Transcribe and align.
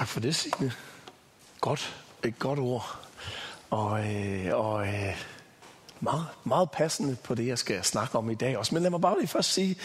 Tak 0.00 0.08
for 0.08 0.20
det, 0.20 0.34
Signe. 0.34 0.72
Godt. 1.60 1.96
Et 2.24 2.38
godt 2.38 2.58
ord. 2.58 2.98
Og, 3.70 4.14
øh, 4.14 4.58
og 4.58 4.86
øh, 4.86 5.22
meget, 6.00 6.26
meget 6.44 6.70
passende 6.70 7.16
på 7.24 7.34
det, 7.34 7.46
jeg 7.46 7.58
skal 7.58 7.84
snakke 7.84 8.18
om 8.18 8.30
i 8.30 8.34
dag 8.34 8.58
også. 8.58 8.74
Men 8.74 8.82
lad 8.82 8.90
mig 8.90 9.00
bare 9.00 9.18
lige 9.18 9.28
først 9.28 9.52
sige, 9.52 9.76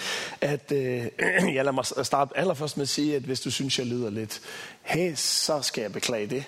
at 0.42 0.72
øh, 0.72 1.08
jeg 1.56 1.66
lad 1.66 1.72
mig 1.72 1.86
starte 1.86 2.38
allerførst 2.38 2.78
med 2.78 2.82
at 2.82 2.90
sige, 2.90 3.16
at 3.16 3.22
hvis 3.22 3.42
du 3.42 3.52
synes, 3.52 3.80
jeg 3.80 3.88
lyder 3.88 4.10
lidt 4.10 4.42
hæs, 4.82 5.20
så 5.20 5.62
skal 5.62 5.82
jeg 5.82 5.94
beklage 5.94 6.28
det. 6.28 6.44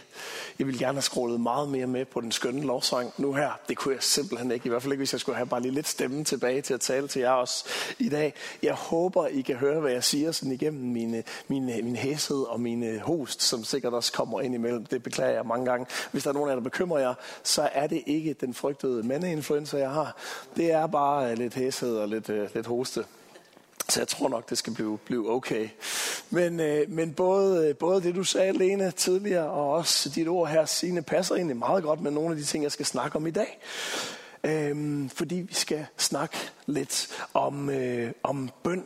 Jeg 0.59 0.67
vil 0.67 0.79
gerne 0.79 0.93
have 0.93 1.01
scrollet 1.01 1.41
meget 1.41 1.69
mere 1.69 1.87
med 1.87 2.05
på 2.05 2.21
den 2.21 2.31
skønne 2.31 2.61
lovsang 2.61 3.13
nu 3.17 3.33
her. 3.33 3.59
Det 3.69 3.77
kunne 3.77 3.93
jeg 3.93 4.03
simpelthen 4.03 4.51
ikke. 4.51 4.65
I 4.65 4.69
hvert 4.69 4.81
fald 4.81 4.93
ikke, 4.93 4.99
hvis 4.99 5.13
jeg 5.13 5.19
skulle 5.19 5.35
have 5.35 5.47
bare 5.47 5.61
lige 5.61 5.71
lidt 5.71 5.87
stemme 5.87 6.23
tilbage 6.23 6.61
til 6.61 6.73
at 6.73 6.81
tale 6.81 7.07
til 7.07 7.19
jer 7.19 7.31
også 7.31 7.65
i 7.99 8.09
dag. 8.09 8.33
Jeg 8.63 8.73
håber, 8.73 9.27
I 9.27 9.41
kan 9.41 9.55
høre, 9.55 9.79
hvad 9.79 9.91
jeg 9.91 10.03
siger 10.03 10.31
sådan 10.31 10.51
igennem 10.51 10.91
mine, 10.91 11.23
mine, 11.47 11.81
min 11.81 11.95
hæshed 11.95 12.41
og 12.41 12.59
mine 12.59 12.85
øh, 12.85 12.99
host, 12.99 13.41
som 13.41 13.63
sikkert 13.63 13.93
også 13.93 14.13
kommer 14.13 14.41
ind 14.41 14.55
imellem. 14.55 14.85
Det 14.85 15.03
beklager 15.03 15.33
jeg 15.33 15.45
mange 15.45 15.65
gange. 15.65 15.85
Hvis 16.11 16.23
der 16.23 16.29
er 16.29 16.33
nogen 16.33 16.49
af 16.49 16.53
jer, 16.53 16.59
der 16.59 16.63
bekymrer 16.63 16.99
jer, 16.99 17.13
så 17.43 17.69
er 17.73 17.87
det 17.87 18.03
ikke 18.05 18.33
den 18.33 18.53
frygtede 18.53 19.03
mandeinfluenza, 19.03 19.77
jeg 19.77 19.91
har. 19.91 20.17
Det 20.55 20.71
er 20.71 20.87
bare 20.87 21.31
øh, 21.31 21.37
lidt 21.37 21.53
hæshed 21.53 21.97
og 21.97 22.07
lidt, 22.07 22.29
øh, 22.29 22.49
lidt 22.53 22.67
hoste. 22.67 23.05
Så 23.91 23.99
jeg 23.99 24.07
tror 24.07 24.29
nok, 24.29 24.49
det 24.49 24.57
skal 24.57 24.73
blive, 24.73 24.97
blive 24.97 25.31
okay. 25.31 25.69
Men, 26.29 26.59
øh, 26.59 26.91
men 26.91 27.13
både, 27.13 27.67
øh, 27.67 27.75
både 27.75 28.03
det, 28.03 28.15
du 28.15 28.23
sagde, 28.23 28.57
Lene, 28.57 28.91
tidligere, 28.91 29.49
og 29.49 29.73
også 29.73 30.09
dit 30.09 30.27
ord 30.27 30.49
her, 30.49 30.65
Signe, 30.65 31.01
passer 31.01 31.35
egentlig 31.35 31.57
meget 31.57 31.83
godt 31.83 32.01
med 32.01 32.11
nogle 32.11 32.31
af 32.31 32.37
de 32.37 32.43
ting, 32.43 32.63
jeg 32.63 32.71
skal 32.71 32.85
snakke 32.85 33.15
om 33.15 33.27
i 33.27 33.31
dag. 33.31 33.59
Øhm, 34.43 35.09
fordi 35.09 35.35
vi 35.35 35.53
skal 35.53 35.85
snakke 35.97 36.37
lidt 36.65 37.07
om, 37.33 37.69
øh, 37.69 38.11
om 38.23 38.49
bøn. 38.63 38.83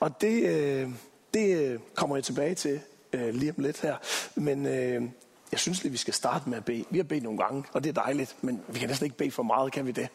Og 0.00 0.20
det, 0.20 0.42
øh, 0.42 0.90
det 1.34 1.58
øh, 1.58 1.78
kommer 1.94 2.16
jeg 2.16 2.24
tilbage 2.24 2.54
til 2.54 2.80
øh, 3.12 3.34
lige 3.34 3.54
om 3.56 3.62
lidt 3.62 3.80
her. 3.80 3.96
Men 4.34 4.66
øh, 4.66 5.02
jeg 5.52 5.60
synes 5.60 5.82
lige, 5.82 5.92
vi 5.92 5.98
skal 5.98 6.14
starte 6.14 6.48
med 6.48 6.58
at 6.58 6.64
bede. 6.64 6.84
Vi 6.90 6.98
har 6.98 7.04
bedt 7.04 7.22
nogle 7.22 7.38
gange, 7.38 7.64
og 7.72 7.84
det 7.84 7.96
er 7.96 8.02
dejligt, 8.02 8.36
men 8.40 8.62
vi 8.68 8.78
kan 8.78 8.88
næsten 8.88 9.04
ikke 9.04 9.16
bede 9.16 9.30
for 9.30 9.42
meget, 9.42 9.72
kan 9.72 9.86
vi 9.86 9.92
det? 9.92 10.08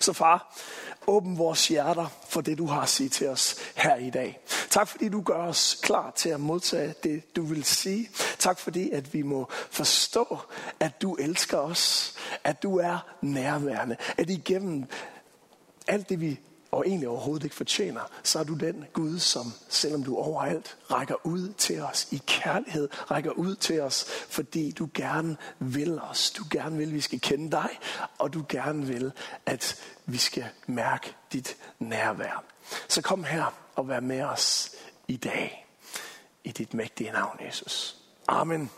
Så 0.00 0.12
far, 0.12 0.56
åbn 1.06 1.38
vores 1.38 1.68
hjerter 1.68 2.06
for 2.28 2.40
det, 2.40 2.58
du 2.58 2.66
har 2.66 2.80
at 2.80 2.88
sige 2.88 3.08
til 3.08 3.28
os 3.28 3.56
her 3.74 3.96
i 3.96 4.10
dag. 4.10 4.40
Tak 4.70 4.88
fordi 4.88 5.08
du 5.08 5.22
gør 5.22 5.42
os 5.46 5.80
klar 5.82 6.12
til 6.16 6.28
at 6.28 6.40
modtage 6.40 6.94
det, 7.02 7.36
du 7.36 7.42
vil 7.42 7.64
sige. 7.64 8.10
Tak 8.38 8.58
fordi, 8.58 8.90
at 8.90 9.14
vi 9.14 9.22
må 9.22 9.48
forstå, 9.70 10.38
at 10.80 11.02
du 11.02 11.14
elsker 11.14 11.58
os. 11.58 12.14
At 12.44 12.62
du 12.62 12.78
er 12.78 12.98
nærværende. 13.20 13.96
At 14.18 14.30
igennem 14.30 14.84
alt 15.86 16.08
det, 16.08 16.20
vi 16.20 16.40
og 16.70 16.86
egentlig 16.86 17.08
overhovedet 17.08 17.44
ikke 17.44 17.56
fortjener, 17.56 18.00
så 18.22 18.38
er 18.38 18.44
du 18.44 18.54
den 18.54 18.84
Gud, 18.92 19.18
som 19.18 19.52
selvom 19.68 20.04
du 20.04 20.16
overalt 20.16 20.76
rækker 20.90 21.26
ud 21.26 21.52
til 21.52 21.82
os 21.82 22.08
i 22.12 22.22
kærlighed, 22.26 22.88
rækker 23.10 23.30
ud 23.30 23.54
til 23.54 23.80
os, 23.80 24.04
fordi 24.28 24.70
du 24.70 24.88
gerne 24.94 25.36
vil 25.58 26.00
os. 26.00 26.30
Du 26.30 26.44
gerne 26.50 26.76
vil, 26.76 26.86
at 26.86 26.94
vi 26.94 27.00
skal 27.00 27.20
kende 27.20 27.50
dig, 27.50 27.68
og 28.18 28.34
du 28.34 28.44
gerne 28.48 28.86
vil, 28.86 29.12
at 29.46 29.82
vi 30.06 30.18
skal 30.18 30.44
mærke 30.66 31.14
dit 31.32 31.56
nærvær. 31.78 32.44
Så 32.88 33.02
kom 33.02 33.24
her 33.24 33.54
og 33.74 33.88
vær 33.88 34.00
med 34.00 34.22
os 34.22 34.70
i 35.08 35.16
dag, 35.16 35.66
i 36.44 36.52
dit 36.52 36.74
mægtige 36.74 37.12
navn, 37.12 37.38
Jesus. 37.46 37.96
Amen. 38.28 38.70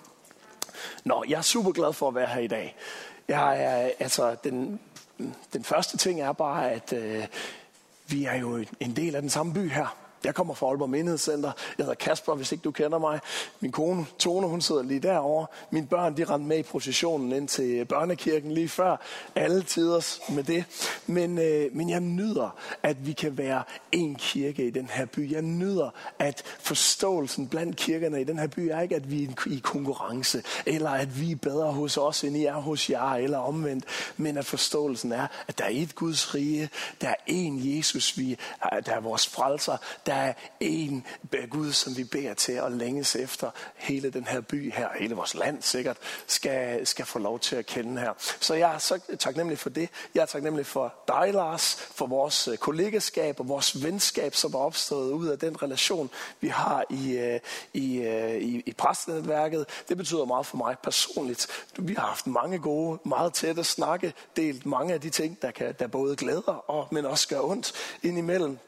Nå, 1.05 1.25
jeg 1.29 1.39
er 1.39 1.43
super 1.43 1.73
glad 1.73 1.93
for 1.93 2.09
at 2.09 2.15
være 2.15 2.27
her 2.27 2.41
i 2.41 2.47
dag. 2.47 2.77
Jeg 3.29 3.65
er, 3.65 3.91
altså, 3.99 4.37
den, 4.45 4.81
den 5.53 5.65
første 5.65 5.97
ting 5.97 6.21
er 6.21 6.33
bare, 6.33 6.71
at 6.71 6.93
øh, 6.93 7.27
vi 8.13 8.25
er 8.25 8.35
jo 8.35 8.65
en 8.81 8.97
del 8.97 9.15
af 9.15 9.23
den 9.23 9.31
samme 9.31 9.55
by 9.55 9.71
her. 9.71 10.02
Jeg 10.25 10.35
kommer 10.35 10.55
fra 10.55 10.67
Aalborg 10.67 10.91
Menighedscenter. 10.91 11.53
Jeg 11.79 11.87
hedder 11.87 11.95
Kasper, 11.95 12.35
hvis 12.35 12.53
ikke 12.53 12.63
du 12.63 12.71
kender 12.71 12.99
mig. 12.99 13.21
Min 13.61 13.73
kone, 13.73 14.07
Tone, 14.19 14.47
hun 14.47 14.61
sidder 14.61 14.83
lige 14.83 15.01
derovre. 15.01 15.47
Mine 15.71 15.87
børn, 15.87 16.17
de 16.17 16.25
rendte 16.25 16.49
med 16.49 16.59
i 16.59 16.63
processionen 16.63 17.33
ind 17.33 17.49
til 17.49 17.85
børnekirken 17.85 18.53
lige 18.53 18.69
før. 18.69 18.97
Alle 19.35 19.63
tiders 19.63 20.21
med 20.29 20.45
det. 20.45 20.65
Men, 21.07 21.39
øh, 21.39 21.77
men 21.77 21.91
jeg 21.91 22.01
nyder, 22.01 22.57
at 22.83 23.07
vi 23.07 23.13
kan 23.13 23.39
være 23.39 23.63
en 23.93 24.15
kirke 24.15 24.67
i 24.67 24.71
den 24.71 24.87
her 24.93 25.07
by. 25.07 25.33
Jeg 25.33 25.43
nyder, 25.43 25.91
at 26.19 26.43
forståelsen 26.61 27.49
blandt 27.49 27.77
kirkerne 27.77 28.21
i 28.21 28.25
den 28.25 28.39
her 28.39 28.47
by 28.47 28.61
er 28.61 28.81
ikke, 28.81 28.97
at 28.97 29.11
vi 29.11 29.25
er 29.25 29.29
i 29.47 29.61
konkurrence, 29.63 30.43
eller 30.67 30.91
at 30.91 31.21
vi 31.21 31.33
er 31.33 31.37
bedre 31.37 31.73
hos 31.73 31.97
os, 31.97 32.25
end 32.25 32.37
I 32.37 32.45
er 32.45 32.55
hos 32.55 32.91
jer, 32.91 33.13
eller 33.13 33.39
omvendt. 33.39 33.85
Men 34.17 34.37
at 34.37 34.45
forståelsen 34.45 35.13
er, 35.13 35.27
at 35.49 35.59
der 35.59 35.65
er 35.65 35.71
et 35.73 35.95
Guds 35.95 36.35
rige, 36.35 36.71
der 37.01 37.09
er 37.09 37.15
en 37.27 37.77
Jesus, 37.77 38.19
vi, 38.19 38.37
der 38.87 38.93
er 38.93 39.01
vores 39.01 39.27
frelser, 39.27 39.77
der 40.07 40.12
der 40.13 40.19
er 40.19 40.33
en 40.61 41.07
Gud, 41.51 41.73
som 41.73 41.97
vi 41.97 42.05
beder 42.05 42.35
til 42.35 42.53
at 42.53 42.73
længes 42.73 43.17
efter. 43.17 43.51
Hele 43.75 44.11
den 44.11 44.25
her 44.25 44.41
by 44.41 44.73
her, 44.73 44.89
hele 44.99 45.15
vores 45.15 45.35
land 45.35 45.63
sikkert, 45.63 45.97
skal, 46.27 46.87
skal 46.87 47.07
få 47.07 47.19
lov 47.19 47.39
til 47.39 47.57
at 47.57 47.67
kende 47.67 48.01
her. 48.01 48.13
Så 48.41 48.55
jeg 48.55 48.75
er 48.75 48.79
så 48.79 49.01
taknemmelig 49.19 49.59
for 49.59 49.71
det. 49.71 49.89
Jeg 50.15 50.23
er 50.23 50.27
taknemmelig 50.27 50.67
for 50.67 50.95
dig, 51.09 51.31
Lars, 51.35 51.75
for 51.75 52.07
vores 52.07 52.49
øh, 52.49 52.57
kollegeskab 52.57 53.41
og 53.41 53.49
vores 53.49 53.83
venskab, 53.85 54.35
som 54.35 54.55
er 54.55 54.59
opstået 54.59 55.13
ud 55.13 55.27
af 55.27 55.39
den 55.39 55.63
relation, 55.63 56.11
vi 56.41 56.49
har 56.49 56.85
i, 56.91 57.19
øh, 57.19 57.41
i, 57.75 57.97
øh, 57.97 58.35
i, 58.35 58.63
i 58.67 58.73
præstenetværket. 58.73 59.67
Det 59.89 59.97
betyder 59.97 60.25
meget 60.25 60.47
for 60.47 60.57
mig 60.57 60.77
personligt. 60.83 61.47
Vi 61.79 61.95
har 61.95 62.07
haft 62.07 62.27
mange 62.27 62.59
gode, 62.59 62.99
meget 63.05 63.35
tætte 63.35 63.65
snakke, 63.65 64.15
delt 64.37 64.67
mange 64.67 64.95
af 64.95 65.01
de 65.01 65.11
ting, 65.11 65.43
der, 65.43 65.51
kan, 65.51 65.75
der 65.79 65.87
både 65.87 66.17
glæder, 66.17 66.71
og, 66.71 66.89
men 66.91 67.07
også 67.07 67.29
gør 67.29 67.41
ondt 67.41 67.73
indimellem. 68.03 68.59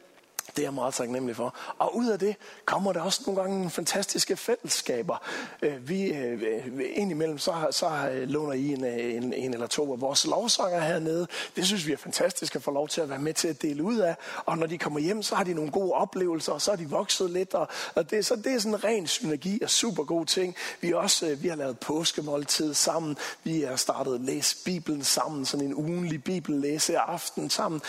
Det 0.55 0.61
er 0.61 0.65
jeg 0.65 0.73
meget 0.73 0.93
taknemmelig 0.93 1.35
for. 1.35 1.55
Og 1.79 1.95
ud 1.95 2.07
af 2.07 2.19
det 2.19 2.35
kommer 2.65 2.93
der 2.93 3.01
også 3.01 3.21
nogle 3.25 3.41
gange 3.41 3.69
fantastiske 3.69 4.37
fællesskaber. 4.37 5.17
Øh, 5.61 5.89
vi 5.89 6.13
øh, 6.13 6.41
øh, 6.41 6.85
indimellem, 6.93 7.37
så, 7.37 7.53
så 7.71 7.89
låner 8.25 8.53
I 8.53 8.73
en, 8.73 8.85
en, 8.85 9.33
en 9.33 9.53
eller 9.53 9.67
to 9.67 9.93
af 9.93 10.01
vores 10.01 10.25
lovsanger 10.25 10.79
hernede. 10.79 11.27
Det 11.55 11.65
synes 11.65 11.87
vi 11.87 11.91
er 11.91 11.97
fantastisk 11.97 12.55
at 12.55 12.63
få 12.63 12.71
lov 12.71 12.87
til 12.87 13.01
at 13.01 13.09
være 13.09 13.19
med 13.19 13.33
til 13.33 13.47
at 13.47 13.61
dele 13.61 13.83
ud 13.83 13.97
af. 13.97 14.15
Og 14.45 14.57
når 14.57 14.67
de 14.67 14.77
kommer 14.77 14.99
hjem, 14.99 15.23
så 15.23 15.35
har 15.35 15.43
de 15.43 15.53
nogle 15.53 15.71
gode 15.71 15.91
oplevelser, 15.91 16.53
og 16.53 16.61
så 16.61 16.71
er 16.71 16.75
de 16.75 16.89
vokset 16.89 17.29
lidt. 17.29 17.53
Og, 17.53 17.67
og 17.95 18.11
det, 18.11 18.25
så 18.25 18.35
det 18.35 18.53
er 18.53 18.59
sådan 18.59 18.73
en 18.73 18.83
ren 18.83 19.07
synergi 19.07 19.59
og 19.63 19.69
super 19.69 20.03
god 20.03 20.25
ting. 20.25 20.55
Vi, 20.81 20.93
også, 20.93 21.35
vi 21.35 21.47
har 21.47 21.55
lavet 21.55 21.79
påskemåltid 21.79 22.73
sammen. 22.73 23.17
Vi 23.43 23.61
har 23.61 23.75
startet 23.75 24.15
at 24.15 24.21
læse 24.21 24.63
Bibelen 24.65 25.03
sammen, 25.03 25.45
sådan 25.45 25.65
en 25.65 25.73
ugenlig 25.73 26.23
bibellæse 26.23 26.99
aften 26.99 27.49
sammen. 27.49 27.81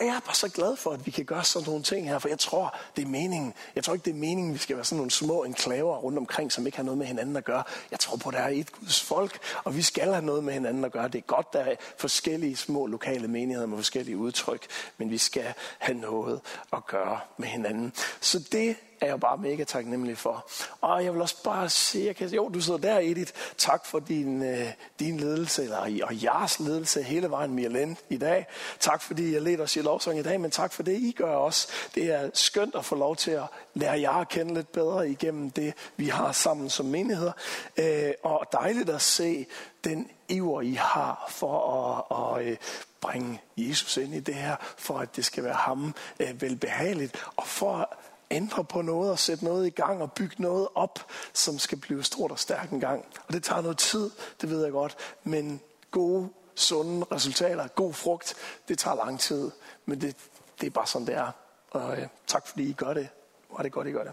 Og 0.00 0.06
jeg 0.06 0.16
er 0.16 0.20
bare 0.20 0.34
så 0.34 0.48
glad 0.48 0.76
for, 0.76 0.90
at 0.90 1.06
vi 1.06 1.10
kan 1.10 1.24
gøre 1.24 1.44
sådan 1.44 1.68
nogle 1.68 1.82
ting 1.82 2.08
her, 2.08 2.18
for 2.18 2.28
jeg 2.28 2.38
tror, 2.38 2.76
det 2.96 3.04
er 3.04 3.08
meningen. 3.08 3.54
Jeg 3.74 3.84
tror 3.84 3.94
ikke, 3.94 4.04
det 4.04 4.10
er 4.10 4.14
meningen, 4.14 4.50
at 4.50 4.54
vi 4.54 4.58
skal 4.58 4.76
være 4.76 4.84
sådan 4.84 4.96
nogle 4.96 5.10
små 5.10 5.44
enklaver 5.44 5.96
rundt 5.96 6.18
omkring, 6.18 6.52
som 6.52 6.66
ikke 6.66 6.76
har 6.76 6.84
noget 6.84 6.98
med 6.98 7.06
hinanden 7.06 7.36
at 7.36 7.44
gøre. 7.44 7.62
Jeg 7.90 8.00
tror 8.00 8.16
på, 8.16 8.28
at 8.28 8.34
der 8.34 8.40
er 8.40 8.48
et 8.48 8.72
Guds 8.72 9.02
folk, 9.02 9.38
og 9.64 9.76
vi 9.76 9.82
skal 9.82 10.12
have 10.12 10.24
noget 10.24 10.44
med 10.44 10.52
hinanden 10.52 10.84
at 10.84 10.92
gøre. 10.92 11.08
Det 11.08 11.18
er 11.18 11.22
godt, 11.22 11.52
der 11.52 11.60
er 11.60 11.74
forskellige 11.98 12.56
små 12.56 12.86
lokale 12.86 13.28
menigheder 13.28 13.66
med 13.66 13.78
forskellige 13.78 14.16
udtryk, 14.16 14.66
men 14.98 15.10
vi 15.10 15.18
skal 15.18 15.54
have 15.78 15.98
noget 15.98 16.40
at 16.72 16.86
gøre 16.86 17.20
med 17.38 17.48
hinanden. 17.48 17.92
Så 18.20 18.38
det 18.52 18.76
er 19.00 19.06
jeg 19.06 19.20
bare 19.20 19.38
mega 19.38 19.64
taknemmelig 19.64 20.18
for. 20.18 20.50
Og 20.80 21.04
jeg 21.04 21.12
vil 21.12 21.22
også 21.22 21.42
bare 21.42 21.68
sige, 21.68 22.06
jeg 22.06 22.16
kan, 22.16 22.28
jo, 22.28 22.48
du 22.48 22.60
sidder 22.60 22.78
der, 22.78 22.98
Edith. 22.98 23.32
Tak 23.56 23.86
for 23.86 23.98
din, 23.98 24.42
øh, 24.42 24.68
din 24.98 25.20
ledelse, 25.20 25.62
eller, 25.62 25.78
og 26.02 26.22
jeres 26.22 26.60
ledelse 26.60 27.02
hele 27.02 27.30
vejen 27.30 27.54
med 27.54 27.96
i 28.08 28.16
dag. 28.16 28.46
Tak 28.80 29.02
fordi 29.02 29.32
jeg 29.34 29.42
ledte 29.42 29.62
os 29.62 29.76
i 29.76 29.80
lovsang 29.80 30.18
i 30.18 30.22
dag, 30.22 30.40
men 30.40 30.50
tak 30.50 30.72
for 30.72 30.82
det, 30.82 30.92
I 30.92 31.14
gør 31.16 31.34
også. 31.34 31.68
Det 31.94 32.04
er 32.04 32.30
skønt 32.34 32.74
at 32.74 32.84
få 32.84 32.94
lov 32.94 33.16
til 33.16 33.30
at 33.30 33.44
lære 33.74 34.00
jer 34.00 34.12
at 34.12 34.28
kende 34.28 34.54
lidt 34.54 34.72
bedre 34.72 35.10
igennem 35.10 35.50
det, 35.50 35.74
vi 35.96 36.08
har 36.08 36.32
sammen 36.32 36.70
som 36.70 36.86
menigheder. 36.86 37.32
Øh, 37.76 38.12
og 38.22 38.46
dejligt 38.52 38.90
at 38.90 39.02
se 39.02 39.46
den 39.84 40.10
iver, 40.28 40.60
I 40.60 40.72
har 40.72 41.26
for 41.28 41.72
at, 42.10 42.40
at, 42.40 42.52
at 42.52 42.58
bringe 43.00 43.40
Jesus 43.56 43.96
ind 43.96 44.14
i 44.14 44.20
det 44.20 44.34
her, 44.34 44.56
for 44.78 44.98
at 44.98 45.16
det 45.16 45.24
skal 45.24 45.44
være 45.44 45.54
ham 45.54 45.94
øh, 46.20 46.42
velbehageligt, 46.42 47.24
og 47.36 47.46
for 47.46 47.96
ændre 48.30 48.64
på 48.64 48.82
noget 48.82 49.10
og 49.10 49.18
sætte 49.18 49.44
noget 49.44 49.66
i 49.66 49.70
gang 49.70 50.02
og 50.02 50.12
bygge 50.12 50.34
noget 50.38 50.68
op, 50.74 51.10
som 51.32 51.58
skal 51.58 51.78
blive 51.78 52.04
stort 52.04 52.30
og 52.30 52.38
stærkt 52.38 52.70
en 52.70 52.80
gang. 52.80 53.04
Og 53.26 53.32
det 53.32 53.42
tager 53.42 53.60
noget 53.60 53.78
tid, 53.78 54.10
det 54.40 54.50
ved 54.50 54.62
jeg 54.62 54.72
godt, 54.72 54.96
men 55.24 55.60
gode, 55.90 56.28
sunde 56.54 57.06
resultater, 57.12 57.68
god 57.68 57.92
frugt, 57.92 58.34
det 58.68 58.78
tager 58.78 58.96
lang 58.96 59.20
tid. 59.20 59.50
Men 59.86 60.00
det, 60.00 60.16
det 60.60 60.66
er 60.66 60.70
bare 60.70 60.86
sådan, 60.86 61.06
det 61.06 61.14
er. 61.14 61.30
Og 61.70 61.98
øh, 61.98 62.06
tak 62.26 62.46
fordi 62.46 62.70
I 62.70 62.72
gør 62.72 62.94
det. 62.94 63.08
Var 63.56 63.62
det 63.62 63.72
godt, 63.72 63.88
I 63.88 63.90
gør 63.90 64.04
det. 64.04 64.12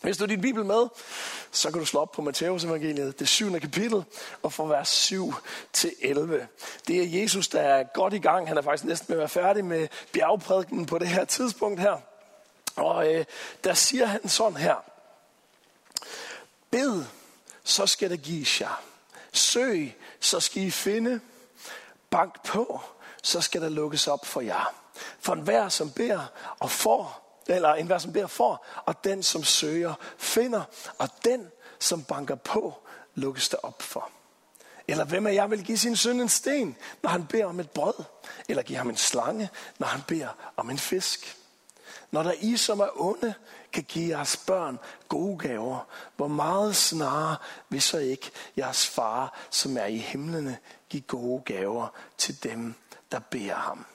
Hvis 0.00 0.16
du 0.16 0.22
har 0.22 0.28
din 0.28 0.40
bibel 0.40 0.64
med, 0.64 0.86
så 1.50 1.70
kan 1.70 1.80
du 1.80 1.86
slå 1.86 2.00
op 2.00 2.12
på 2.12 2.22
Matteus 2.22 2.64
evangeliet, 2.64 3.18
det 3.18 3.28
syvende 3.28 3.60
kapitel, 3.60 4.04
og 4.42 4.52
fra 4.52 4.64
vers 4.64 4.88
7 4.88 5.34
til 5.72 5.92
11. 6.00 6.48
Det 6.88 7.02
er 7.02 7.20
Jesus, 7.20 7.48
der 7.48 7.60
er 7.60 7.84
godt 7.94 8.14
i 8.14 8.18
gang. 8.18 8.48
Han 8.48 8.56
er 8.56 8.62
faktisk 8.62 8.84
næsten 8.84 9.08
ved 9.08 9.16
at 9.16 9.18
være 9.18 9.28
færdig 9.28 9.64
med 9.64 9.88
bjergprædiken 10.12 10.86
på 10.86 10.98
det 10.98 11.08
her 11.08 11.24
tidspunkt 11.24 11.80
her. 11.80 11.96
Og 12.76 13.14
øh, 13.14 13.24
der 13.64 13.74
siger 13.74 14.06
han 14.06 14.28
sådan 14.28 14.56
her. 14.56 14.76
Bed, 16.70 17.04
så 17.64 17.86
skal 17.86 18.10
der 18.10 18.16
gives 18.16 18.60
jer. 18.60 18.82
Søg, 19.32 19.96
så 20.20 20.40
skal 20.40 20.62
I 20.62 20.70
finde. 20.70 21.20
Bank 22.10 22.44
på, 22.44 22.80
så 23.22 23.40
skal 23.40 23.62
der 23.62 23.68
lukkes 23.68 24.08
op 24.08 24.26
for 24.26 24.40
jer. 24.40 24.74
For 25.20 25.32
enhver, 25.32 25.68
som 25.68 25.90
beder 25.90 26.26
og 26.58 26.70
får, 26.70 27.22
eller 27.46 27.74
enhver, 27.74 27.98
som 27.98 28.12
beder 28.12 28.26
får, 28.26 28.66
og 28.86 29.04
den, 29.04 29.22
som 29.22 29.44
søger, 29.44 29.94
finder, 30.18 30.62
og 30.98 31.08
den, 31.24 31.48
som 31.78 32.04
banker 32.04 32.34
på, 32.34 32.74
lukkes 33.14 33.48
der 33.48 33.56
op 33.62 33.82
for. 33.82 34.10
Eller 34.88 35.04
hvem 35.04 35.26
af 35.26 35.34
jer 35.34 35.46
vil 35.46 35.64
give 35.64 35.78
sin 35.78 35.96
søn 35.96 36.20
en 36.20 36.28
sten, 36.28 36.76
når 37.02 37.10
han 37.10 37.26
beder 37.26 37.46
om 37.46 37.60
et 37.60 37.70
brød? 37.70 38.04
Eller 38.48 38.62
give 38.62 38.78
ham 38.78 38.90
en 38.90 38.96
slange, 38.96 39.50
når 39.78 39.86
han 39.86 40.00
beder 40.08 40.28
om 40.56 40.70
en 40.70 40.78
fisk? 40.78 41.36
Når 42.12 42.22
der 42.22 42.32
I, 42.40 42.56
som 42.56 42.80
er 42.80 43.00
onde, 43.00 43.34
kan 43.72 43.82
give 43.82 44.16
jeres 44.16 44.36
børn 44.36 44.78
gode 45.08 45.38
gaver, 45.38 45.86
hvor 46.16 46.28
meget 46.28 46.76
snarere 46.76 47.36
vil 47.68 47.82
så 47.82 47.98
ikke 47.98 48.30
jeres 48.56 48.86
far, 48.86 49.38
som 49.50 49.76
er 49.76 49.84
i 49.84 49.96
himlene, 49.96 50.58
give 50.88 51.02
gode 51.02 51.42
gaver 51.44 51.88
til 52.18 52.42
dem, 52.42 52.74
der 53.12 53.18
beder 53.18 53.54
ham. 53.54 53.86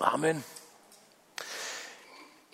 Amen. 0.00 0.44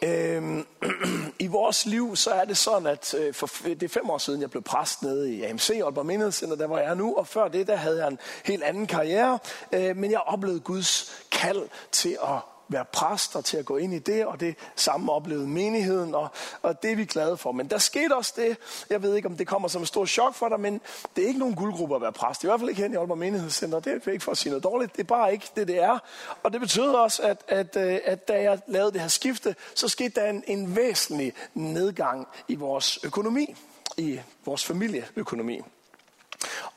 Øhm, 0.03 0.67
I 1.39 1.47
vores 1.47 1.87
liv, 1.87 2.17
så 2.17 2.31
er 2.31 2.45
det 2.45 2.57
sådan, 2.57 2.87
at 2.87 3.15
øh, 3.15 3.35
for, 3.35 3.47
det 3.65 3.83
er 3.83 3.89
fem 3.89 4.11
år 4.11 4.19
siden, 4.19 4.41
jeg 4.41 4.51
blev 4.51 4.63
præst 4.63 5.03
nede 5.03 5.35
i 5.35 5.43
AMC, 5.43 5.71
Aalborg 5.71 6.07
Mindelscenter, 6.07 6.57
der 6.57 6.67
hvor 6.67 6.79
jeg 6.79 6.91
er 6.91 6.95
nu, 6.95 7.17
og 7.17 7.27
før 7.27 7.49
det, 7.49 7.67
der 7.67 7.77
havde 7.77 7.99
jeg 7.99 8.09
en 8.09 8.19
helt 8.45 8.63
anden 8.63 8.87
karriere, 8.87 9.39
øh, 9.73 9.97
men 9.97 10.11
jeg 10.11 10.21
oplevede 10.21 10.61
Guds 10.61 11.23
kald 11.31 11.69
til 11.93 12.19
at 12.23 12.39
være 12.69 12.85
præst 12.85 13.37
og 13.37 13.45
til 13.45 13.57
at 13.57 13.65
gå 13.65 13.77
ind 13.77 13.95
i 13.95 13.99
det, 13.99 14.27
og 14.27 14.41
det 14.41 14.55
samme 14.77 15.13
oplevede 15.13 15.49
menigheden, 15.49 16.15
og, 16.15 16.29
og 16.63 16.83
det 16.83 16.93
er 16.93 16.97
vi 16.97 17.05
glade 17.05 17.37
for. 17.37 17.53
Men 17.53 17.67
der 17.67 17.79
skete 17.79 18.17
også 18.17 18.33
det, 18.37 18.57
jeg 18.91 19.03
ved 19.03 19.17
ikke, 19.17 19.29
om 19.29 19.37
det 19.37 19.47
kommer 19.47 19.69
som 19.69 19.83
en 19.83 19.87
stor 19.87 20.07
chok 20.07 20.35
for 20.35 20.49
dig, 20.49 20.61
men 20.61 20.81
det 21.17 21.25
er 21.25 21.29
ikke 21.29 21.41
nogen 21.41 21.55
guldgruppe 21.55 21.95
at 21.95 22.03
være 22.03 22.13
præst. 22.13 22.45
I 22.45 22.47
hvert 22.47 22.61
fald 22.61 22.71
ikke 22.71 22.83
hen 22.83 22.93
i 22.93 22.97
Aalborg 22.97 23.19
Menighedscenter. 23.19 23.81
Det 23.81 24.03
er 24.07 24.13
ikke 24.13 24.25
for 24.25 24.33
at 24.33 24.39
sige 24.39 24.51
noget 24.51 24.65
dårligt, 24.65 24.93
det 24.93 25.01
er 25.01 25.05
bare 25.05 25.33
ikke 25.33 25.47
det, 25.57 25.69
det 25.69 25.83
er. 25.83 25.99
Og 26.43 26.53
det 26.53 26.61
betyder 26.61 26.99
også, 26.99 27.23
at, 27.23 27.45
at, 27.49 27.77
at, 27.77 28.01
at 28.05 28.29
da 28.29 28.43
jeg 28.43 28.61
lavede 28.67 28.93
det 28.93 29.01
her 29.01 29.09
skifte, 29.09 29.57
så 29.75 29.89
skete 29.89 30.21
der 30.21 30.31
en, 30.31 30.45
en 30.47 30.77
væsentlig 30.77 31.33
nedgang 31.55 32.29
i 32.49 32.55
vores 32.55 32.99
økonomi, 33.05 33.55
i 33.97 34.21
vores 34.45 34.65
familieøkonomi. 34.65 35.61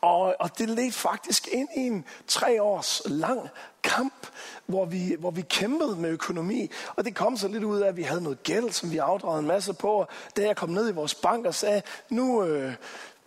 Og, 0.02 0.36
og 0.40 0.58
det 0.58 0.70
ledte 0.70 0.92
faktisk 0.92 1.48
ind 1.52 1.70
i 1.78 1.80
en 1.80 2.06
tre 2.28 2.62
års 2.62 3.02
lang 3.06 3.50
kamp, 3.84 4.28
hvor 4.66 4.86
vi, 4.86 5.16
hvor 5.20 5.32
vi 5.32 5.42
kæmpede 5.42 5.96
med 5.96 6.10
økonomi. 6.10 6.72
Og 6.96 7.06
det 7.06 7.16
kom 7.16 7.38
så 7.38 7.48
lidt 7.48 7.64
ud 7.64 7.80
af, 7.80 7.88
at 7.88 7.98
vi 7.98 8.04
havde 8.04 8.24
noget 8.24 8.44
gæld, 8.44 8.72
som 8.72 8.92
vi 8.92 8.98
afdragede 8.98 9.40
en 9.40 9.48
masse 9.48 9.74
på. 9.74 10.06
Da 10.38 10.42
jeg 10.42 10.56
kom 10.56 10.70
ned 10.70 10.90
i 10.90 10.94
vores 10.94 11.16
bank 11.16 11.46
og 11.46 11.56
sagde, 11.56 11.82
nu, 12.10 12.44
øh, 12.44 12.74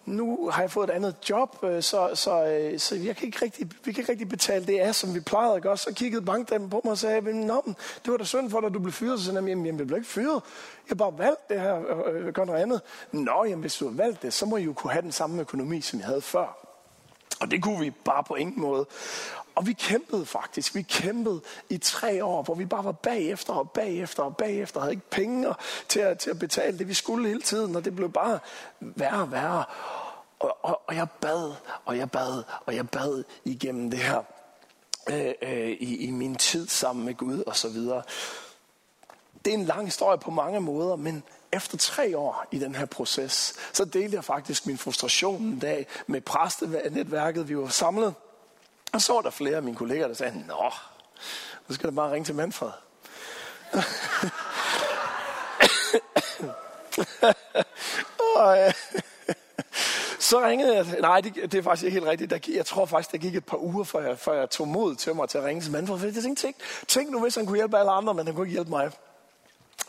nu 0.06 0.49
har 0.53 0.62
jeg 0.62 0.71
fået 0.71 0.91
et 0.91 0.94
andet 0.94 1.17
job, 1.31 1.65
øh, 1.65 1.82
så, 1.82 2.11
så, 2.15 2.47
øh, 2.47 2.79
så 2.79 2.97
jeg 2.97 3.17
kan 3.17 3.27
ikke 3.27 3.44
rigtig, 3.44 3.70
vi 3.85 3.93
kan 3.93 4.00
ikke 4.00 4.12
rigtig 4.12 4.29
betale 4.29 4.67
det 4.67 4.79
af, 4.79 4.94
som 4.94 5.15
vi 5.15 5.20
plejede 5.20 5.56
at 5.56 5.62
gøre. 5.62 5.77
Så 5.77 5.94
kiggede 5.94 6.25
bankdamen 6.25 6.70
på 6.70 6.81
mig 6.85 6.91
og 6.91 6.99
sagde, 6.99 7.47
Nå, 7.47 7.62
det 8.05 8.12
var 8.12 8.17
da 8.17 8.25
synd 8.25 8.50
for 8.50 8.61
dig, 8.61 8.67
at 8.67 8.75
du 8.75 8.79
blev 8.79 8.93
fyret. 8.93 9.19
Så 9.19 9.25
sagde 9.25 9.38
jeg, 9.38 9.49
jamen, 9.49 9.79
jeg 9.79 9.87
blev 9.87 9.99
ikke 9.99 10.09
fyret. 10.09 10.43
Jeg 10.88 10.88
har 10.88 10.94
bare 10.94 11.19
valgt 11.19 11.49
det 11.49 11.61
her 11.61 12.06
øh, 12.06 12.32
gør 12.32 12.44
noget 12.44 12.62
andet. 12.62 12.81
Nå, 13.12 13.44
jamen, 13.44 13.61
hvis 13.61 13.77
du 13.77 13.88
har 13.88 13.94
valgt 13.97 14.23
det, 14.23 14.32
så 14.32 14.47
må 14.47 14.56
I 14.56 14.62
jo 14.62 14.73
kunne 14.73 14.93
have 14.93 15.03
den 15.03 15.12
samme 15.12 15.41
økonomi, 15.41 15.81
som 15.81 15.99
jeg 15.99 16.06
havde 16.06 16.23
før. 16.23 16.64
Og 17.44 17.50
det 17.50 17.62
kunne 17.62 17.81
vi 17.81 17.91
bare 17.91 18.25
på 18.25 18.35
ingen 18.35 18.61
måde. 18.61 18.87
Og 19.55 19.67
vi 19.67 19.73
kæmpede 19.73 20.26
faktisk. 20.26 20.75
Vi 20.75 20.82
kæmpede 20.82 21.41
i 21.69 21.79
tre 21.79 22.25
år, 22.25 22.43
hvor 22.43 22.55
vi 22.55 22.64
bare 22.64 22.85
var 22.85 22.93
bagefter 22.93 23.52
og 23.52 23.70
bagefter 23.70 24.23
og 24.23 24.37
bagefter. 24.37 24.81
Havde 24.81 24.93
ikke 24.93 25.11
penge 25.11 25.55
til 25.88 26.00
at, 26.00 26.19
til 26.19 26.31
at 26.31 26.38
betale 26.38 26.79
det, 26.79 26.88
vi 26.88 26.94
skulle 26.94 27.29
hele 27.29 27.43
tiden. 27.43 27.76
Og 27.76 27.85
det 27.85 27.96
blev 27.96 28.12
bare 28.12 28.38
værre 28.81 29.20
og 29.20 29.32
værre. 29.32 29.64
Og, 30.38 30.58
og, 30.62 30.81
og 30.87 30.96
jeg 30.96 31.11
bad, 31.20 31.52
og 31.85 31.99
jeg 31.99 32.11
bad, 32.11 32.43
og 32.67 32.75
jeg 32.75 32.88
bad 32.88 33.25
igennem 33.44 33.91
det 33.91 33.99
her. 33.99 34.23
Øh, 35.11 35.35
øh, 35.43 35.70
i, 35.70 35.96
I 35.96 36.11
min 36.11 36.37
tid 36.37 36.69
sammen 36.69 37.05
med 37.05 37.14
Gud 37.14 37.43
og 37.46 37.56
så 37.56 37.69
videre. 37.69 38.02
Det 39.44 39.55
er 39.55 39.58
en 39.58 39.64
lang 39.64 39.85
historie 39.85 40.19
på 40.19 40.31
mange 40.31 40.61
måder, 40.61 40.96
men 40.96 41.23
efter 41.55 41.79
tre 41.79 42.19
år 42.19 42.47
i 42.51 42.59
den 42.59 42.75
her 42.75 42.87
proces, 42.87 43.55
så 43.73 43.85
delte 43.85 44.17
jeg 44.17 44.25
faktisk 44.25 44.67
min 44.67 44.79
frustration 44.79 45.43
en 45.43 45.59
dag 45.59 45.87
med 46.06 46.21
præstenetværket. 46.21 47.49
Vi 47.49 47.59
var 47.59 47.69
samlet, 47.69 48.15
og 48.93 49.03
så 49.03 49.12
var 49.12 49.21
der 49.21 49.31
flere 49.31 49.56
af 49.56 49.62
mine 49.62 49.77
kolleger, 49.77 50.06
der 50.06 50.15
sagde, 50.15 50.45
Nå, 50.47 50.71
nu 51.69 51.75
skal 51.75 51.91
du 51.91 51.95
bare 51.95 52.12
ringe 52.12 52.25
til 52.25 52.35
Manfred. 52.35 52.71
og, 58.37 58.59
øh, 58.59 58.73
så 60.19 60.41
ringede 60.47 60.77
jeg, 60.77 60.87
nej, 61.01 61.21
det, 61.21 61.35
det 61.35 61.55
er 61.55 61.62
faktisk 61.62 61.85
ikke 61.85 61.95
helt 61.95 62.06
rigtigt. 62.11 62.31
Der, 62.31 62.39
jeg 62.55 62.67
tror 62.67 62.87
faktisk, 62.87 63.12
der 63.12 63.19
gik 63.19 63.37
et 63.37 63.45
par 63.45 63.56
uger, 63.56 63.85
før 63.85 64.01
jeg, 64.01 64.19
før 64.19 64.33
jeg 64.33 64.51
tog 64.51 64.69
mod 64.69 64.97
til 64.97 65.15
mig 65.15 65.29
til 65.29 65.39
at 65.39 65.45
ringe 65.45 65.62
til 65.62 65.73
Manfred. 65.73 65.99
For 65.99 66.06
jeg 66.06 66.15
tænkte, 66.15 66.43
tænk, 66.43 66.56
tænk 66.89 67.11
nu, 67.11 67.21
hvis 67.21 67.35
han 67.35 67.47
kunne 67.47 67.56
hjælpe 67.56 67.79
alle 67.79 67.91
andre, 67.91 68.15
men 68.15 68.27
han 68.27 68.35
kunne 68.35 68.47
ikke 68.47 68.53
hjælpe 68.53 68.71
mig. 68.71 68.91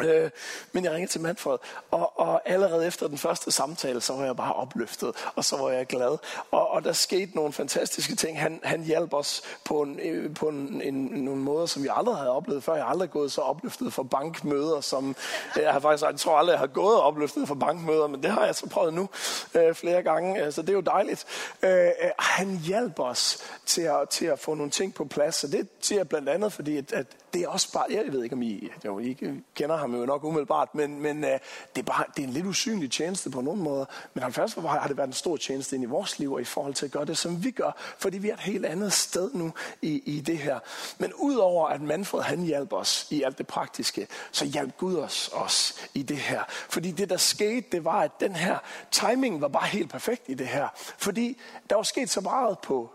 Øh, 0.02 0.30
men 0.72 0.84
jeg 0.84 0.92
ringede 0.92 1.12
til 1.12 1.22
Manfred, 1.22 1.58
og, 1.92 2.20
og 2.20 2.50
allerede 2.50 2.88
efter 2.88 3.08
den 3.08 3.18
første 3.18 3.52
samtale, 3.52 4.02
så 4.02 4.14
var 4.14 4.26
jeg 4.26 4.36
bare 4.36 4.54
opløftet, 4.54 5.16
og 5.36 5.46
så 5.46 5.58
var 5.58 5.70
jeg 5.70 5.86
glad. 5.86 6.18
Og, 6.52 6.70
og 6.70 6.84
der 6.84 6.94
skete 6.94 7.36
nogle 7.36 7.54
fantastiske 7.54 8.16
ting. 8.16 8.40
Han, 8.40 8.60
han 8.64 8.84
hjalp 8.84 9.14
os 9.14 9.42
på, 9.64 9.82
en, 9.82 10.00
øh, 10.00 10.34
på 10.36 10.48
en, 10.48 10.82
en, 10.82 10.94
nogle 10.96 11.42
måder, 11.42 11.66
som 11.66 11.84
vi 11.84 11.90
aldrig 11.92 12.16
havde 12.16 12.32
oplevet 12.32 12.64
før. 12.64 12.76
Jeg 12.76 12.84
har 12.84 12.92
aldrig 12.92 13.10
gået 13.10 13.32
så 13.32 13.42
opløftet 13.42 13.94
for 13.94 14.04
bankmøder, 14.04 14.82
som 14.82 15.16
øh, 15.58 15.64
jeg 15.64 15.74
har 15.74 15.80
faktisk, 15.80 16.10
jeg 16.10 16.20
tror 16.20 16.38
aldrig, 16.38 16.52
jeg 16.54 16.60
har 16.60 16.68
gået 16.68 17.02
opløftet 17.02 17.48
for 17.48 17.56
bankmøder, 17.56 18.08
men 18.08 18.24
det 18.24 18.32
har 18.32 18.46
jeg 18.46 18.56
så 18.56 18.70
prøvet 18.70 18.94
nu 18.94 19.10
øh, 19.54 19.76
flere 19.76 20.04
gange, 20.04 20.46
øh, 20.46 20.52
så 20.52 20.62
det 20.62 20.70
er 20.70 20.74
jo 20.74 20.82
dejligt. 20.82 21.26
Øh, 21.64 21.90
han 22.20 22.58
hjalp 22.58 23.00
os 23.00 23.38
til 23.66 23.82
at, 23.82 24.10
til 24.10 24.26
at 24.26 24.40
få 24.40 24.54
nogle 24.54 24.72
ting 24.72 24.94
på 24.94 25.06
plads, 25.06 25.44
og 25.44 25.52
det 25.52 25.68
siger 25.82 26.00
jeg 26.00 26.10
blandt 26.10 26.30
andet, 26.30 26.54
fordi 26.54 26.78
at, 26.78 26.94
at 26.94 27.08
det 27.36 27.44
er 27.44 27.48
også 27.48 27.72
bare, 27.74 27.86
jeg 27.90 28.04
ved 28.12 28.24
ikke, 28.24 28.34
om 28.34 28.42
I, 28.42 28.70
jo, 28.86 29.00
I 29.00 29.18
kender 29.56 29.78
ham 29.78 29.96
jo 29.96 30.06
nok 30.06 30.24
umiddelbart, 30.24 30.76
men, 30.76 31.02
men 31.02 31.24
øh, 31.24 31.40
det, 31.76 31.82
er 31.82 31.84
bare, 31.84 32.04
det 32.16 32.24
er 32.24 32.28
en 32.28 32.34
lidt 32.34 32.46
usynlig 32.46 32.92
tjeneste 32.92 33.30
på 33.30 33.42
nogle 33.42 33.62
måder. 33.62 33.86
Men 34.14 34.24
altså 34.24 34.62
har 34.62 34.88
det 34.88 34.98
været 34.98 35.08
en 35.08 35.14
stor 35.14 35.38
tjeneste 35.38 35.76
ind 35.76 35.84
i 35.84 35.88
vores 35.88 36.20
liv, 36.20 36.34
og 36.34 36.42
i 36.42 36.44
forhold 36.44 36.74
til 36.74 36.86
at 36.86 36.92
gøre 36.92 37.06
det, 37.06 37.18
som 37.18 37.44
vi 37.44 37.52
gør, 37.52 37.72
fordi 37.98 38.18
vi 38.18 38.30
er 38.30 38.34
et 38.34 38.40
helt 38.40 38.66
andet 38.66 38.94
sted 38.94 39.32
nu 39.34 39.54
i, 39.82 40.02
i 40.06 40.22
det 40.22 40.38
her. 40.38 40.60
Men 40.98 41.14
udover 41.14 41.68
at 41.68 41.82
Manfred, 41.82 42.22
han 42.22 42.40
hjalp 42.40 42.74
os 42.74 43.08
i 43.10 43.24
alt 43.24 43.38
det 43.38 43.48
praktiske, 43.48 44.08
så 44.32 44.46
hjalp 44.46 44.78
Gud 44.78 44.96
os 44.96 45.30
os 45.34 45.90
i 45.94 46.04
det 46.04 46.18
her. 46.18 46.44
Fordi 46.48 46.92
det, 46.92 47.10
der 47.10 47.18
skete, 47.18 47.68
det 47.72 47.86
var, 47.86 48.02
at 48.02 48.12
den 48.20 48.36
her 48.36 48.58
timing 48.92 49.42
var 49.42 49.48
bare 49.48 49.68
helt 49.68 49.90
perfekt 49.90 50.24
i 50.28 50.34
det 50.34 50.48
her. 50.48 50.68
Fordi 50.76 51.38
der 51.70 51.76
var 51.76 51.84
sket 51.84 52.10
så 52.10 52.22
meget 52.22 52.60
på 52.60 52.90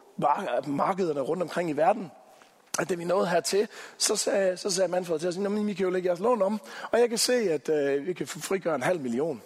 markederne 0.67 1.21
rundt 1.21 1.43
omkring 1.43 1.71
i 1.71 1.73
verden, 1.73 2.11
at 2.79 2.89
da 2.89 2.95
vi 2.95 3.05
nåede 3.05 3.29
hertil, 3.29 3.69
så 3.99 4.17
sagde, 4.17 4.57
så 4.57 4.71
sagde 4.71 4.91
Manfred 4.91 5.19
til 5.19 5.29
os, 5.29 5.37
at 5.37 5.67
vi 5.67 5.75
kan 5.75 5.85
jo 5.85 5.91
lægge 5.91 6.07
jeres 6.07 6.21
lån 6.21 6.43
om, 6.43 6.61
og 6.91 7.01
jeg 7.01 7.09
kan 7.09 7.19
se, 7.19 7.33
at 7.33 7.69
øh, 7.69 8.07
vi 8.07 8.13
kan 8.13 8.27
frigøre 8.27 8.75
en 8.75 8.83
halv 8.83 9.01
million. 9.01 9.43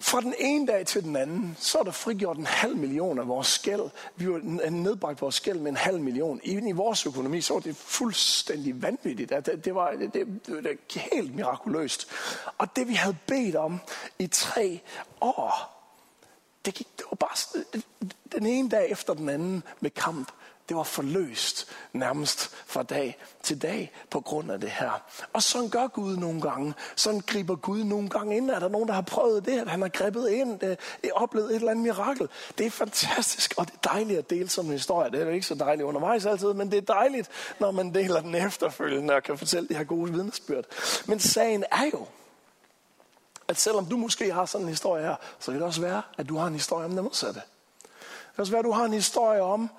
Fra 0.00 0.20
den 0.20 0.34
ene 0.38 0.66
dag 0.66 0.86
til 0.86 1.04
den 1.04 1.16
anden, 1.16 1.56
så 1.60 1.78
er 1.78 1.82
der 1.82 1.90
frigjort 1.90 2.36
en 2.36 2.46
halv 2.46 2.76
million 2.76 3.18
af 3.18 3.28
vores 3.28 3.46
skæld. 3.46 3.90
Vi 4.16 4.24
har 4.24 4.70
nedbragt 4.70 5.20
vores 5.20 5.34
skæld 5.34 5.58
med 5.58 5.70
en 5.70 5.76
halv 5.76 6.00
million. 6.00 6.40
Even 6.44 6.68
i 6.68 6.72
vores 6.72 7.06
økonomi, 7.06 7.40
så 7.40 7.54
var 7.54 7.60
det 7.60 7.76
fuldstændig 7.76 8.82
vanvittigt. 8.82 9.30
Det, 9.30 9.64
det, 9.64 9.74
var, 9.74 9.90
det, 9.90 10.14
det, 10.14 10.46
det 10.46 10.64
var 10.64 10.76
helt 11.14 11.34
mirakuløst. 11.34 12.08
Og 12.58 12.76
det 12.76 12.88
vi 12.88 12.94
havde 12.94 13.16
bedt 13.26 13.56
om 13.56 13.80
i 14.18 14.26
tre 14.26 14.80
år, 15.20 15.76
det, 16.64 16.74
gik, 16.74 16.88
det 16.96 17.04
var 17.10 17.16
bare 17.16 17.62
den 18.32 18.46
ene 18.46 18.68
dag 18.68 18.90
efter 18.90 19.14
den 19.14 19.28
anden 19.28 19.62
med 19.80 19.90
kamp 19.90 20.32
det 20.68 20.76
var 20.76 20.82
forløst 20.82 21.68
nærmest 21.92 22.50
fra 22.66 22.82
dag 22.82 23.18
til 23.42 23.62
dag 23.62 23.92
på 24.10 24.20
grund 24.20 24.50
af 24.50 24.60
det 24.60 24.70
her. 24.70 25.02
Og 25.32 25.42
sådan 25.42 25.68
gør 25.68 25.86
Gud 25.86 26.16
nogle 26.16 26.40
gange. 26.40 26.74
Sådan 26.96 27.20
griber 27.20 27.56
Gud 27.56 27.84
nogle 27.84 28.08
gange 28.08 28.36
ind. 28.36 28.50
Er 28.50 28.58
der 28.58 28.68
nogen, 28.68 28.88
der 28.88 28.94
har 28.94 29.02
prøvet 29.02 29.44
det, 29.44 29.60
at 29.60 29.68
han 29.68 29.82
har 29.82 29.88
grebet 29.88 30.28
ind, 30.28 30.58
det, 30.58 30.78
oplevet 31.14 31.50
et 31.50 31.56
eller 31.56 31.70
andet 31.70 31.84
mirakel? 31.84 32.28
Det 32.58 32.66
er 32.66 32.70
fantastisk, 32.70 33.54
og 33.56 33.66
det 33.66 33.74
er 33.74 33.88
dejligt 33.88 34.18
at 34.18 34.30
dele 34.30 34.48
sådan 34.48 34.70
en 34.70 34.72
historie. 34.72 35.10
Det 35.10 35.20
er 35.20 35.24
jo 35.24 35.30
ikke 35.30 35.46
så 35.46 35.54
dejligt 35.54 35.86
undervejs 35.86 36.26
altid, 36.26 36.52
men 36.52 36.70
det 36.70 36.76
er 36.76 36.94
dejligt, 36.94 37.28
når 37.60 37.70
man 37.70 37.94
deler 37.94 38.20
den 38.20 38.34
efterfølgende 38.34 39.14
og 39.14 39.22
kan 39.22 39.38
fortælle 39.38 39.68
de 39.68 39.74
her 39.74 39.84
gode 39.84 40.12
vidnesbyrd. 40.12 40.64
Men 41.06 41.20
sagen 41.20 41.64
er 41.70 41.84
jo, 41.92 42.06
at 43.48 43.60
selvom 43.60 43.86
du 43.86 43.96
måske 43.96 44.32
har 44.32 44.46
sådan 44.46 44.64
en 44.64 44.70
historie 44.70 45.04
her, 45.04 45.16
så 45.38 45.50
kan 45.50 45.60
det 45.60 45.66
også 45.66 45.80
være, 45.80 46.02
at 46.18 46.28
du 46.28 46.36
har 46.36 46.46
en 46.46 46.54
historie 46.54 46.84
om 46.84 46.94
det 46.94 47.04
modsatte. 47.04 47.40
Det 47.40 48.34
kan 48.34 48.42
også 48.42 48.52
være, 48.52 48.58
at 48.58 48.64
du 48.64 48.72
har 48.72 48.84
en 48.84 48.92
historie 48.92 49.42
om, 49.42 49.70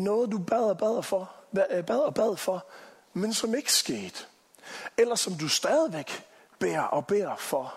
noget, 0.00 0.32
du 0.32 0.38
bad 0.38 0.64
og 0.64 0.78
bad 0.78 1.02
for, 1.02 1.32
øh, 1.70 1.84
bad 1.84 1.98
og 1.98 2.14
bad 2.14 2.36
for, 2.36 2.66
men 3.12 3.34
som 3.34 3.54
ikke 3.54 3.72
skete. 3.72 4.24
Eller 4.98 5.14
som 5.14 5.34
du 5.34 5.48
stadigvæk 5.48 6.24
bærer 6.58 6.82
og 6.82 7.06
bærer 7.06 7.36
for, 7.36 7.74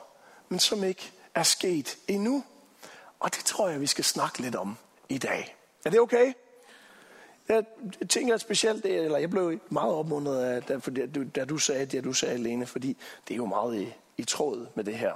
men 0.50 0.60
som 0.60 0.84
ikke 0.84 1.12
er 1.36 1.44
sket 1.44 1.98
endnu. 2.08 2.44
Og 3.20 3.36
det 3.36 3.46
tror 3.46 3.70
jeg, 3.70 3.82
vi 3.82 3.88
skal 3.88 4.04
snakke 4.04 4.40
lidt 4.40 4.56
om 4.56 4.78
i 5.10 5.18
dag. 5.18 5.56
Er 5.86 5.90
det 5.90 6.00
okay? 6.00 6.34
Jeg 7.50 7.66
tænker 8.10 8.38
specielt, 8.38 8.86
eller 8.86 9.18
jeg 9.18 9.30
blev 9.30 9.60
meget 9.70 9.94
opmuntret 9.94 10.44
af, 10.44 10.64
da, 10.64 10.78
du, 11.16 11.24
da 11.36 11.46
du 11.46 11.58
sagde 11.58 11.86
det, 11.86 12.04
du 12.04 12.14
sagde, 12.14 12.34
alene, 12.34 12.66
fordi 12.66 12.98
det 13.28 13.34
er 13.34 13.38
jo 13.38 13.46
meget 13.46 13.82
i, 13.82 13.94
i 14.18 14.24
tråd 14.24 14.68
med 14.76 14.84
det 14.84 14.96
her. 14.96 15.14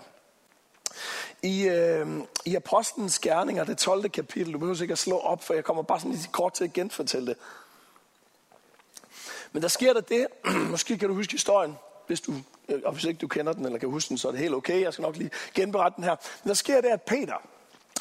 I, 1.43 1.67
øh, 1.67 2.07
I 2.45 2.55
Apostlenes 2.55 3.19
Gerninger, 3.19 3.63
det 3.63 3.77
12. 3.77 4.09
kapitel, 4.09 4.53
du 4.53 4.57
behøver 4.57 4.81
ikke 4.81 4.91
at 4.91 4.97
slå 4.97 5.17
op, 5.17 5.43
for 5.43 5.53
jeg 5.53 5.63
kommer 5.63 5.83
bare 5.83 5.99
sådan 5.99 6.11
lidt 6.11 6.31
kort 6.31 6.53
til 6.53 6.63
at 6.63 6.73
genfortælle 6.73 7.27
det. 7.27 7.37
Men 9.51 9.61
der 9.61 9.67
sker 9.67 9.93
der 9.93 10.01
det, 10.01 10.27
måske 10.71 10.97
kan 10.97 11.09
du 11.09 11.15
huske 11.15 11.31
historien, 11.31 11.75
hvis 12.07 12.21
du 12.21 12.33
øh, 12.69 12.81
og 12.85 12.93
hvis 12.93 13.03
ikke 13.03 13.17
du 13.17 13.27
kender 13.27 13.53
den 13.53 13.65
eller 13.65 13.79
kan 13.79 13.89
huske 13.89 14.09
den, 14.09 14.17
så 14.17 14.27
er 14.27 14.31
det 14.31 14.41
helt 14.41 14.53
okay. 14.53 14.81
Jeg 14.81 14.93
skal 14.93 15.03
nok 15.03 15.15
lige 15.15 15.31
genberette 15.53 15.95
den 15.95 16.03
her. 16.03 16.15
Men 16.43 16.47
der 16.47 16.53
sker 16.53 16.81
det, 16.81 16.87
at 16.87 17.01
Peter, 17.01 17.41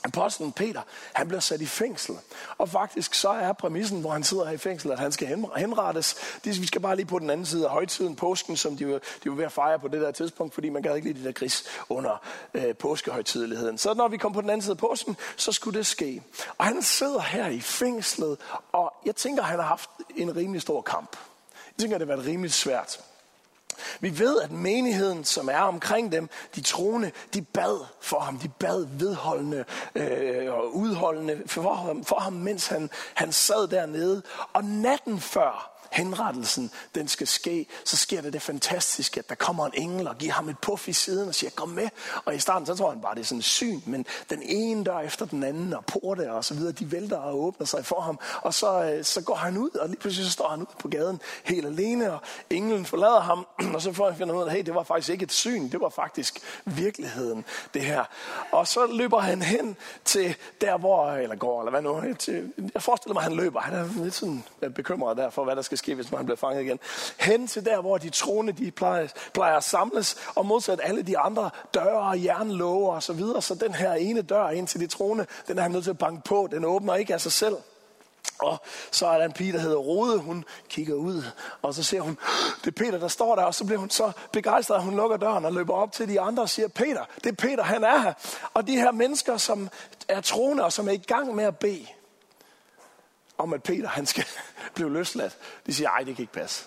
apostlen 0.04 0.52
Peter, 0.52 0.82
han 1.12 1.28
bliver 1.28 1.40
sat 1.40 1.60
i 1.60 1.66
fængsel. 1.66 2.14
Og 2.58 2.68
faktisk 2.68 3.14
så 3.14 3.28
er 3.28 3.52
præmissen, 3.52 4.00
hvor 4.00 4.10
han 4.10 4.24
sidder 4.24 4.44
her 4.44 4.52
i 4.52 4.58
fængsel, 4.58 4.92
at 4.92 4.98
han 4.98 5.12
skal 5.12 5.28
henrettes. 5.56 6.16
Vi 6.44 6.66
skal 6.66 6.80
bare 6.80 6.96
lige 6.96 7.06
på 7.06 7.18
den 7.18 7.30
anden 7.30 7.46
side 7.46 7.64
af 7.64 7.70
højtiden, 7.70 8.16
påsken, 8.16 8.56
som 8.56 8.76
de 8.76 8.88
var, 8.88 8.98
de 9.24 9.30
var 9.30 9.36
ved 9.36 9.44
at 9.44 9.52
fejre 9.52 9.78
på 9.78 9.88
det 9.88 10.00
der 10.00 10.10
tidspunkt, 10.10 10.54
fordi 10.54 10.68
man 10.68 10.82
gad 10.82 10.96
ikke 10.96 11.08
lide 11.08 11.18
det 11.18 11.24
der 11.24 11.32
gris 11.32 11.64
under 11.88 12.24
øh, 12.54 12.74
påskehøjtideligheden. 12.74 13.78
Så 13.78 13.94
når 13.94 14.08
vi 14.08 14.16
kom 14.16 14.32
på 14.32 14.40
den 14.40 14.50
anden 14.50 14.62
side 14.62 14.72
af 14.72 14.78
påsken, 14.78 15.16
så 15.36 15.52
skulle 15.52 15.78
det 15.78 15.86
ske. 15.86 16.22
Og 16.58 16.64
han 16.64 16.82
sidder 16.82 17.20
her 17.20 17.48
i 17.48 17.60
fængslet, 17.60 18.38
og 18.72 18.92
jeg 19.06 19.16
tænker, 19.16 19.42
han 19.42 19.58
har 19.58 19.66
haft 19.66 19.90
en 20.16 20.36
rimelig 20.36 20.62
stor 20.62 20.80
kamp. 20.80 21.16
Jeg 21.66 21.82
tænker, 21.82 21.98
det 21.98 22.08
har 22.08 22.16
været 22.16 22.26
rimelig 22.26 22.52
svært. 22.52 23.00
Vi 24.00 24.18
ved, 24.18 24.40
at 24.40 24.50
menigheden, 24.50 25.24
som 25.24 25.48
er 25.48 25.60
omkring 25.60 26.12
dem, 26.12 26.28
de 26.54 26.60
troende, 26.60 27.10
de 27.34 27.42
bad 27.42 27.86
for 28.00 28.20
ham. 28.20 28.38
De 28.38 28.48
bad 28.48 28.86
vedholdende 28.90 29.64
øh, 29.94 30.52
og 30.52 30.76
udholdende 30.76 31.42
for 31.46 31.74
ham, 31.74 32.04
for 32.04 32.18
ham 32.18 32.32
mens 32.32 32.66
han, 32.66 32.90
han 33.14 33.32
sad 33.32 33.68
dernede. 33.68 34.22
Og 34.52 34.64
natten 34.64 35.20
før, 35.20 35.75
henrettelsen 35.92 36.70
den 36.94 37.08
skal 37.08 37.26
ske, 37.26 37.66
så 37.84 37.96
sker 37.96 38.20
det 38.20 38.32
det 38.32 38.42
fantastiske, 38.42 39.18
at 39.18 39.28
der 39.28 39.34
kommer 39.34 39.66
en 39.66 39.72
engel 39.74 40.08
og 40.08 40.18
giver 40.18 40.32
ham 40.32 40.48
et 40.48 40.58
puff 40.58 40.88
i 40.88 40.92
siden 40.92 41.28
og 41.28 41.34
siger, 41.34 41.50
kom 41.50 41.68
med. 41.68 41.88
Og 42.24 42.34
i 42.34 42.38
starten, 42.38 42.66
så 42.66 42.74
tror 42.74 42.90
han 42.90 43.00
bare, 43.00 43.14
det 43.14 43.20
er 43.20 43.24
sådan 43.24 43.42
syn, 43.42 43.80
men 43.86 44.06
den 44.30 44.42
ene 44.42 44.84
dør 44.84 45.00
efter 45.00 45.26
den 45.26 45.42
anden, 45.42 45.74
og 45.74 45.84
porte 45.84 46.32
og 46.32 46.44
så 46.44 46.54
videre, 46.54 46.72
de 46.72 46.92
vælter 46.92 47.16
og 47.16 47.44
åbner 47.44 47.66
sig 47.66 47.86
for 47.86 48.00
ham. 48.00 48.18
Og 48.42 48.54
så, 48.54 48.82
øh, 48.82 49.04
så 49.04 49.20
går 49.20 49.34
han 49.34 49.58
ud, 49.58 49.70
og 49.70 49.88
lige 49.88 50.00
pludselig 50.00 50.26
så 50.26 50.32
står 50.32 50.48
han 50.48 50.60
ude 50.60 50.68
på 50.78 50.88
gaden 50.88 51.20
helt 51.44 51.66
alene, 51.66 52.12
og 52.12 52.20
englen 52.50 52.84
forlader 52.84 53.20
ham, 53.20 53.46
og 53.74 53.82
så 53.82 53.92
får 53.92 54.08
han 54.08 54.16
finder 54.16 54.34
ud 54.34 54.42
af, 54.42 54.52
hey, 54.52 54.62
det 54.62 54.74
var 54.74 54.82
faktisk 54.82 55.10
ikke 55.10 55.22
et 55.22 55.32
syn, 55.32 55.68
det 55.68 55.80
var 55.80 55.88
faktisk 55.88 56.40
virkeligheden, 56.64 57.44
det 57.74 57.82
her. 57.82 58.04
Og 58.52 58.66
så 58.66 58.86
løber 58.86 59.18
han 59.18 59.42
hen 59.42 59.76
til 60.04 60.36
der, 60.60 60.78
hvor, 60.78 61.10
eller 61.10 61.36
går, 61.36 61.60
eller 61.60 61.70
hvad 61.70 61.82
nu, 61.82 62.14
til, 62.14 62.52
jeg 62.74 62.82
forestiller 62.82 63.14
mig, 63.14 63.20
at 63.20 63.28
han 63.28 63.36
løber. 63.36 63.60
Han 63.60 63.74
er 63.74 64.04
lidt 64.04 64.14
sådan 64.14 64.44
øh, 64.62 64.70
bekymret 64.70 65.16
der 65.16 65.30
for, 65.30 65.44
hvad 65.44 65.56
der 65.56 65.62
skal 65.62 65.75
ske, 65.78 65.94
hvis 65.94 66.12
man 66.12 66.24
bliver 66.24 66.36
fanget 66.36 66.62
igen. 66.62 66.78
Hen 67.20 67.46
til 67.46 67.64
der, 67.64 67.80
hvor 67.80 67.98
de 67.98 68.10
troende 68.10 68.52
de 68.52 68.70
plejer, 68.70 69.08
plejer 69.34 69.56
at 69.56 69.64
samles, 69.64 70.16
og 70.34 70.46
modsat 70.46 70.80
alle 70.82 71.02
de 71.02 71.18
andre 71.18 71.50
døre 71.74 72.00
og 72.00 72.24
jernlåger 72.24 72.92
og 72.92 73.02
så 73.02 73.12
videre. 73.12 73.42
Så 73.42 73.54
den 73.54 73.74
her 73.74 73.92
ene 73.92 74.22
dør 74.22 74.48
ind 74.48 74.66
til 74.66 74.80
de 74.80 74.86
troende, 74.86 75.26
den 75.48 75.58
er 75.58 75.62
han 75.62 75.70
nødt 75.70 75.84
til 75.84 75.90
at 75.90 75.98
banke 75.98 76.22
på. 76.24 76.48
Den 76.50 76.64
åbner 76.64 76.94
ikke 76.94 77.14
af 77.14 77.20
sig 77.20 77.32
selv. 77.32 77.56
Og 78.38 78.60
så 78.90 79.06
er 79.06 79.18
der 79.18 79.24
en 79.24 79.32
pige, 79.32 79.52
der 79.52 79.58
hedder 79.58 79.76
Rode. 79.76 80.18
Hun 80.18 80.44
kigger 80.68 80.94
ud, 80.94 81.22
og 81.62 81.74
så 81.74 81.82
ser 81.82 82.00
hun, 82.00 82.18
det 82.64 82.66
er 82.66 82.84
Peter, 82.84 82.98
der 82.98 83.08
står 83.08 83.36
der. 83.36 83.42
Og 83.42 83.54
så 83.54 83.64
bliver 83.64 83.78
hun 83.78 83.90
så 83.90 84.12
begejstret, 84.32 84.76
at 84.76 84.82
hun 84.82 84.96
lukker 84.96 85.16
døren 85.16 85.44
og 85.44 85.52
løber 85.52 85.74
op 85.74 85.92
til 85.92 86.08
de 86.08 86.20
andre 86.20 86.42
og 86.42 86.48
siger, 86.48 86.68
Peter, 86.68 87.04
det 87.24 87.26
er 87.26 87.36
Peter, 87.36 87.62
han 87.62 87.84
er 87.84 87.98
her. 87.98 88.12
Og 88.54 88.66
de 88.66 88.76
her 88.76 88.90
mennesker, 88.90 89.36
som 89.36 89.68
er 90.08 90.20
troende 90.20 90.64
og 90.64 90.72
som 90.72 90.88
er 90.88 90.92
i 90.92 91.04
gang 91.06 91.34
med 91.34 91.44
at 91.44 91.56
bede, 91.56 91.86
om 93.38 93.52
at 93.52 93.62
Peter 93.62 93.88
han 93.88 94.06
skal 94.06 94.24
blive 94.74 94.92
løsladt. 94.92 95.38
De 95.66 95.74
siger, 95.74 95.90
ej, 95.90 95.98
det 95.98 96.16
kan 96.16 96.22
ikke 96.22 96.32
passe. 96.32 96.64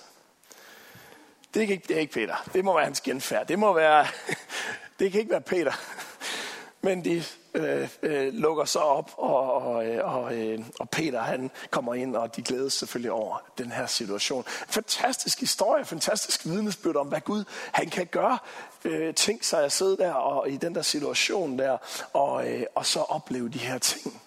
Det 1.53 1.67
kan 1.67 1.73
ikke, 1.73 1.87
det 1.87 1.95
er 1.95 1.99
ikke 1.99 2.13
Peter. 2.13 2.49
Det 2.53 2.65
må 2.65 2.73
være 2.73 2.85
hans 2.85 3.01
genfærd. 3.01 3.47
Det 3.47 3.59
må 3.59 3.73
være, 3.73 4.07
det 4.99 5.11
kan 5.11 5.19
ikke 5.19 5.31
være 5.31 5.41
Peter. 5.41 5.73
Men 6.81 7.05
de 7.05 7.23
øh, 7.53 7.89
øh, 8.01 8.33
lukker 8.33 8.65
så 8.65 8.79
op, 8.79 9.11
og, 9.17 9.53
og, 9.53 9.87
øh, 9.87 10.15
og, 10.15 10.35
øh, 10.35 10.59
og 10.79 10.89
Peter 10.89 11.21
han 11.21 11.51
kommer 11.69 11.93
ind, 11.93 12.15
og 12.15 12.35
de 12.35 12.41
glæder 12.41 12.69
selvfølgelig 12.69 13.11
over 13.11 13.37
den 13.57 13.71
her 13.71 13.85
situation. 13.85 14.43
Fantastisk 14.47 15.39
historie, 15.39 15.85
fantastisk 15.85 16.45
vidnesbyrd 16.45 16.95
om, 16.95 17.07
hvad 17.07 17.21
Gud 17.21 17.43
han 17.71 17.89
kan 17.89 18.05
gøre. 18.05 18.37
Øh, 18.85 19.13
tænk 19.13 19.43
sig 19.43 19.63
at 19.63 19.71
sidde 19.71 19.97
der 19.97 20.11
og 20.11 20.49
i 20.49 20.57
den 20.57 20.75
der 20.75 20.81
situation 20.81 21.59
der, 21.59 21.77
og, 22.13 22.49
øh, 22.49 22.63
og 22.75 22.85
så 22.85 22.99
opleve 22.99 23.49
de 23.49 23.59
her 23.59 23.77
ting. 23.77 24.21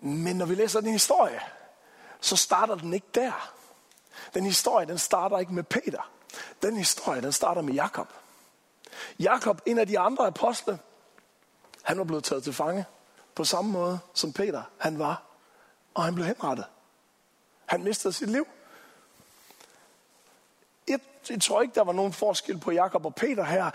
Men 0.00 0.36
når 0.36 0.46
vi 0.46 0.54
læser 0.54 0.80
den 0.80 0.92
historie, 0.92 1.40
så 2.20 2.36
starter 2.36 2.74
den 2.74 2.94
ikke 2.94 3.06
der. 3.14 3.52
Den 4.34 4.44
historie, 4.44 4.86
den 4.86 4.98
starter 4.98 5.38
ikke 5.38 5.54
med 5.54 5.62
Peter. 5.62 6.10
Den 6.62 6.76
historie, 6.76 7.22
den 7.22 7.32
starter 7.32 7.62
med 7.62 7.74
Jakob. 7.74 8.08
Jakob, 9.18 9.60
en 9.66 9.78
af 9.78 9.86
de 9.86 9.98
andre 9.98 10.26
apostle, 10.26 10.78
han 11.82 11.98
var 11.98 12.04
blevet 12.04 12.24
taget 12.24 12.44
til 12.44 12.52
fange 12.52 12.84
på 13.34 13.44
samme 13.44 13.70
måde 13.70 13.98
som 14.14 14.32
Peter 14.32 14.62
han 14.78 14.98
var. 14.98 15.22
Og 15.94 16.04
han 16.04 16.14
blev 16.14 16.26
henrettet. 16.26 16.66
Han 17.66 17.84
mistede 17.84 18.12
sit 18.12 18.30
liv 18.30 18.46
jeg, 21.30 21.42
tror 21.42 21.62
ikke, 21.62 21.74
der 21.74 21.84
var 21.84 21.92
nogen 21.92 22.12
forskel 22.12 22.58
på 22.58 22.70
Jakob 22.70 23.04
og 23.04 23.14
Peter 23.14 23.44
her. 23.44 23.70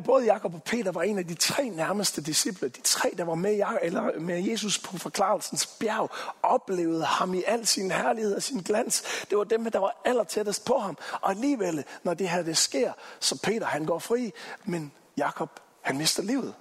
Både 0.00 0.24
Jakob 0.24 0.54
og 0.54 0.62
Peter 0.62 0.92
var 0.92 1.02
en 1.02 1.18
af 1.18 1.26
de 1.26 1.34
tre 1.34 1.68
nærmeste 1.68 2.22
disciple. 2.22 2.68
De 2.68 2.80
tre, 2.80 3.14
der 3.16 3.24
var 3.24 3.34
med, 3.34 3.62
eller 3.82 4.20
med 4.20 4.42
Jesus 4.42 4.78
på 4.78 4.98
forklarelsens 4.98 5.66
bjerg, 5.66 6.10
oplevede 6.42 7.04
ham 7.04 7.34
i 7.34 7.42
al 7.46 7.66
sin 7.66 7.90
herlighed 7.90 8.36
og 8.36 8.42
sin 8.42 8.60
glans. 8.60 9.02
Det 9.30 9.38
var 9.38 9.44
dem, 9.44 9.70
der 9.70 9.78
var 9.78 10.00
aller 10.04 10.24
tættest 10.24 10.64
på 10.64 10.78
ham. 10.78 10.98
Og 11.20 11.30
alligevel, 11.30 11.84
når 12.02 12.14
det 12.14 12.28
her 12.28 12.42
det 12.42 12.56
sker, 12.56 12.92
så 13.20 13.40
Peter 13.42 13.66
han 13.66 13.84
går 13.84 13.98
fri, 13.98 14.32
men 14.64 14.92
Jakob 15.16 15.60
han 15.82 15.98
mister 15.98 16.22
livet. 16.22 16.54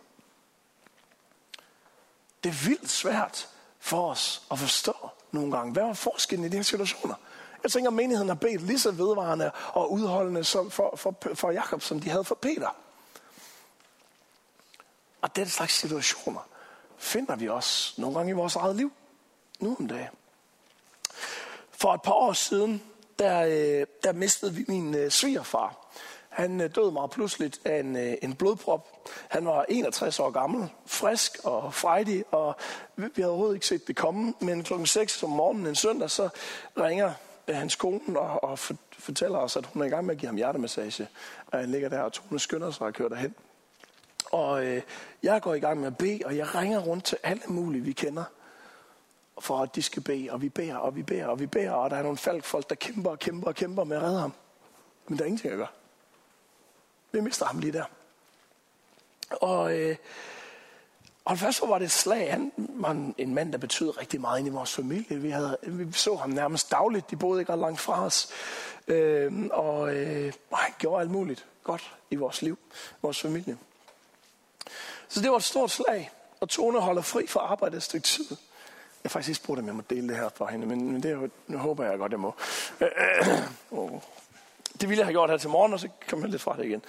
Det 2.43 2.49
er 2.49 2.67
vildt 2.67 2.89
svært 2.89 3.49
for 3.79 4.09
os 4.09 4.41
at 4.51 4.59
forstå 4.59 5.09
nogle 5.31 5.57
gange. 5.57 5.73
Hvad 5.73 5.83
var 5.83 5.93
forskellen 5.93 6.45
i 6.45 6.49
de 6.49 6.55
her 6.55 6.63
situationer? 6.63 7.15
Jeg 7.65 7.71
tænker, 7.71 7.89
at 7.89 7.93
menigheden 7.93 8.29
har 8.29 8.35
bedt 8.35 8.61
lige 8.61 8.79
så 8.79 8.91
vedvarende 8.91 9.51
og 9.73 9.91
udholdende 9.91 10.43
som 10.43 10.71
for, 10.71 10.95
for, 10.95 11.15
for 11.33 11.51
Jakob, 11.51 11.81
som 11.81 11.99
de 11.99 12.09
havde 12.09 12.23
for 12.23 12.35
Peter. 12.35 12.75
Og 15.21 15.35
den 15.35 15.47
slags 15.47 15.73
situationer 15.73 16.47
finder 16.97 17.35
vi 17.35 17.49
også 17.49 17.93
nogle 17.97 18.17
gange 18.17 18.29
i 18.29 18.33
vores 18.33 18.55
eget 18.55 18.75
liv. 18.75 18.91
Nu 19.59 19.75
om 19.79 19.87
dagen. 19.87 20.09
For 21.71 21.93
et 21.93 22.01
par 22.01 22.13
år 22.13 22.33
siden, 22.33 22.83
der, 23.19 23.41
øh, 23.41 23.87
der 24.03 24.13
mistede 24.13 24.53
vi 24.53 24.65
min 24.67 24.95
øh, 24.95 25.11
svigerfar. 25.11 25.87
Han 26.29 26.61
øh, 26.61 26.75
døde 26.75 26.91
meget 26.91 27.11
pludseligt 27.11 27.61
af 27.65 27.79
en, 27.79 27.95
en 27.95 28.35
blodprop. 28.35 29.09
Han 29.27 29.45
var 29.45 29.65
61 29.69 30.19
år 30.19 30.29
gammel, 30.29 30.69
frisk 30.85 31.39
og 31.43 31.73
frejdig, 31.73 32.25
og 32.31 32.55
vi 32.95 33.09
havde 33.15 33.29
overhovedet 33.29 33.55
ikke 33.55 33.67
set 33.67 33.87
det 33.87 33.95
komme. 33.95 34.33
Men 34.39 34.63
klokken 34.63 34.85
6 34.87 35.23
om 35.23 35.29
morgenen 35.29 35.67
en 35.67 35.75
søndag, 35.75 36.11
så 36.11 36.29
ringer 36.77 37.13
hans 37.53 37.75
kone 37.75 38.19
og, 38.19 38.43
og 38.43 38.59
fortæller 38.91 39.37
os, 39.39 39.55
at 39.55 39.65
hun 39.65 39.81
er 39.81 39.85
i 39.85 39.89
gang 39.89 40.05
med 40.05 40.15
at 40.15 40.19
give 40.19 40.27
ham 40.27 40.35
hjertemassage. 40.35 41.07
Og 41.47 41.59
han 41.59 41.71
ligger 41.71 41.89
der, 41.89 41.99
og 41.99 42.13
Tone 42.13 42.39
skynder 42.39 42.71
sig 42.71 42.87
og 42.87 42.93
kører 42.93 43.09
derhen. 43.09 43.35
Og 44.31 44.65
øh, 44.65 44.81
jeg 45.23 45.41
går 45.41 45.53
i 45.53 45.59
gang 45.59 45.79
med 45.79 45.87
at 45.87 45.97
bede, 45.97 46.21
og 46.25 46.37
jeg 46.37 46.55
ringer 46.55 46.79
rundt 46.79 47.03
til 47.03 47.17
alle 47.23 47.43
mulige, 47.47 47.83
vi 47.83 47.91
kender, 47.91 48.23
for 49.39 49.57
at 49.61 49.75
de 49.75 49.81
skal 49.81 50.01
bede, 50.03 50.29
og 50.29 50.41
vi 50.41 50.49
beder, 50.49 50.75
og 50.75 50.95
vi 50.95 51.03
beder, 51.03 51.25
og 51.25 51.39
vi 51.39 51.45
beder, 51.45 51.71
og 51.71 51.89
der 51.89 51.95
er 51.95 52.03
nogle 52.03 52.41
folk, 52.41 52.69
der 52.69 52.75
kæmper 52.75 53.09
og 53.09 53.19
kæmper 53.19 53.47
og 53.47 53.55
kæmper 53.55 53.83
med 53.83 53.97
at 53.97 54.03
redde 54.03 54.19
ham. 54.19 54.33
Men 55.07 55.17
der 55.17 55.23
er 55.23 55.27
ingenting 55.27 55.53
at 55.53 55.57
gøre. 55.57 55.67
Vi 57.11 57.19
mister 57.19 57.45
ham 57.45 57.59
lige 57.59 57.73
der. 57.73 57.85
Og 59.31 59.77
øh, 59.77 59.95
og 61.25 61.37
først 61.37 61.61
var 61.61 61.77
det 61.77 61.85
et 61.85 61.91
slag. 61.91 62.31
Han 62.31 62.51
var 62.57 63.11
en 63.17 63.33
mand, 63.33 63.51
der 63.51 63.57
betød 63.57 63.97
rigtig 63.97 64.21
meget 64.21 64.39
ind 64.39 64.47
i 64.47 64.51
vores 64.51 64.73
familie. 64.73 65.17
Vi, 65.19 65.29
havde, 65.29 65.57
vi 65.63 65.91
så 65.91 66.15
ham 66.15 66.29
nærmest 66.29 66.71
dagligt. 66.71 67.11
De 67.11 67.15
boede 67.15 67.41
ikke 67.41 67.51
ret 67.51 67.59
langt 67.59 67.79
fra 67.79 68.05
os. 68.05 68.29
Øhm, 68.87 69.43
øh, 69.43 69.49
og 69.51 69.95
øh, 69.95 70.33
han 70.53 70.73
gjorde 70.79 71.01
alt 71.01 71.11
muligt 71.11 71.45
godt 71.63 71.93
i 72.11 72.15
vores 72.15 72.41
liv, 72.41 72.57
vores 73.01 73.21
familie. 73.21 73.57
Så 75.07 75.21
det 75.21 75.31
var 75.31 75.37
et 75.37 75.43
stort 75.43 75.71
slag. 75.71 76.11
Og 76.39 76.49
Tone 76.49 76.79
holder 76.79 77.01
fri 77.01 77.27
for 77.27 77.39
arbejde 77.39 77.77
et 77.77 77.83
stykke 77.83 78.07
tid. 78.07 78.25
Jeg 78.29 78.37
har 79.03 79.09
faktisk 79.09 79.29
ikke 79.29 79.43
spurgt, 79.43 79.59
om 79.59 79.65
jeg 79.65 79.75
må 79.75 79.83
dele 79.89 80.07
det 80.07 80.17
her 80.17 80.29
for 80.35 80.47
hende, 80.47 80.67
men, 80.67 80.91
men 80.91 81.03
det 81.03 81.31
nu 81.47 81.57
håber 81.57 81.85
jeg 81.85 81.97
godt, 81.97 82.11
jeg 82.11 82.19
må. 82.19 82.35
Øh, 82.81 82.89
øh, 83.71 84.01
det 84.81 84.89
ville 84.89 84.99
jeg 84.99 85.05
have 85.05 85.13
gjort 85.13 85.29
her 85.29 85.37
til 85.37 85.49
morgen, 85.49 85.73
og 85.73 85.79
så 85.79 85.89
kom 86.09 86.21
jeg 86.21 86.29
lidt 86.29 86.41
fra 86.41 86.57
det 86.57 86.65
igen. 86.65 86.81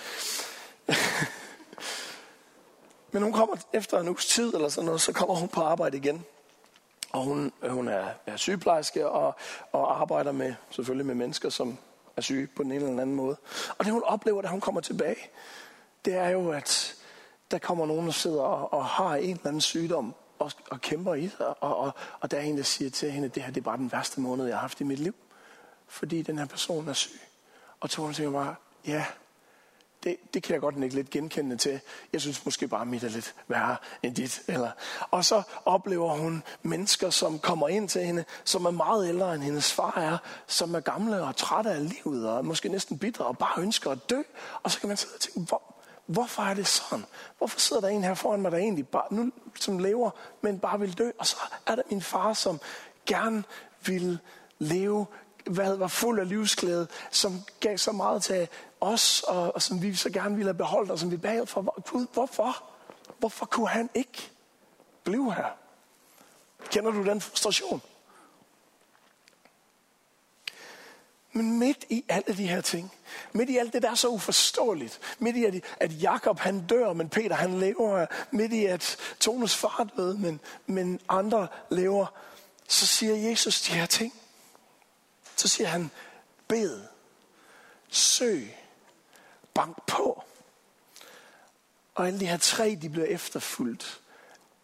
Men 3.16 3.22
hun 3.22 3.32
kommer 3.32 3.56
efter 3.72 4.00
en 4.00 4.08
uges 4.08 4.26
tid, 4.26 4.54
eller 4.54 4.68
sådan 4.68 4.84
noget, 4.86 5.00
så 5.00 5.12
kommer 5.12 5.34
hun 5.34 5.48
på 5.48 5.60
arbejde 5.60 5.96
igen. 5.96 6.24
Og 7.12 7.22
hun, 7.22 7.52
øh, 7.62 7.70
hun 7.70 7.88
er, 7.88 8.04
er 8.26 8.36
sygeplejerske 8.36 9.08
og, 9.08 9.34
og 9.72 10.00
arbejder 10.00 10.32
med, 10.32 10.54
selvfølgelig 10.70 11.06
med 11.06 11.14
mennesker, 11.14 11.48
som 11.48 11.78
er 12.16 12.20
syge 12.20 12.46
på 12.46 12.62
den 12.62 12.72
ene 12.72 12.88
eller 12.88 13.02
anden 13.02 13.16
måde. 13.16 13.36
Og 13.78 13.84
det 13.84 13.92
hun 13.92 14.02
oplever, 14.02 14.42
da 14.42 14.48
hun 14.48 14.60
kommer 14.60 14.80
tilbage, 14.80 15.16
det 16.04 16.14
er 16.14 16.28
jo, 16.28 16.50
at 16.50 16.94
der 17.50 17.58
kommer 17.58 17.86
nogen, 17.86 18.06
der 18.06 18.12
sidder 18.12 18.42
og, 18.42 18.72
og 18.72 18.84
har 18.84 19.16
en 19.16 19.30
eller 19.30 19.46
anden 19.46 19.60
sygdom 19.60 20.14
og, 20.38 20.50
og 20.70 20.80
kæmper 20.80 21.14
i 21.14 21.28
sig. 21.28 21.62
Og, 21.62 21.76
og, 21.76 21.92
og 22.20 22.30
der 22.30 22.36
er 22.36 22.42
en, 22.42 22.56
der 22.56 22.62
siger 22.62 22.90
til 22.90 23.10
hende, 23.10 23.26
at 23.26 23.34
det 23.34 23.42
her 23.42 23.50
det 23.50 23.60
er 23.60 23.64
bare 23.64 23.78
den 23.78 23.92
værste 23.92 24.20
måned, 24.20 24.46
jeg 24.46 24.56
har 24.56 24.60
haft 24.60 24.80
i 24.80 24.84
mit 24.84 24.98
liv. 24.98 25.14
Fordi 25.86 26.22
den 26.22 26.38
her 26.38 26.46
person 26.46 26.88
er 26.88 26.92
syg. 26.92 27.20
Og 27.80 27.90
Tone 27.90 28.14
tænker 28.14 28.32
bare, 28.32 28.54
ja, 28.86 29.04
det, 30.06 30.34
det 30.34 30.42
kan 30.42 30.52
jeg 30.52 30.60
godt 30.60 30.82
ikke 30.82 30.94
lidt 30.94 31.10
genkendende 31.10 31.56
til. 31.56 31.80
Jeg 32.12 32.20
synes 32.20 32.44
måske 32.44 32.68
bare, 32.68 32.80
at 32.80 32.86
mit 32.86 33.04
er 33.04 33.08
lidt 33.08 33.34
værre 33.48 33.76
end 34.02 34.14
dit. 34.14 34.42
Eller. 34.48 34.70
Og 35.10 35.24
så 35.24 35.42
oplever 35.64 36.16
hun 36.16 36.42
mennesker, 36.62 37.10
som 37.10 37.38
kommer 37.38 37.68
ind 37.68 37.88
til 37.88 38.02
hende, 38.02 38.24
som 38.44 38.64
er 38.64 38.70
meget 38.70 39.08
ældre 39.08 39.34
end 39.34 39.42
hendes 39.42 39.72
far 39.72 39.98
er, 39.98 40.18
som 40.46 40.74
er 40.74 40.80
gamle 40.80 41.22
og 41.22 41.36
trætte 41.36 41.70
af 41.70 41.88
livet, 41.88 42.28
og 42.28 42.44
måske 42.44 42.68
næsten 42.68 42.98
bitre, 42.98 43.24
og 43.24 43.38
bare 43.38 43.62
ønsker 43.62 43.90
at 43.90 44.10
dø. 44.10 44.22
Og 44.62 44.70
så 44.70 44.80
kan 44.80 44.88
man 44.88 44.96
sidde 44.96 45.14
og 45.14 45.20
tænke, 45.20 45.40
hvor, 45.40 45.62
hvorfor 46.06 46.42
er 46.42 46.54
det 46.54 46.66
sådan? 46.66 47.04
Hvorfor 47.38 47.60
sidder 47.60 47.82
der 47.82 47.88
en 47.88 48.04
her 48.04 48.14
foran 48.14 48.42
mig, 48.42 48.52
der 48.52 48.58
egentlig 48.58 48.88
bare, 48.88 49.06
nu, 49.10 49.32
som 49.60 49.78
lever, 49.78 50.10
men 50.40 50.58
bare 50.58 50.80
vil 50.80 50.98
dø? 50.98 51.10
Og 51.18 51.26
så 51.26 51.36
er 51.66 51.74
der 51.74 51.82
min 51.90 52.02
far, 52.02 52.32
som 52.32 52.60
gerne 53.06 53.44
vil 53.86 54.18
leve 54.58 55.06
hvad 55.50 55.76
var 55.76 55.86
fuld 55.86 56.20
af 56.20 56.28
livsglæde, 56.28 56.86
som 57.10 57.42
gav 57.60 57.78
så 57.78 57.92
meget 57.92 58.22
til 58.22 58.48
os, 58.80 59.22
og, 59.22 59.54
og 59.54 59.62
som 59.62 59.82
vi 59.82 59.94
så 59.94 60.10
gerne 60.10 60.36
ville 60.36 60.48
have 60.48 60.58
beholdt, 60.58 60.90
og 60.90 60.98
som 60.98 61.10
vi 61.10 61.16
bad 61.16 61.46
for. 61.46 61.90
Gud, 61.90 62.06
hvorfor? 62.12 62.64
Hvorfor 63.18 63.46
kunne 63.46 63.68
han 63.68 63.90
ikke 63.94 64.30
blive 65.04 65.34
her? 65.34 65.50
Kender 66.70 66.90
du 66.90 67.04
den 67.04 67.20
frustration? 67.20 67.82
Men 71.32 71.58
midt 71.58 71.84
i 71.88 72.04
alle 72.08 72.36
de 72.36 72.48
her 72.48 72.60
ting, 72.60 72.92
midt 73.32 73.50
i 73.50 73.56
alt 73.56 73.72
det, 73.72 73.82
der 73.82 73.90
er 73.90 73.94
så 73.94 74.08
uforståeligt, 74.08 75.00
midt 75.18 75.36
i 75.36 75.44
at, 75.44 75.54
at 75.80 76.02
Jakob 76.02 76.38
han 76.38 76.66
dør, 76.66 76.92
men 76.92 77.08
Peter 77.08 77.36
han 77.36 77.60
lever, 77.60 78.06
midt 78.30 78.52
i 78.52 78.64
at 78.64 78.96
Tonus 79.20 79.54
far 79.54 79.88
døde, 79.96 80.18
men, 80.18 80.40
men 80.66 81.00
andre 81.08 81.48
lever, 81.70 82.06
så 82.68 82.86
siger 82.86 83.14
Jesus 83.30 83.60
de 83.60 83.72
her 83.72 83.86
ting. 83.86 84.14
Så 85.36 85.48
siger 85.48 85.68
han, 85.68 85.90
bed, 86.48 86.82
søg, 87.88 88.56
bank 89.56 89.76
på. 89.86 90.22
Og 91.94 92.06
alle 92.06 92.20
de 92.20 92.26
her 92.26 92.36
tre, 92.36 92.78
de 92.82 92.88
bliver 92.88 93.06
efterfulgt 93.06 94.00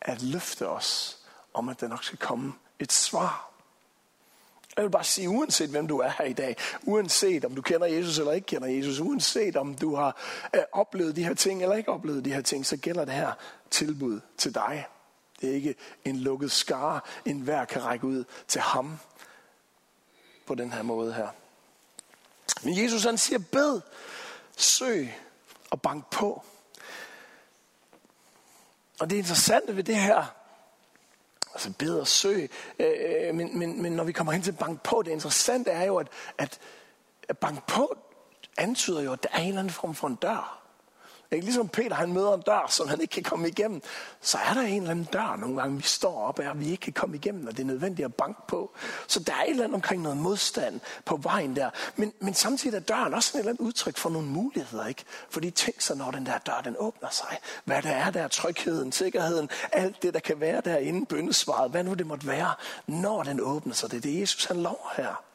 at 0.01 0.23
løfte 0.23 0.69
os 0.69 1.19
om, 1.55 1.69
at 1.69 1.81
der 1.81 1.89
nok 1.89 2.05
skal 2.05 2.19
komme 2.19 2.53
et 2.79 2.93
svar. 2.93 3.49
Jeg 4.77 4.85
vil 4.85 4.91
bare 4.91 5.05
sige, 5.05 5.29
uanset 5.29 5.71
hvem 5.71 5.89
du 5.89 5.99
er 5.99 6.11
her 6.19 6.25
i 6.25 6.33
dag, 6.33 6.57
uanset 6.83 7.45
om 7.45 7.55
du 7.55 7.63
kender 7.63 7.87
Jesus 7.87 8.19
eller 8.19 8.33
ikke 8.33 8.47
kender 8.47 8.69
Jesus, 8.69 9.01
uanset 9.01 9.57
om 9.57 9.75
du 9.75 9.95
har 9.95 10.17
øh, 10.55 10.63
oplevet 10.73 11.17
de 11.17 11.25
her 11.25 11.35
ting 11.35 11.63
eller 11.63 11.77
ikke 11.77 11.93
oplevet 11.93 12.25
de 12.25 12.33
her 12.33 12.41
ting, 12.41 12.67
så 12.67 12.77
gælder 12.77 13.05
det 13.05 13.15
her 13.15 13.33
tilbud 13.71 14.21
til 14.39 14.55
dig. 14.55 14.87
Det 15.41 15.51
er 15.51 15.55
ikke 15.55 15.75
en 16.05 16.17
lukket 16.17 16.53
skare, 16.53 17.01
en 17.25 17.41
hver 17.41 17.65
kan 17.65 17.85
række 17.85 18.07
ud 18.07 18.25
til 18.49 18.61
ham 18.61 18.99
på 20.47 20.55
den 20.55 20.73
her 20.73 20.83
måde 20.83 21.13
her. 21.13 21.29
Men 22.63 22.79
Jesus 22.79 23.05
han 23.05 23.19
siger, 23.19 23.39
bed, 23.39 23.81
søg 24.63 25.19
og 25.71 25.83
bank 25.83 26.11
på. 26.11 26.45
Og 29.01 29.11
det 29.11 29.17
interessante 29.17 29.77
ved 29.77 29.85
det 29.85 29.97
her, 29.97 30.25
altså 31.53 31.73
bed 31.79 31.99
og 31.99 32.09
søg, 32.09 32.51
øh, 32.79 33.29
øh, 33.29 33.35
men, 33.35 33.59
men, 33.59 33.83
men 33.83 33.93
når 33.93 34.05
vi 34.05 34.13
kommer 34.13 34.33
hen 34.33 34.43
til 34.43 34.53
bank 34.53 34.83
på, 34.83 35.03
det 35.05 35.11
interessante 35.11 35.71
er 35.71 35.85
jo, 35.85 35.97
at, 36.39 36.59
at 37.29 37.39
bank 37.39 37.67
på 37.67 37.99
antyder 38.57 39.03
jo, 39.03 39.13
at 39.13 39.23
der 39.23 39.29
er 39.33 39.39
en 39.39 39.49
eller 39.49 39.61
anden 39.61 39.73
form 39.73 39.95
for 39.95 40.09
en 40.09 40.15
dør. 40.15 40.62
Ikke? 41.33 41.45
Ligesom 41.45 41.69
Peter 41.69 41.95
han 41.95 42.13
møder 42.13 42.35
en 42.35 42.41
dør, 42.41 42.67
som 42.69 42.89
han 42.89 43.01
ikke 43.01 43.13
kan 43.13 43.23
komme 43.23 43.49
igennem, 43.49 43.83
så 44.21 44.39
er 44.39 44.55
der 44.55 44.61
en 44.61 44.77
eller 44.77 44.91
anden 44.91 45.09
dør 45.13 45.37
nogle 45.37 45.61
gange, 45.61 45.77
vi 45.77 45.83
står 45.83 46.27
op 46.27 46.39
af, 46.39 46.51
og 46.51 46.61
vi 46.61 46.71
ikke 46.71 46.81
kan 46.81 46.93
komme 46.93 47.17
igennem, 47.17 47.47
og 47.47 47.53
det 47.53 47.63
er 47.63 47.67
nødvendigt 47.67 48.07
at 48.07 48.15
banke 48.15 48.41
på. 48.49 48.71
Så 49.07 49.21
der 49.21 49.33
er 49.33 49.43
et 49.43 49.51
eller 49.51 49.65
andet 49.65 49.75
omkring 49.75 50.03
noget 50.03 50.19
modstand 50.19 50.81
på 51.05 51.17
vejen 51.17 51.57
der. 51.57 51.71
Men, 51.97 52.13
men 52.21 52.35
samtidig 52.35 52.77
er 52.77 52.81
døren 52.81 53.15
også 53.15 53.31
en 53.35 53.39
eller 53.39 53.53
anden 53.53 53.67
udtryk 53.67 53.97
for 53.97 54.11
nogle 54.11 54.29
muligheder. 54.29 54.87
Ikke? 54.87 55.05
Fordi 55.31 55.51
tænk 55.51 55.81
så, 55.81 55.95
når 55.95 56.11
den 56.11 56.27
der 56.27 56.39
dør, 56.39 56.61
den 56.65 56.77
åbner 56.79 57.11
sig. 57.11 57.39
Hvad 57.65 57.83
der 57.83 57.91
er 57.91 58.11
der, 58.11 58.29
trygheden, 58.29 58.93
sikkerheden, 58.93 59.51
alt 59.73 60.03
det, 60.03 60.15
der 60.15 60.21
kan 60.21 60.41
være 60.41 60.61
derinde, 60.65 61.07
bøndesvaret, 61.07 61.71
hvad 61.71 61.85
nu 61.85 61.95
det 61.95 62.07
måtte 62.07 62.27
være, 62.27 62.55
når 62.87 63.23
den 63.23 63.41
åbner 63.41 63.75
sig. 63.75 63.91
Det 63.91 63.97
er 63.97 64.01
det, 64.01 64.21
Jesus 64.21 64.45
han 64.45 64.63
lover 64.63 64.93
her. 64.97 65.32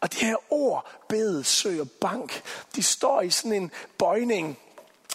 Og 0.00 0.12
de 0.12 0.24
her 0.24 0.36
ord, 0.50 0.90
bed, 1.08 1.44
søg 1.44 1.80
og 1.80 1.90
bank, 1.90 2.42
de 2.76 2.82
står 2.82 3.20
i 3.20 3.30
sådan 3.30 3.52
en 3.52 3.70
bøjning 3.98 4.58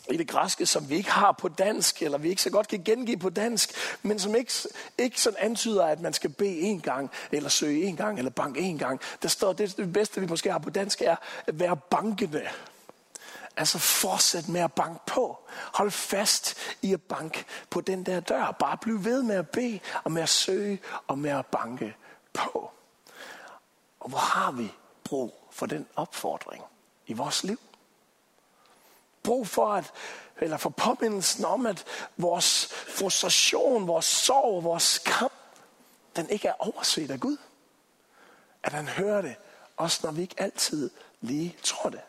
i 0.09 0.17
det 0.17 0.27
græske, 0.27 0.65
som 0.65 0.89
vi 0.89 0.95
ikke 0.95 1.11
har 1.11 1.31
på 1.31 1.47
dansk, 1.47 2.01
eller 2.01 2.17
vi 2.17 2.29
ikke 2.29 2.41
så 2.41 2.49
godt 2.49 2.67
kan 2.67 2.83
gengive 2.83 3.17
på 3.17 3.29
dansk, 3.29 3.73
men 4.01 4.19
som 4.19 4.35
ikke, 4.35 4.51
ikke 4.97 5.21
sådan 5.21 5.39
antyder, 5.39 5.85
at 5.85 6.01
man 6.01 6.13
skal 6.13 6.29
bede 6.29 6.59
en 6.59 6.81
gang, 6.81 7.11
eller 7.31 7.49
søge 7.49 7.83
en 7.83 7.95
gang, 7.95 8.17
eller 8.17 8.31
banke 8.31 8.59
en 8.59 8.77
gang. 8.77 9.01
Der 9.21 9.27
står, 9.27 9.53
det, 9.53 9.77
det 9.77 9.93
bedste, 9.93 10.21
vi 10.21 10.27
måske 10.27 10.51
har 10.51 10.59
på 10.59 10.69
dansk, 10.69 11.01
er 11.01 11.15
at 11.47 11.59
være 11.59 11.77
bankende. 11.77 12.47
Altså 13.57 13.79
fortsæt 13.79 14.47
med 14.47 14.61
at 14.61 14.73
banke 14.73 14.99
på. 15.05 15.37
Hold 15.73 15.91
fast 15.91 16.57
i 16.81 16.93
at 16.93 17.01
banke 17.01 17.45
på 17.69 17.81
den 17.81 18.03
der 18.03 18.19
dør. 18.19 18.55
Bare 18.59 18.77
bliv 18.77 19.05
ved 19.05 19.23
med 19.23 19.35
at 19.35 19.49
bede, 19.49 19.79
og 20.03 20.11
med 20.11 20.21
at 20.21 20.29
søge, 20.29 20.79
og 21.07 21.19
med 21.19 21.31
at 21.31 21.45
banke 21.45 21.95
på. 22.33 22.71
Og 24.03 24.09
hvor 24.09 24.19
har 24.19 24.51
vi 24.51 24.73
brug 25.03 25.47
for 25.51 25.65
den 25.65 25.87
opfordring 25.95 26.63
i 27.07 27.13
vores 27.13 27.43
liv? 27.43 27.59
Brug 29.23 29.47
for 29.47 29.73
at 29.73 29.93
eller 30.41 30.57
for 30.57 30.69
påmindelsen 30.69 31.45
om, 31.45 31.65
at 31.65 31.85
vores 32.17 32.67
frustration, 32.67 33.87
vores 33.87 34.05
sorg, 34.05 34.63
vores 34.63 34.83
skam, 34.83 35.31
den 36.15 36.29
ikke 36.29 36.47
er 36.47 36.53
overset 36.59 37.11
af 37.11 37.19
Gud. 37.19 37.37
At 38.63 38.73
han 38.73 38.87
hører 38.87 39.21
det, 39.21 39.35
også 39.77 39.99
når 40.03 40.11
vi 40.11 40.21
ikke 40.21 40.35
altid 40.37 40.89
lige 41.21 41.57
tror 41.63 41.89
det. 41.89 42.01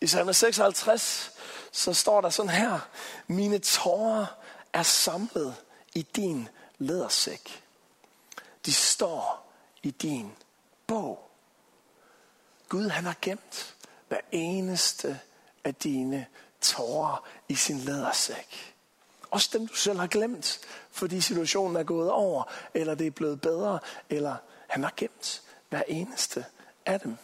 I 0.00 0.06
salme 0.06 0.34
56, 0.34 1.30
så 1.72 1.94
står 1.94 2.20
der 2.20 2.30
sådan 2.30 2.50
her, 2.50 2.80
mine 3.26 3.58
tårer 3.58 4.26
er 4.72 4.82
samlet 4.82 5.54
i 5.94 6.02
din 6.02 6.48
lædersæk 6.78 7.64
de 8.68 8.72
står 8.72 9.52
i 9.82 9.90
din 9.90 10.32
bog. 10.86 11.30
Gud 12.68 12.88
han 12.88 13.04
har 13.04 13.16
gemt 13.22 13.76
hver 14.08 14.20
eneste 14.32 15.20
af 15.64 15.74
dine 15.74 16.26
tårer 16.60 17.28
i 17.48 17.54
sin 17.54 17.78
lædersæk. 17.78 18.74
Også 19.30 19.50
dem, 19.52 19.66
du 19.66 19.74
selv 19.74 19.98
har 19.98 20.06
glemt, 20.06 20.60
fordi 20.90 21.20
situationen 21.20 21.76
er 21.76 21.82
gået 21.82 22.10
over, 22.10 22.44
eller 22.74 22.94
det 22.94 23.06
er 23.06 23.10
blevet 23.10 23.40
bedre, 23.40 23.78
eller 24.10 24.36
han 24.68 24.82
har 24.82 24.92
gemt 24.96 25.42
hver 25.68 25.82
eneste 25.88 26.44
af 26.86 27.00
dem. 27.00 27.16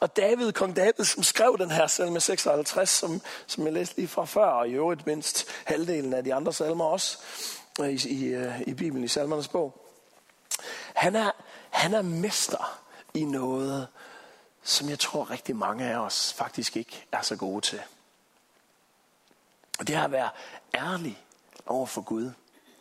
Og 0.00 0.16
David, 0.16 0.52
kong 0.52 0.76
David, 0.76 1.04
som 1.04 1.22
skrev 1.22 1.56
den 1.58 1.70
her 1.70 1.86
salme 1.86 2.20
56, 2.20 2.88
som, 2.88 3.20
som 3.46 3.64
jeg 3.64 3.72
læste 3.72 3.96
lige 3.96 4.08
fra 4.08 4.24
før, 4.24 4.46
og 4.46 4.68
i 4.68 4.72
øvrigt 4.72 5.06
mindst 5.06 5.46
halvdelen 5.64 6.14
af 6.14 6.24
de 6.24 6.34
andre 6.34 6.52
salmer 6.52 6.84
også, 6.84 7.18
i, 7.84 8.08
i, 8.08 8.24
øh, 8.24 8.60
i 8.60 8.74
Bibelen, 8.74 9.04
i 9.04 9.08
Salmernes 9.08 9.48
bog. 9.48 9.84
Han 10.94 11.16
er, 11.16 11.30
han 11.70 11.94
er 11.94 12.02
mester 12.02 12.80
i 13.14 13.24
noget, 13.24 13.88
som 14.62 14.88
jeg 14.88 14.98
tror 14.98 15.30
rigtig 15.30 15.56
mange 15.56 15.84
af 15.84 15.98
os 15.98 16.32
faktisk 16.32 16.76
ikke 16.76 17.06
er 17.12 17.22
så 17.22 17.36
gode 17.36 17.60
til. 17.60 17.80
Og 19.78 19.86
det 19.86 19.96
er 19.96 20.02
at 20.02 20.12
være 20.12 20.30
ærlig 20.74 21.24
over 21.66 21.86
for 21.86 22.00
Gud 22.00 22.30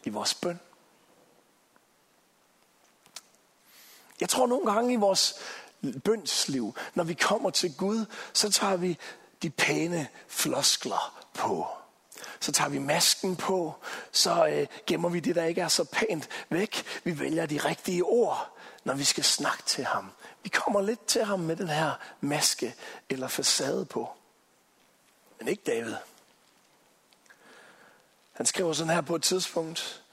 i 0.04 0.10
vores 0.10 0.34
bøn. 0.34 0.60
Jeg 4.20 4.30
tror 4.30 4.48
nogle 4.48 4.72
gange 4.72 4.94
i 4.94 4.96
vores 4.96 5.34
bønsliv, 6.04 6.76
når 6.96 7.04
vi 7.04 7.14
kommer 7.14 7.50
til 7.50 7.78
Gud, 7.78 8.06
så 8.34 8.52
tager 8.52 8.78
vi 8.78 8.98
de 9.42 9.50
pæne 9.50 10.08
floskler 10.28 11.28
på 11.34 11.68
så 12.40 12.52
tager 12.52 12.70
vi 12.70 12.80
masken 12.80 13.36
på, 13.36 13.76
så 14.12 14.48
øh, 14.48 14.68
gemmer 14.86 15.10
vi 15.10 15.20
det, 15.20 15.36
der 15.36 15.44
ikke 15.44 15.62
er 15.62 15.68
så 15.68 15.84
pænt 15.84 16.30
væk. 16.50 16.84
Vi 17.04 17.20
vælger 17.20 17.46
de 17.46 17.58
rigtige 17.58 18.04
ord, 18.04 18.58
når 18.84 18.94
vi 18.94 19.04
skal 19.04 19.24
snakke 19.24 19.63
til 19.63 19.86
ham. 19.86 20.12
Vi 20.44 20.50
kommer 20.50 20.82
lidt 20.82 21.06
til 21.06 21.24
ham 21.24 21.40
med 21.40 21.56
den 21.56 21.68
her 21.68 21.92
maske 22.22 22.76
eller 23.10 23.28
facade 23.28 23.86
på. 23.86 24.10
Men 25.40 25.48
ikke 25.48 25.63
David. 25.66 25.96
Han 28.34 28.46
skriver 28.46 28.74
sådan 28.74 28.94
her 28.94 29.02
på 29.02 29.16
et 29.16 29.24
tidspunkt. 29.24 30.04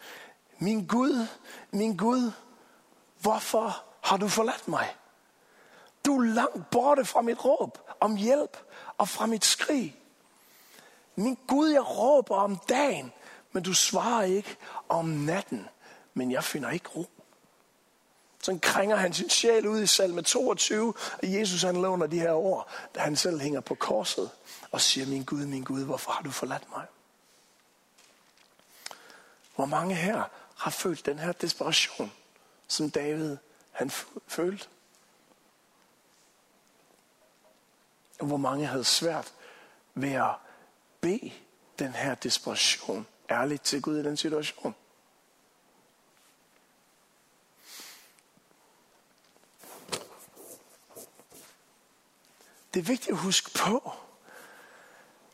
Min 0.58 0.86
Gud, 0.86 1.26
min 1.70 1.96
Gud, 1.96 2.32
hvorfor 3.20 3.84
har 4.00 4.16
du 4.16 4.28
forladt 4.28 4.68
mig? 4.68 4.96
Du 6.06 6.20
er 6.20 6.24
langt 6.24 6.70
borte 6.70 7.04
fra 7.04 7.22
mit 7.22 7.44
råb 7.44 7.78
om 8.00 8.16
hjælp 8.16 8.56
og 8.98 9.08
fra 9.08 9.26
mit 9.26 9.44
skrig. 9.44 9.96
Min 11.16 11.38
Gud, 11.46 11.68
jeg 11.68 11.98
råber 11.98 12.36
om 12.36 12.56
dagen, 12.68 13.12
men 13.52 13.62
du 13.62 13.74
svarer 13.74 14.22
ikke 14.22 14.56
om 14.88 15.06
natten. 15.06 15.68
Men 16.14 16.32
jeg 16.32 16.44
finder 16.44 16.70
ikke 16.70 16.88
ro. 16.88 17.06
Så 18.42 18.58
krænger 18.62 18.96
han 18.96 19.12
sin 19.12 19.30
sjæl 19.30 19.66
ud 19.66 19.82
i 19.82 19.86
salme 19.86 20.22
22, 20.22 20.94
og 21.22 21.32
Jesus 21.32 21.62
han 21.62 21.82
låner 21.82 22.06
de 22.06 22.20
her 22.20 22.32
ord, 22.32 22.68
da 22.94 23.00
han 23.00 23.16
selv 23.16 23.40
hænger 23.40 23.60
på 23.60 23.74
korset 23.74 24.30
og 24.70 24.80
siger, 24.80 25.06
min 25.06 25.24
Gud, 25.24 25.46
min 25.46 25.64
Gud, 25.64 25.84
hvorfor 25.84 26.12
har 26.12 26.22
du 26.22 26.30
forladt 26.30 26.70
mig? 26.70 26.86
Hvor 29.54 29.64
mange 29.64 29.94
her 29.94 30.24
har 30.56 30.70
følt 30.70 31.06
den 31.06 31.18
her 31.18 31.32
desperation, 31.32 32.12
som 32.68 32.90
David 32.90 33.36
han 33.70 33.90
følte? 34.26 34.66
Og 38.20 38.26
hvor 38.26 38.36
mange 38.36 38.66
havde 38.66 38.84
svært 38.84 39.34
ved 39.94 40.12
at 40.12 40.34
bede 41.04 41.32
den 41.78 41.92
her 41.92 42.14
desperation 42.14 43.06
ærligt 43.30 43.62
til 43.62 43.82
Gud 43.82 43.98
i 43.98 44.02
den 44.02 44.16
situation. 44.16 44.74
Det 52.74 52.80
er 52.80 52.84
vigtigt 52.84 53.10
at 53.10 53.16
huske 53.16 53.50
på, 53.58 53.92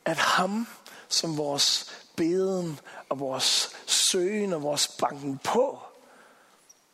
at 0.04 0.16
ham 0.16 0.66
som 1.08 1.36
vores 1.36 1.92
beden 2.16 2.80
og 3.08 3.20
vores 3.20 3.76
søgen 3.86 4.52
og 4.52 4.62
vores 4.62 4.88
banken 4.88 5.38
på, 5.38 5.82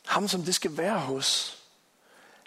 ham 0.07 0.29
som 0.29 0.43
det 0.43 0.55
skal 0.55 0.77
være 0.77 0.99
hos, 0.99 1.59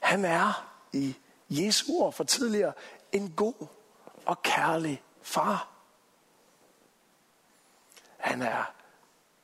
han 0.01 0.25
er 0.25 0.75
i 0.93 1.15
Jesu 1.49 1.93
ord 1.93 2.13
for 2.13 2.23
tidligere 2.23 2.73
en 3.11 3.31
god 3.31 3.67
og 4.25 4.41
kærlig 4.41 5.03
far. 5.21 5.78
Han 8.29 8.41
er 8.41 8.73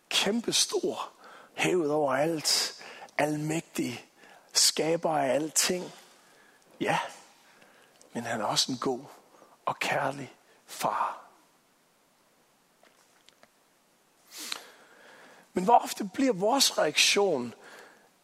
kæmpestor, 0.09 1.11
hævet 1.53 1.91
over 1.91 2.13
alt, 2.13 2.83
almægtig, 3.17 4.05
skaber 4.53 5.17
af 5.17 5.33
alting. 5.33 5.91
Ja, 6.79 6.99
men 8.13 8.23
han 8.23 8.41
er 8.41 8.45
også 8.45 8.71
en 8.71 8.77
god 8.77 8.99
og 9.65 9.79
kærlig 9.79 10.33
far. 10.65 11.25
Men 15.53 15.63
hvor 15.63 15.77
ofte 15.77 16.09
bliver 16.13 16.33
vores 16.33 16.77
reaktion, 16.77 17.53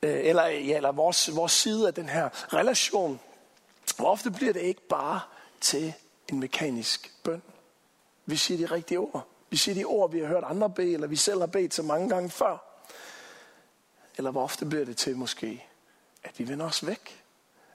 øh, 0.02 0.26
eller, 0.26 0.46
ja, 0.46 0.76
eller 0.76 0.92
vores, 0.92 1.36
vores 1.36 1.52
side 1.52 1.88
af 1.88 1.94
den 1.94 2.10
her 2.10 2.54
relation, 2.54 3.20
hvor 3.96 4.12
ofte 4.12 4.32
bliver 4.32 4.54
det 4.54 4.62
ikke 4.62 4.88
bare 4.88 5.22
til 5.62 5.94
en 6.30 6.40
mekanisk 6.40 7.24
bøn? 7.24 7.44
Vi 8.26 8.36
siger 8.36 8.68
de 8.68 8.74
rigtige 8.74 9.00
ord. 9.00 9.31
Vi 9.52 9.58
siger 9.58 9.76
de 9.76 9.86
ord, 9.86 10.12
vi 10.12 10.20
har 10.20 10.28
hørt 10.28 10.44
andre 10.44 10.70
bede, 10.70 10.94
eller 10.94 11.08
vi 11.08 11.16
selv 11.16 11.40
har 11.40 11.48
bedt 11.48 11.74
så 11.74 11.84
mange 11.84 12.10
gange 12.10 12.30
før. 12.30 12.58
Eller 14.18 14.32
hvor 14.32 14.44
ofte 14.44 14.66
bliver 14.66 14.86
det 14.86 14.98
til 14.98 15.18
måske, 15.18 15.66
at 16.24 16.40
vi 16.40 16.48
vender 16.48 16.66
os 16.66 16.86
væk. 16.86 17.24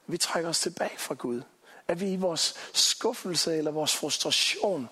Vi 0.07 0.19
trækker 0.19 0.51
os 0.51 0.61
tilbage 0.61 0.99
fra 0.99 1.15
Gud. 1.15 1.43
At 1.89 2.01
vi 2.01 2.12
i 2.12 2.17
vores 2.17 2.55
skuffelse 2.73 3.57
eller 3.57 3.71
vores 3.71 3.97
frustration, 3.97 4.89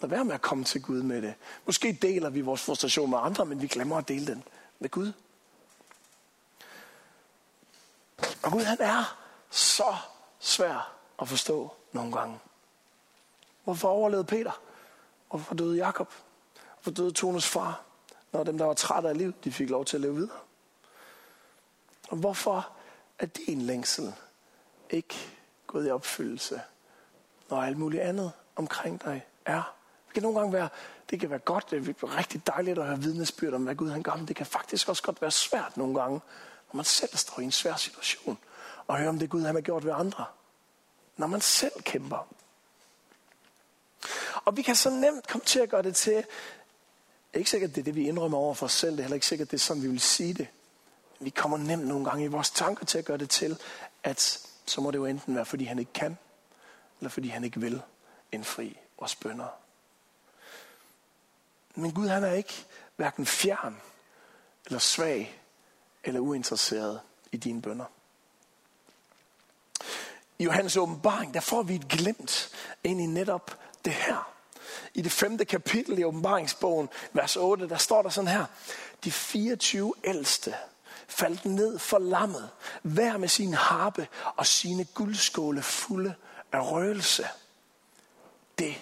lad 0.00 0.08
være 0.10 0.24
med 0.24 0.34
at 0.34 0.42
komme 0.42 0.64
til 0.64 0.82
Gud 0.82 1.02
med 1.02 1.22
det. 1.22 1.34
Måske 1.64 1.98
deler 2.02 2.30
vi 2.30 2.40
vores 2.40 2.62
frustration 2.62 3.10
med 3.10 3.18
andre, 3.18 3.46
men 3.46 3.62
vi 3.62 3.66
glemmer 3.66 3.96
at 3.96 4.08
dele 4.08 4.26
den 4.26 4.44
med 4.78 4.90
Gud. 4.90 5.12
Og 8.42 8.52
Gud 8.52 8.62
han 8.62 8.80
er 8.80 9.18
så 9.50 9.96
svær 10.38 10.92
at 11.22 11.28
forstå 11.28 11.74
nogle 11.92 12.12
gange. 12.12 12.38
Hvorfor 13.64 13.88
overlevede 13.88 14.26
Peter? 14.26 14.60
Hvorfor 15.28 15.54
døde 15.54 15.76
Jakob? 15.76 16.12
Hvorfor 16.74 16.90
døde 16.90 17.12
Tones 17.12 17.48
far? 17.48 17.82
Når 18.32 18.44
dem, 18.44 18.58
der 18.58 18.64
var 18.64 18.74
trætte 18.74 19.08
af 19.08 19.18
livet, 19.18 19.44
de 19.44 19.52
fik 19.52 19.70
lov 19.70 19.84
til 19.84 19.96
at 19.96 20.00
leve 20.00 20.14
videre. 20.14 20.38
Og 22.08 22.16
hvorfor 22.16 22.68
er 23.18 23.26
din 23.26 23.62
længsel 23.62 24.14
ikke 24.90 25.14
gået 25.66 25.88
i 25.88 25.90
opfyldelse, 25.90 26.60
når 27.50 27.62
alt 27.62 27.78
muligt 27.78 28.02
andet 28.02 28.32
omkring 28.56 29.04
dig 29.04 29.26
er? 29.44 29.74
Det 30.06 30.14
kan 30.14 30.22
nogle 30.22 30.38
gange 30.38 30.52
være, 30.52 30.68
det 31.10 31.20
kan 31.20 31.30
være 31.30 31.38
godt, 31.38 31.70
det 31.70 31.88
er 31.88 32.16
rigtig 32.18 32.46
dejligt 32.46 32.78
at 32.78 32.86
høre 32.86 32.98
vidnesbyrd 32.98 33.54
om, 33.54 33.64
hvad 33.64 33.74
Gud 33.74 33.90
han 33.90 34.02
gør, 34.02 34.14
men 34.14 34.28
det 34.28 34.36
kan 34.36 34.46
faktisk 34.46 34.88
også 34.88 35.02
godt 35.02 35.22
være 35.22 35.30
svært 35.30 35.76
nogle 35.76 36.00
gange, 36.00 36.20
når 36.72 36.76
man 36.76 36.84
selv 36.84 37.16
står 37.16 37.40
i 37.40 37.44
en 37.44 37.52
svær 37.52 37.74
situation, 37.74 38.38
og 38.86 38.98
høre 38.98 39.08
om 39.08 39.18
det 39.18 39.30
Gud 39.30 39.42
han 39.42 39.54
har 39.54 39.62
gjort 39.62 39.84
ved 39.84 39.92
andre. 39.92 40.24
Når 41.16 41.26
man 41.26 41.40
selv 41.40 41.82
kæmper. 41.82 42.28
Og 44.46 44.56
vi 44.56 44.62
kan 44.62 44.76
så 44.76 44.90
nemt 44.90 45.28
komme 45.28 45.44
til 45.44 45.58
at 45.58 45.68
gøre 45.68 45.82
det 45.82 45.96
til, 45.96 46.14
det 46.14 46.24
er 47.34 47.38
ikke 47.38 47.50
sikkert, 47.50 47.70
det 47.70 47.78
er 47.80 47.84
det, 47.84 47.94
vi 47.94 48.08
indrømmer 48.08 48.38
over 48.38 48.54
for 48.54 48.66
os 48.66 48.72
selv, 48.72 48.92
det 48.92 48.98
er 48.98 49.02
heller 49.02 49.14
ikke 49.14 49.26
sikkert, 49.26 49.50
det 49.50 49.56
er 49.56 49.60
sådan, 49.60 49.82
vi 49.82 49.88
vil 49.88 50.00
sige 50.00 50.34
det. 50.34 50.48
Vi 51.20 51.30
kommer 51.30 51.56
nemt 51.56 51.86
nogle 51.86 52.04
gange 52.04 52.24
i 52.24 52.26
vores 52.26 52.50
tanker 52.50 52.86
til 52.86 52.98
at 52.98 53.04
gøre 53.04 53.18
det 53.18 53.30
til, 53.30 53.58
at 54.02 54.40
så 54.66 54.80
må 54.80 54.90
det 54.90 54.98
jo 54.98 55.04
enten 55.04 55.34
være, 55.34 55.44
fordi 55.44 55.64
han 55.64 55.78
ikke 55.78 55.92
kan, 55.92 56.18
eller 57.00 57.10
fordi 57.10 57.28
han 57.28 57.44
ikke 57.44 57.60
vil 57.60 57.82
indfri 58.32 58.78
vores 58.98 59.16
bønder. 59.16 59.48
Men 61.74 61.92
Gud 61.92 62.08
han 62.08 62.24
er 62.24 62.32
ikke 62.32 62.66
hverken 62.96 63.26
fjern, 63.26 63.80
eller 64.66 64.78
svag, 64.78 65.40
eller 66.04 66.20
uinteresseret 66.20 67.00
i 67.32 67.36
dine 67.36 67.62
bønder. 67.62 67.84
I 70.38 70.44
Johannes 70.44 70.76
åbenbaring, 70.76 71.34
der 71.34 71.40
får 71.40 71.62
vi 71.62 71.74
et 71.74 71.88
glimt 71.88 72.50
ind 72.84 73.00
i 73.00 73.06
netop 73.06 73.58
det 73.84 73.92
her. 73.92 74.35
I 74.94 75.02
det 75.02 75.12
femte 75.12 75.44
kapitel 75.44 75.98
i 75.98 76.04
åbenbaringsbogen, 76.04 76.88
vers 77.12 77.36
8, 77.36 77.68
der 77.68 77.76
står 77.76 78.02
der 78.02 78.10
sådan 78.10 78.30
her. 78.30 78.44
De 79.04 79.12
24 79.12 79.94
ældste 80.04 80.54
faldt 81.08 81.44
ned 81.44 81.78
for 81.78 81.98
lammet, 81.98 82.50
hver 82.82 83.16
med 83.16 83.28
sin 83.28 83.54
harpe 83.54 84.08
og 84.36 84.46
sine 84.46 84.84
guldskåle 84.84 85.62
fulde 85.62 86.14
af 86.52 86.72
røgelse. 86.72 87.28
Det 88.58 88.74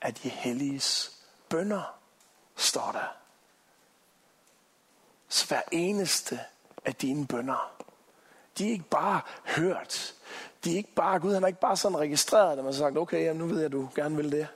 er 0.00 0.10
de 0.10 0.28
helliges 0.28 1.12
bønder, 1.48 1.94
står 2.56 2.92
der. 2.92 3.16
Så 5.28 5.46
hver 5.46 5.62
eneste 5.72 6.40
af 6.84 6.94
dine 6.94 7.26
bønder, 7.26 7.72
de 8.58 8.68
er 8.68 8.72
ikke 8.72 8.88
bare 8.90 9.20
hørt. 9.44 10.14
De 10.64 10.72
er 10.72 10.76
ikke 10.76 10.94
bare, 10.94 11.20
Gud 11.20 11.34
han 11.34 11.42
har 11.42 11.46
ikke 11.46 11.60
bare 11.60 11.76
sådan 11.76 11.98
registreret, 11.98 12.58
dem 12.58 12.66
og 12.66 12.72
har 12.72 12.78
sagt, 12.78 12.96
okay, 12.96 13.24
jamen, 13.24 13.38
nu 13.38 13.46
ved 13.46 13.56
jeg, 13.56 13.66
at 13.66 13.72
du 13.72 13.88
gerne 13.94 14.16
vil 14.16 14.32
det. 14.32 14.48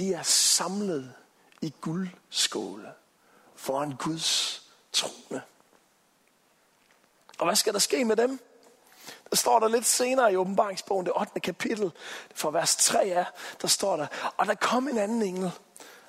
De 0.00 0.14
er 0.14 0.22
samlet 0.22 1.14
i 1.60 1.74
guldskåle 1.80 2.92
foran 3.56 3.96
Guds 3.96 4.62
trone. 4.92 5.42
Og 7.38 7.46
hvad 7.46 7.56
skal 7.56 7.72
der 7.72 7.78
ske 7.78 8.04
med 8.04 8.16
dem? 8.16 8.40
Der 9.30 9.36
står 9.36 9.58
der 9.58 9.68
lidt 9.68 9.86
senere 9.86 10.32
i 10.32 10.36
åbenbaringsbogen, 10.36 11.06
det 11.06 11.12
8. 11.16 11.40
kapitel, 11.40 11.92
fra 12.34 12.50
vers 12.50 12.76
3 12.76 13.00
af, 13.00 13.26
der 13.62 13.68
står 13.68 13.96
der, 13.96 14.06
og 14.36 14.46
der 14.46 14.54
kom 14.54 14.88
en 14.88 14.98
anden 14.98 15.22
engel 15.22 15.50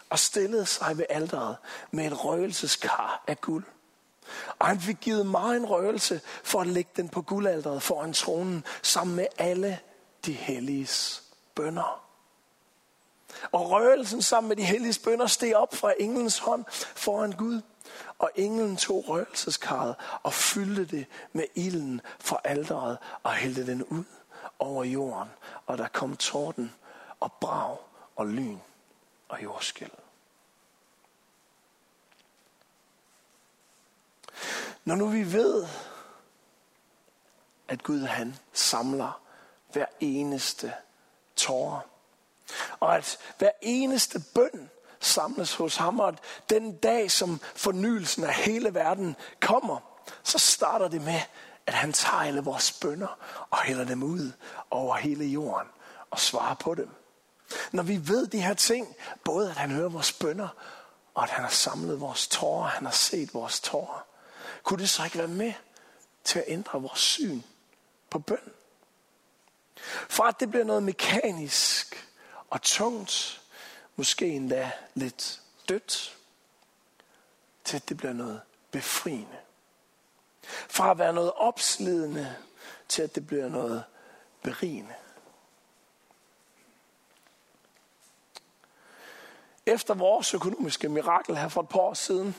og 0.10 0.19
stillede 0.19 0.65
sig 0.65 0.97
ved 0.97 1.06
alderet 1.10 1.58
med 1.91 2.06
et 2.06 2.25
røgelseskar 2.25 3.23
af 3.27 3.41
guld. 3.41 3.63
Og 4.60 4.67
han 4.67 4.82
fik 4.82 4.97
givet 5.01 5.27
mig 5.27 5.58
en 5.58 5.65
røgelse 5.65 6.21
for 6.43 6.62
at 6.62 6.67
lægge 6.67 6.91
den 6.95 7.10
på 7.10 7.21
guldalderet 7.21 7.84
foran 7.84 8.13
tronen, 8.13 8.65
sammen 8.82 9.15
med 9.15 9.27
alle 9.38 9.80
de 10.25 10.34
helliges 10.34 11.23
bønder. 11.56 12.11
Og 13.51 13.69
røgelsen 13.69 14.21
sammen 14.21 14.47
med 14.47 14.55
de 14.55 14.63
hellige 14.63 14.99
bønder 15.03 15.27
steg 15.27 15.55
op 15.55 15.75
fra 15.75 15.93
englens 15.99 16.37
hånd 16.37 16.65
foran 16.95 17.31
Gud. 17.31 17.61
Og 18.19 18.31
englen 18.35 18.77
tog 18.77 19.09
røgelseskarret 19.09 19.95
og 20.23 20.33
fyldte 20.33 20.85
det 20.85 21.05
med 21.33 21.45
ilden 21.55 22.01
fra 22.19 22.41
alderet 22.43 22.97
og 23.23 23.33
hældte 23.33 23.67
den 23.67 23.83
ud 23.83 24.03
over 24.59 24.83
jorden. 24.83 25.29
Og 25.65 25.77
der 25.77 25.87
kom 25.87 26.17
torden 26.17 26.73
og 27.19 27.31
brag 27.31 27.77
og 28.15 28.27
lyn 28.27 28.57
og 29.29 29.43
jordskæld. 29.43 29.91
Når 34.85 34.95
nu 34.95 35.07
vi 35.07 35.33
ved, 35.33 35.67
at 37.67 37.83
Gud 37.83 38.01
han 38.01 38.35
samler 38.53 39.21
hver 39.71 39.85
eneste 39.99 40.73
tårer, 41.35 41.90
og 42.79 42.95
at 42.95 43.17
hver 43.37 43.51
eneste 43.61 44.23
bøn 44.35 44.69
samles 44.99 45.55
hos 45.55 45.75
ham, 45.75 45.99
og 45.99 46.07
at 46.07 46.19
den 46.49 46.77
dag, 46.77 47.11
som 47.11 47.41
fornyelsen 47.55 48.23
af 48.23 48.33
hele 48.33 48.73
verden 48.73 49.15
kommer, 49.39 49.79
så 50.23 50.37
starter 50.37 50.87
det 50.87 51.01
med, 51.01 51.21
at 51.65 51.73
han 51.73 51.93
tager 51.93 52.23
alle 52.23 52.41
vores 52.41 52.71
bønder 52.71 53.17
og 53.49 53.61
hælder 53.61 53.85
dem 53.85 54.03
ud 54.03 54.31
over 54.71 54.95
hele 54.95 55.25
jorden 55.25 55.67
og 56.11 56.19
svarer 56.19 56.55
på 56.55 56.75
dem. 56.75 56.89
Når 57.71 57.83
vi 57.83 58.07
ved 58.07 58.27
de 58.27 58.41
her 58.41 58.53
ting, 58.53 58.95
både 59.23 59.49
at 59.49 59.55
han 59.55 59.71
hører 59.71 59.89
vores 59.89 60.13
bønder, 60.13 60.47
og 61.13 61.23
at 61.23 61.29
han 61.29 61.43
har 61.43 61.51
samlet 61.51 62.01
vores 62.01 62.27
tårer, 62.27 62.67
han 62.67 62.85
har 62.85 62.93
set 62.93 63.33
vores 63.33 63.59
tårer, 63.59 64.05
kunne 64.63 64.79
det 64.79 64.89
så 64.89 65.03
ikke 65.03 65.17
være 65.17 65.27
med 65.27 65.53
til 66.23 66.39
at 66.39 66.45
ændre 66.47 66.81
vores 66.81 66.99
syn 66.99 67.41
på 68.09 68.19
bøn? 68.19 68.51
For 70.09 70.23
at 70.23 70.39
det 70.39 70.49
bliver 70.49 70.65
noget 70.65 70.83
mekanisk 70.83 72.11
og 72.51 72.61
tungt, 72.61 73.41
måske 73.95 74.27
endda 74.27 74.71
lidt 74.93 75.41
dødt, 75.69 76.17
til 77.63 77.75
at 77.75 77.89
det 77.89 77.97
bliver 77.97 78.13
noget 78.13 78.41
befriende. 78.71 79.37
Fra 80.69 80.91
at 80.91 80.97
være 80.97 81.13
noget 81.13 81.31
opslidende, 81.31 82.35
til 82.87 83.01
at 83.01 83.15
det 83.15 83.27
bliver 83.27 83.49
noget 83.49 83.83
berigende. 84.43 84.95
Efter 89.65 89.93
vores 89.93 90.33
økonomiske 90.33 90.89
mirakel 90.89 91.37
her 91.37 91.47
for 91.47 91.61
et 91.61 91.69
par 91.69 91.79
år 91.79 91.93
siden, 91.93 92.35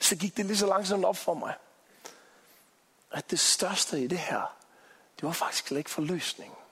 så 0.00 0.16
gik 0.16 0.36
det 0.36 0.46
lige 0.46 0.56
så 0.56 0.66
langsomt 0.66 1.04
op 1.04 1.16
for 1.16 1.34
mig, 1.34 1.54
at 3.10 3.30
det 3.30 3.40
største 3.40 4.04
i 4.04 4.06
det 4.06 4.18
her, 4.18 4.56
det 5.16 5.22
var 5.22 5.32
faktisk 5.32 5.72
ikke 5.72 5.90
forløsningen. 5.90 6.63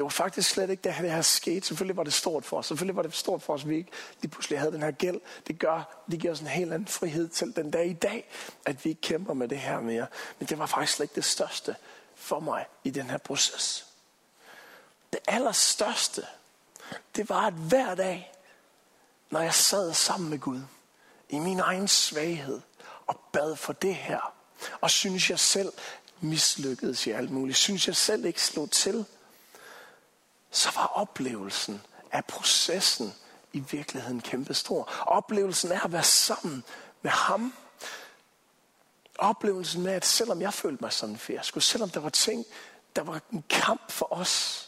Det 0.00 0.04
var 0.04 0.10
faktisk 0.10 0.50
slet 0.50 0.70
ikke 0.70 0.82
det 0.82 0.92
her, 0.92 1.02
det 1.02 1.12
her 1.12 1.22
skete. 1.22 1.66
Selvfølgelig 1.66 1.96
var 1.96 2.02
det 2.02 2.12
stort 2.12 2.44
for 2.44 2.58
os. 2.58 2.66
Selvfølgelig 2.66 2.96
var 2.96 3.02
det 3.02 3.14
stort 3.14 3.42
for 3.42 3.54
os, 3.54 3.62
at 3.62 3.68
vi 3.68 3.76
ikke 3.76 3.90
lige 4.20 4.30
pludselig 4.30 4.58
havde 4.58 4.72
den 4.72 4.82
her 4.82 4.90
gæld. 4.90 5.20
Det, 5.46 5.58
gør, 5.58 6.02
det 6.10 6.20
giver 6.20 6.32
os 6.32 6.40
en 6.40 6.46
helt 6.46 6.72
anden 6.72 6.88
frihed 6.88 7.28
til 7.28 7.56
den 7.56 7.70
dag 7.70 7.86
i 7.86 7.92
dag, 7.92 8.30
at 8.66 8.84
vi 8.84 8.90
ikke 8.90 9.00
kæmper 9.00 9.34
med 9.34 9.48
det 9.48 9.58
her 9.58 9.80
mere. 9.80 10.06
Men 10.38 10.48
det 10.48 10.58
var 10.58 10.66
faktisk 10.66 10.96
slet 10.96 11.04
ikke 11.04 11.14
det 11.14 11.24
største 11.24 11.76
for 12.14 12.40
mig 12.40 12.66
i 12.84 12.90
den 12.90 13.10
her 13.10 13.18
proces. 13.18 13.86
Det 15.12 15.20
allerstørste, 15.28 16.26
det 17.16 17.28
var 17.28 17.46
at 17.46 17.54
hver 17.54 17.94
dag, 17.94 18.32
når 19.30 19.40
jeg 19.40 19.54
sad 19.54 19.94
sammen 19.94 20.30
med 20.30 20.38
Gud, 20.38 20.60
i 21.28 21.38
min 21.38 21.60
egen 21.60 21.88
svaghed, 21.88 22.60
og 23.06 23.20
bad 23.32 23.56
for 23.56 23.72
det 23.72 23.94
her, 23.94 24.34
og 24.80 24.90
synes 24.90 25.30
jeg 25.30 25.38
selv 25.38 25.72
mislykkedes 26.20 27.06
i 27.06 27.10
alt 27.10 27.30
muligt, 27.30 27.58
synes 27.58 27.86
jeg 27.86 27.96
selv 27.96 28.24
ikke 28.24 28.42
slog 28.42 28.70
til, 28.70 29.06
så 30.50 30.70
var 30.74 30.86
oplevelsen 30.86 31.82
af 32.12 32.24
processen 32.24 33.14
i 33.52 33.60
virkeligheden 33.60 34.20
kæmpestor. 34.20 34.92
Oplevelsen 35.06 35.72
af 35.72 35.84
at 35.84 35.92
være 35.92 36.02
sammen 36.02 36.64
med 37.02 37.10
ham. 37.10 37.54
Oplevelsen 39.18 39.82
med, 39.82 39.92
at 39.92 40.04
selvom 40.04 40.40
jeg 40.40 40.54
følte 40.54 40.84
mig 40.84 40.92
som 40.92 41.10
en 41.10 41.18
fiasko, 41.18 41.60
selvom 41.60 41.90
der 41.90 42.00
var 42.00 42.08
ting, 42.08 42.44
der 42.96 43.02
var 43.02 43.20
en 43.32 43.44
kamp 43.48 43.90
for 43.90 44.12
os, 44.12 44.66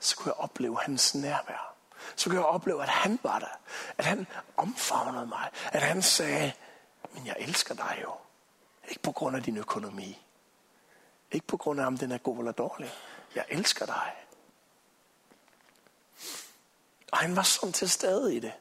så 0.00 0.16
kunne 0.16 0.32
jeg 0.36 0.44
opleve 0.44 0.78
hans 0.80 1.14
nærvær. 1.14 1.74
Så 2.16 2.30
kunne 2.30 2.38
jeg 2.38 2.46
opleve, 2.46 2.82
at 2.82 2.88
han 2.88 3.18
var 3.22 3.38
der. 3.38 3.58
At 3.98 4.04
han 4.04 4.26
omfavnede 4.56 5.26
mig. 5.26 5.50
At 5.72 5.82
han 5.82 6.02
sagde, 6.02 6.52
men 7.12 7.26
jeg 7.26 7.36
elsker 7.38 7.74
dig 7.74 7.98
jo. 8.02 8.12
Ikke 8.88 9.02
på 9.02 9.12
grund 9.12 9.36
af 9.36 9.42
din 9.42 9.56
økonomi. 9.56 10.18
Ikke 11.32 11.46
på 11.46 11.56
grund 11.56 11.80
af, 11.80 11.86
om 11.86 11.98
den 11.98 12.12
er 12.12 12.18
god 12.18 12.38
eller 12.38 12.52
dårlig. 12.52 12.92
Jeg 13.34 13.44
elsker 13.48 13.86
dig. 13.86 14.12
Og 17.12 17.18
han 17.18 17.36
var 17.36 17.42
sådan 17.42 17.72
til 17.72 17.90
stede 17.90 18.36
i 18.36 18.40
det. 18.40 18.52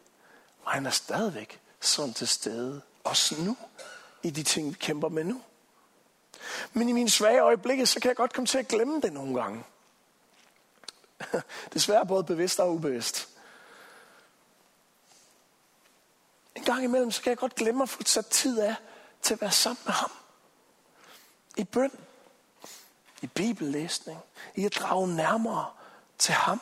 Og 0.63 0.71
han 0.71 0.86
er 0.86 0.89
stadigvæk 0.89 1.62
sådan 1.80 2.13
til 2.13 2.28
stede. 2.28 2.82
Også 3.04 3.41
nu. 3.41 3.58
I 4.23 4.30
de 4.30 4.43
ting, 4.43 4.69
vi 4.69 4.73
kæmper 4.73 5.10
med 5.10 5.23
nu. 5.23 5.41
Men 6.73 6.89
i 6.89 6.91
mine 6.91 7.10
svage 7.10 7.39
øjeblikke, 7.39 7.86
så 7.86 7.99
kan 7.99 8.10
jeg 8.10 8.15
godt 8.15 8.34
komme 8.34 8.47
til 8.47 8.58
at 8.58 8.67
glemme 8.67 9.01
det 9.01 9.13
nogle 9.13 9.41
gange. 9.41 9.63
Desværre 11.73 12.06
både 12.06 12.23
bevidst 12.23 12.60
og 12.60 12.73
ubevidst. 12.73 13.30
En 16.56 16.63
gang 16.63 16.84
imellem, 16.84 17.12
så 17.12 17.21
kan 17.21 17.30
jeg 17.30 17.38
godt 17.38 17.56
glemme 17.56 17.84
at 17.84 17.89
få 17.89 18.04
sat 18.06 18.25
tid 18.25 18.60
af 18.60 18.75
til 19.21 19.34
at 19.34 19.41
være 19.41 19.51
sammen 19.51 19.82
med 19.86 19.93
ham. 19.93 20.12
I 21.58 21.63
bøn. 21.63 21.91
I 23.21 23.28
bibellæsning. 23.28 24.19
I 24.56 24.65
at 24.65 24.75
drage 24.75 25.08
nærmere 25.08 25.65
til 26.17 26.34
ham. 26.34 26.62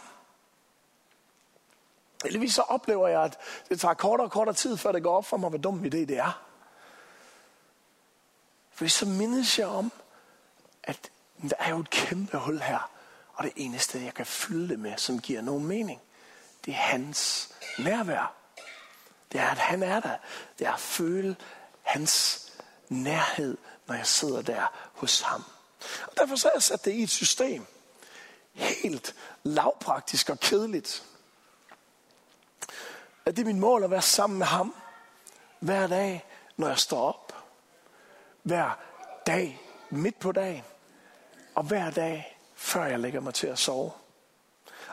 Heldigvis 2.23 2.53
så 2.53 2.61
oplever 2.61 3.07
jeg, 3.07 3.23
at 3.23 3.37
det 3.69 3.79
tager 3.79 3.93
kortere 3.93 4.27
og 4.27 4.31
kortere 4.31 4.55
tid, 4.55 4.77
før 4.77 4.91
det 4.91 5.03
går 5.03 5.17
op 5.17 5.25
for 5.25 5.37
mig, 5.37 5.49
hvor 5.49 5.57
dum 5.57 5.83
idé 5.83 5.87
det 5.87 6.17
er. 6.17 6.43
For 8.71 8.87
så 8.87 9.05
mindes 9.05 9.59
jeg 9.59 9.67
om, 9.67 9.91
at 10.83 11.11
der 11.41 11.55
er 11.59 11.69
jo 11.69 11.79
et 11.79 11.89
kæmpe 11.89 12.37
hul 12.37 12.59
her. 12.59 12.89
Og 13.33 13.43
det 13.43 13.53
eneste, 13.55 14.03
jeg 14.03 14.13
kan 14.13 14.25
fylde 14.25 14.69
det 14.69 14.79
med, 14.79 14.97
som 14.97 15.19
giver 15.19 15.41
nogen 15.41 15.65
mening, 15.65 16.01
det 16.65 16.71
er 16.71 16.77
hans 16.77 17.49
nærvær. 17.79 18.33
Det 19.31 19.41
er, 19.41 19.49
at 19.49 19.57
han 19.57 19.83
er 19.83 19.99
der. 19.99 20.17
Det 20.59 20.67
er 20.67 20.73
at 20.73 20.79
føle 20.79 21.35
hans 21.81 22.43
nærhed, 22.89 23.57
når 23.87 23.95
jeg 23.95 24.07
sidder 24.07 24.41
der 24.41 24.71
hos 24.93 25.21
ham. 25.21 25.43
Og 26.07 26.17
derfor 26.17 26.35
så 26.35 26.47
har 26.47 26.53
jeg 26.53 26.63
sat 26.63 26.85
det 26.85 26.91
i 26.91 27.03
et 27.03 27.09
system. 27.09 27.65
Helt 28.53 29.15
lavpraktisk 29.43 30.29
og 30.29 30.39
kedeligt. 30.39 31.03
At 33.25 33.37
det 33.37 33.41
er 33.41 33.45
mit 33.45 33.55
mål 33.55 33.83
at 33.83 33.91
være 33.91 34.01
sammen 34.01 34.39
med 34.39 34.47
ham 34.47 34.75
hver 35.59 35.87
dag, 35.87 36.25
når 36.57 36.67
jeg 36.67 36.79
står 36.79 37.01
op. 37.07 37.35
Hver 38.43 38.79
dag 39.27 39.61
midt 39.89 40.19
på 40.19 40.31
dagen. 40.31 40.63
Og 41.55 41.63
hver 41.63 41.91
dag, 41.91 42.37
før 42.55 42.85
jeg 42.85 42.99
lægger 42.99 43.19
mig 43.19 43.33
til 43.33 43.47
at 43.47 43.59
sove. 43.59 43.91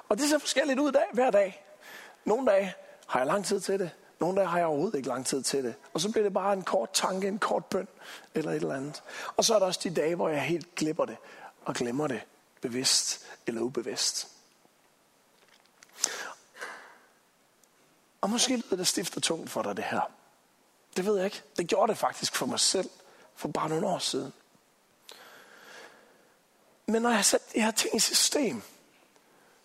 Og 0.08 0.18
det 0.18 0.28
ser 0.28 0.38
forskelligt 0.38 0.78
ud 0.78 0.92
dag, 0.92 1.06
hver 1.12 1.30
dag. 1.30 1.64
Nogle 2.24 2.46
dage 2.46 2.74
har 3.06 3.20
jeg 3.20 3.26
lang 3.26 3.44
tid 3.44 3.60
til 3.60 3.78
det. 3.78 3.90
Nogle 4.20 4.36
dage 4.36 4.48
har 4.48 4.58
jeg 4.58 4.66
overhovedet 4.66 4.96
ikke 4.96 5.08
lang 5.08 5.26
tid 5.26 5.42
til 5.42 5.64
det. 5.64 5.74
Og 5.94 6.00
så 6.00 6.10
bliver 6.10 6.22
det 6.22 6.32
bare 6.32 6.52
en 6.52 6.62
kort 6.62 6.90
tanke, 6.92 7.28
en 7.28 7.38
kort 7.38 7.64
bøn 7.64 7.88
eller 8.34 8.50
et 8.50 8.56
eller 8.56 8.74
andet. 8.74 9.02
Og 9.36 9.44
så 9.44 9.54
er 9.54 9.58
der 9.58 9.66
også 9.66 9.80
de 9.84 9.94
dage, 9.94 10.14
hvor 10.14 10.28
jeg 10.28 10.42
helt 10.42 10.74
glipper 10.74 11.04
det 11.04 11.16
og 11.64 11.74
glemmer 11.74 12.06
det, 12.06 12.22
bevidst 12.60 13.26
eller 13.46 13.60
ubevidst. 13.60 14.28
Og 18.20 18.30
måske 18.30 18.56
lyder 18.56 18.76
det 18.76 18.86
stift 18.86 19.12
tungt 19.22 19.50
for 19.50 19.62
dig, 19.62 19.76
det 19.76 19.84
her. 19.84 20.10
Det 20.96 21.06
ved 21.06 21.16
jeg 21.16 21.24
ikke. 21.24 21.42
Det 21.56 21.66
gjorde 21.66 21.90
det 21.90 21.98
faktisk 21.98 22.36
for 22.36 22.46
mig 22.46 22.60
selv 22.60 22.90
for 23.34 23.48
bare 23.48 23.68
nogle 23.68 23.86
år 23.86 23.98
siden. 23.98 24.32
Men 26.86 27.02
når 27.02 27.08
jeg 27.08 27.18
har 27.18 27.22
sat 27.22 27.52
de 27.54 27.60
her 27.60 27.70
ting 27.70 27.96
i 27.96 27.98
system, 27.98 28.62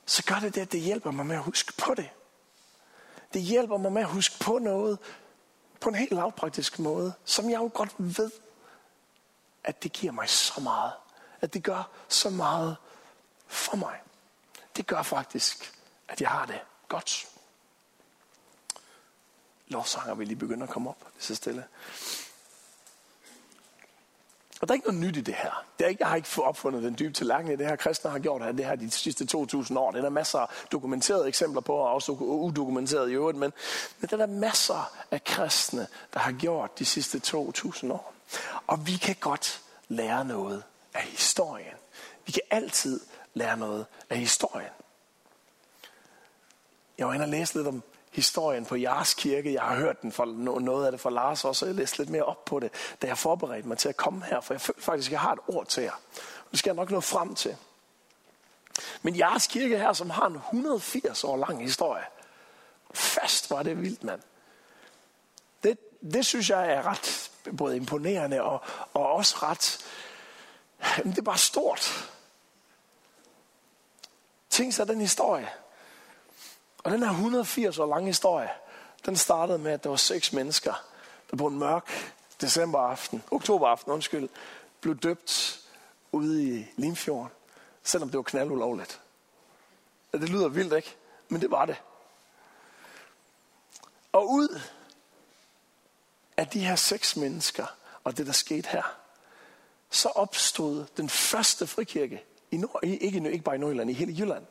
så 0.06 0.24
gør 0.24 0.40
det 0.40 0.56
det, 0.56 0.62
at 0.62 0.72
det 0.72 0.80
hjælper 0.80 1.12
mig 1.12 1.26
med 1.26 1.36
at 1.36 1.42
huske 1.42 1.74
på 1.78 1.94
det. 1.94 2.10
Det 3.36 3.44
hjælper 3.44 3.78
mig 3.78 3.92
med 3.92 4.02
at 4.02 4.08
huske 4.08 4.36
på 4.40 4.60
noget 4.60 5.00
på 5.80 5.90
en 5.90 5.96
helt 5.96 6.12
lavpraktisk 6.12 6.80
måde, 6.80 7.14
som 7.26 7.50
jeg 7.50 7.58
jo 7.58 7.72
godt 7.74 7.96
ved, 7.98 8.32
at 9.64 9.84
det 9.84 9.92
giver 9.92 10.12
mig 10.12 10.30
så 10.30 10.62
meget. 10.62 10.92
At 11.42 11.54
det 11.54 11.64
gør 11.64 11.90
så 12.08 12.30
meget 12.30 12.78
for 13.48 13.76
mig. 13.76 14.02
Det 14.76 14.88
gør 14.88 15.02
faktisk, 15.02 15.74
at 16.08 16.22
jeg 16.22 16.30
har 16.30 16.46
det 16.46 16.62
godt. 16.88 17.28
Lovsanger 19.68 20.16
vil 20.16 20.28
lige 20.28 20.40
begynde 20.40 20.64
at 20.64 20.70
komme 20.70 20.90
op 20.90 20.98
lige 21.14 21.24
så 21.24 21.36
stille. 21.36 21.68
Og 24.62 24.68
der 24.68 24.74
er 24.74 24.76
ikke 24.76 24.88
noget 24.88 25.02
nyt 25.02 25.18
i 25.18 25.22
det 25.22 25.34
her. 25.34 25.66
Det 25.80 25.86
er 25.86 25.90
ikke, 25.90 26.02
jeg 26.02 26.10
har 26.10 26.16
ikke 26.16 26.44
opfundet 26.44 26.84
den 26.84 26.96
dybe 27.00 27.14
tallerken 27.14 27.52
i 27.52 27.56
det 27.56 27.68
her. 27.68 27.76
Kristne 27.76 28.12
har 28.12 28.20
gjort 28.20 28.42
det 28.42 28.66
her 28.66 28.76
de 28.76 28.92
sidste 28.92 29.38
2.000 29.38 29.78
år. 29.78 29.92
Det 29.92 29.98
er 29.98 30.02
der 30.02 30.10
masser 30.10 30.40
af 30.40 30.48
dokumenterede 30.72 31.28
eksempler 31.28 31.62
på, 31.62 31.74
og 31.74 31.94
også 31.94 32.12
udokumenterede 32.12 33.12
i 33.12 33.14
øvrigt. 33.14 33.38
Men, 33.38 33.54
men 34.00 34.10
der 34.10 34.16
er 34.16 34.26
der 34.26 34.34
masser 34.34 34.92
af 35.12 35.24
kristne, 35.24 35.88
der 36.14 36.20
har 36.20 36.32
gjort 36.32 36.80
de 36.80 36.86
sidste 36.86 37.22
2.000 37.28 37.94
år. 37.94 38.14
Og 38.68 38.88
vi 38.88 38.92
kan 38.92 39.16
godt 39.20 39.62
lære 39.88 40.26
noget 40.26 40.64
af 40.94 41.02
historien. 41.02 41.76
Vi 42.26 42.32
kan 42.32 42.42
altid 42.52 43.00
lære 43.34 43.58
noget 43.58 43.86
af 44.10 44.18
historien. 44.18 44.70
Jeg 46.98 47.08
var 47.08 47.14
inde 47.14 47.26
og 47.26 47.30
læse 47.30 47.56
lidt 47.56 47.68
om 47.68 47.84
historien 48.16 48.66
på 48.66 48.76
Jars 48.76 49.14
Kirke. 49.14 49.54
Jeg 49.54 49.62
har 49.62 49.76
hørt 49.76 50.02
den 50.02 50.12
for, 50.12 50.26
noget 50.60 50.86
af 50.86 50.92
det 50.92 51.02
fra 51.02 51.10
Lars 51.10 51.46
også, 51.46 51.66
og 51.66 51.70
jeg 51.70 51.76
læste 51.76 51.98
lidt 51.98 52.10
mere 52.10 52.24
op 52.24 52.46
på 52.46 52.60
det, 52.60 52.72
da 53.02 53.08
jeg 53.08 53.18
forberedte 53.18 53.68
mig 53.68 53.78
til 53.78 53.90
at 53.90 53.98
komme 53.98 54.26
her, 54.26 54.42
for 54.42 54.54
jeg 54.54 54.62
følte 54.62 54.82
faktisk, 54.82 55.10
at 55.10 55.12
jeg 55.12 55.20
har 55.20 55.34
et 55.34 55.40
ord 55.48 55.66
til 55.68 55.84
jer. 55.84 56.00
Det 56.52 56.60
skal 56.60 56.70
jeg 56.70 56.76
nok 56.76 56.92
nå 56.92 57.00
frem 57.00 57.36
til. 57.36 57.56
Men 59.02 59.16
Jars 59.16 59.48
Kirke 59.48 59.78
her, 59.78 59.94
som 59.94 60.10
har 60.10 60.28
en 60.28 60.36
180 60.36 61.24
år 61.24 61.38
lang 61.38 61.62
historie, 61.62 62.04
fast 62.94 63.52
var 63.52 63.64
det 63.64 63.82
vildt, 63.82 64.04
mand. 64.04 64.22
Det, 65.64 65.78
det 66.14 66.26
synes 66.26 66.50
jeg 66.50 66.72
er 66.72 66.88
ret 66.88 67.32
både 67.58 67.78
imponerende 67.78 68.42
og, 68.42 68.62
og 68.94 69.12
også 69.12 69.36
ret, 69.42 69.86
jamen 70.98 71.12
det 71.12 71.18
er 71.18 71.24
bare 71.24 71.38
stort. 71.38 72.10
Tænk 74.50 74.74
sig 74.74 74.88
den 74.88 75.02
historie. 75.02 75.50
Og 76.86 76.92
den 76.92 77.04
her 77.04 77.10
180 77.10 77.80
år 77.80 77.86
lange 77.86 78.08
historie, 78.08 78.50
den 79.06 79.16
startede 79.16 79.58
med, 79.58 79.72
at 79.72 79.84
der 79.84 79.90
var 79.90 79.96
seks 79.96 80.34
mennesker, 80.34 80.74
der 81.32 81.38
på 81.38 81.48
en 81.48 81.60
mørk 81.60 82.14
decemberaften, 82.42 83.24
oktoberaften, 83.32 83.92
undskyld, 83.92 84.30
blev 84.82 84.98
døbt 84.98 85.62
ude 86.12 86.44
i 86.44 86.66
Limfjorden, 86.76 87.32
selvom 87.84 88.10
det 88.10 88.18
var 88.18 88.24
knaldulovligt. 88.24 89.02
Ja, 90.14 90.18
det 90.18 90.30
lyder 90.30 90.48
vildt, 90.48 90.74
ikke? 90.74 90.96
Men 91.30 91.42
det 91.42 91.52
var 91.52 91.66
det. 91.66 91.76
Og 94.12 94.32
ud 94.32 94.62
af 96.38 96.48
de 96.48 96.60
her 96.60 96.76
seks 96.76 97.16
mennesker, 97.16 97.66
og 98.04 98.18
det 98.18 98.28
der 98.28 98.34
skete 98.34 98.70
her, 98.70 98.98
så 99.90 100.10
opstod 100.10 100.86
den 100.98 101.10
første 101.10 101.68
frikirke 101.68 102.24
i 102.52 102.58
Nord, 102.58 102.80
ikke, 102.84 103.32
ikke 103.32 103.44
bare 103.44 103.56
i 103.56 103.60
Nordjylland, 103.60 103.90
i 103.90 103.94
hele 103.94 104.16
Jylland 104.20 104.46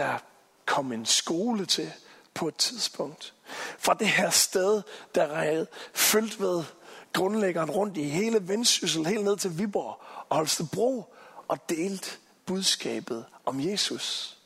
der 0.00 0.18
kom 0.66 0.92
en 0.92 1.06
skole 1.06 1.66
til 1.66 1.92
på 2.34 2.48
et 2.48 2.56
tidspunkt. 2.56 3.34
Fra 3.78 3.94
det 3.94 4.08
her 4.08 4.30
sted, 4.30 4.82
der 5.14 5.34
havde 5.34 5.66
fyldt 5.94 6.40
ved 6.40 6.64
grundlæggeren 7.12 7.70
rundt 7.70 7.96
i 7.96 8.02
hele 8.02 8.48
Vendsyssel, 8.48 9.06
helt 9.06 9.24
ned 9.24 9.36
til 9.36 9.58
Viborg 9.58 10.02
og 10.28 10.36
Holstebro, 10.36 11.14
og 11.48 11.68
delt 11.68 12.20
budskabet 12.46 13.24
om 13.46 13.60
Jesus. 13.60 14.38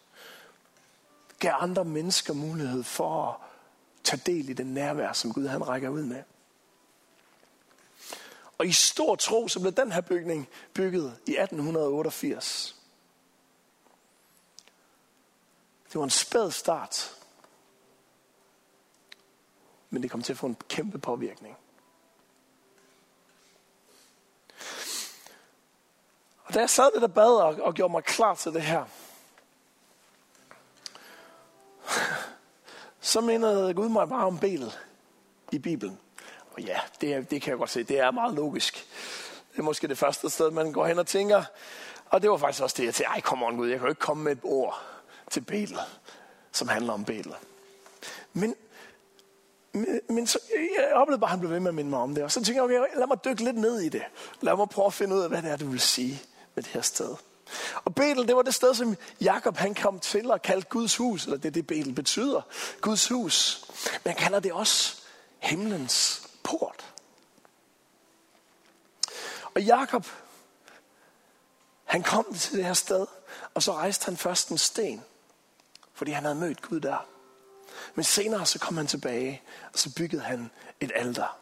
Gav 1.38 1.52
andre 1.60 1.84
mennesker 1.84 2.34
mulighed 2.34 2.82
for 2.82 3.28
at 3.28 3.36
tage 4.04 4.22
del 4.26 4.48
i 4.48 4.52
den 4.52 4.66
nærvær, 4.66 5.12
som 5.12 5.32
Gud 5.32 5.46
han 5.46 5.68
rækker 5.68 5.88
ud 5.88 6.02
med. 6.02 6.22
Og 8.58 8.66
i 8.66 8.72
stor 8.72 9.14
tro, 9.16 9.48
så 9.48 9.60
blev 9.60 9.72
den 9.72 9.92
her 9.92 10.00
bygning 10.00 10.48
bygget 10.74 11.16
i 11.26 11.30
1888. 11.30 12.73
Det 15.94 15.98
var 15.98 16.04
en 16.04 16.10
spæd 16.10 16.50
start. 16.50 17.16
Men 19.90 20.02
det 20.02 20.10
kom 20.10 20.22
til 20.22 20.32
at 20.32 20.38
få 20.38 20.46
en 20.46 20.56
kæmpe 20.68 20.98
påvirkning. 20.98 21.56
Og 26.44 26.54
da 26.54 26.60
jeg 26.60 26.70
sad 26.70 26.90
lidt 26.94 27.04
og 27.04 27.14
bad 27.14 27.36
og, 27.36 27.54
og 27.62 27.74
gjorde 27.74 27.92
mig 27.92 28.04
klar 28.04 28.34
til 28.34 28.52
det 28.52 28.62
her, 28.62 28.84
så 33.00 33.20
mindede 33.20 33.74
Gud 33.74 33.88
mig 33.88 34.08
bare 34.08 34.26
om 34.26 34.38
Bel 34.38 34.72
i 35.52 35.58
Bibelen. 35.58 35.98
Og 36.52 36.62
ja, 36.62 36.80
det, 37.00 37.30
det 37.30 37.42
kan 37.42 37.50
jeg 37.50 37.58
godt 37.58 37.70
se, 37.70 37.82
det 37.84 37.98
er 37.98 38.10
meget 38.10 38.34
logisk. 38.34 38.86
Det 39.52 39.58
er 39.58 39.62
måske 39.62 39.88
det 39.88 39.98
første 39.98 40.30
sted, 40.30 40.50
man 40.50 40.72
går 40.72 40.86
hen 40.86 40.98
og 40.98 41.06
tænker. 41.06 41.44
Og 42.06 42.22
det 42.22 42.30
var 42.30 42.36
faktisk 42.36 42.62
også 42.62 42.76
det, 42.78 42.84
jeg 42.84 42.94
tænkte, 42.94 43.10
ej, 43.10 43.20
kom 43.20 43.42
on 43.42 43.56
Gud, 43.56 43.68
jeg 43.68 43.78
kan 43.78 43.86
jo 43.86 43.90
ikke 43.90 44.00
komme 44.00 44.24
med 44.24 44.32
et 44.32 44.40
ord 44.42 44.93
til 45.34 45.40
Betel, 45.40 45.78
som 46.52 46.68
handler 46.68 46.92
om 46.92 47.04
Betel. 47.04 47.34
Men, 48.32 48.54
men, 49.72 50.00
men 50.08 50.26
så, 50.26 50.38
jeg 50.78 50.92
oplevede 50.92 51.20
bare, 51.20 51.28
at 51.28 51.30
han 51.30 51.40
blev 51.40 51.50
ved 51.50 51.60
med 51.60 51.68
at 51.68 51.74
minde 51.74 51.90
mig 51.90 51.98
om 51.98 52.14
det. 52.14 52.24
Og 52.24 52.32
så 52.32 52.34
tænkte 52.34 52.54
jeg, 52.54 52.62
okay, 52.62 52.98
lad 52.98 53.06
mig 53.06 53.24
dykke 53.24 53.44
lidt 53.44 53.56
ned 53.56 53.80
i 53.80 53.88
det. 53.88 54.02
Lad 54.40 54.56
mig 54.56 54.68
prøve 54.68 54.86
at 54.86 54.94
finde 54.94 55.16
ud 55.16 55.20
af, 55.20 55.28
hvad 55.28 55.42
det 55.42 55.50
er, 55.50 55.56
du 55.56 55.66
vil 55.66 55.80
sige 55.80 56.22
med 56.54 56.62
det 56.62 56.72
her 56.72 56.80
sted. 56.80 57.14
Og 57.84 57.94
Betel, 57.94 58.28
det 58.28 58.36
var 58.36 58.42
det 58.42 58.54
sted, 58.54 58.74
som 58.74 58.96
Jakob 59.20 59.56
han 59.56 59.74
kom 59.74 60.00
til 60.00 60.30
og 60.30 60.42
kaldte 60.42 60.68
Guds 60.68 60.96
hus, 60.96 61.24
eller 61.24 61.36
det 61.36 61.48
er 61.48 61.52
det, 61.52 61.66
Betel 61.66 61.94
betyder, 61.94 62.42
Guds 62.80 63.08
hus. 63.08 63.66
Men 64.04 64.10
han 64.10 64.16
kalder 64.16 64.40
det 64.40 64.52
også 64.52 65.02
himlens 65.38 66.28
port. 66.42 66.84
Og 69.54 69.62
Jakob, 69.62 70.06
han 71.84 72.02
kom 72.02 72.34
til 72.34 72.56
det 72.56 72.64
her 72.64 72.74
sted, 72.74 73.06
og 73.54 73.62
så 73.62 73.72
rejste 73.72 74.04
han 74.04 74.16
først 74.16 74.48
en 74.48 74.58
sten, 74.58 75.02
fordi 76.04 76.12
han 76.12 76.24
havde 76.24 76.34
mødt 76.34 76.62
Gud 76.62 76.80
der. 76.80 77.06
Men 77.94 78.04
senere 78.04 78.46
så 78.46 78.58
kom 78.58 78.76
han 78.76 78.86
tilbage, 78.86 79.42
og 79.72 79.78
så 79.78 79.94
byggede 79.96 80.22
han 80.22 80.50
et 80.80 80.92
alter. 80.94 81.38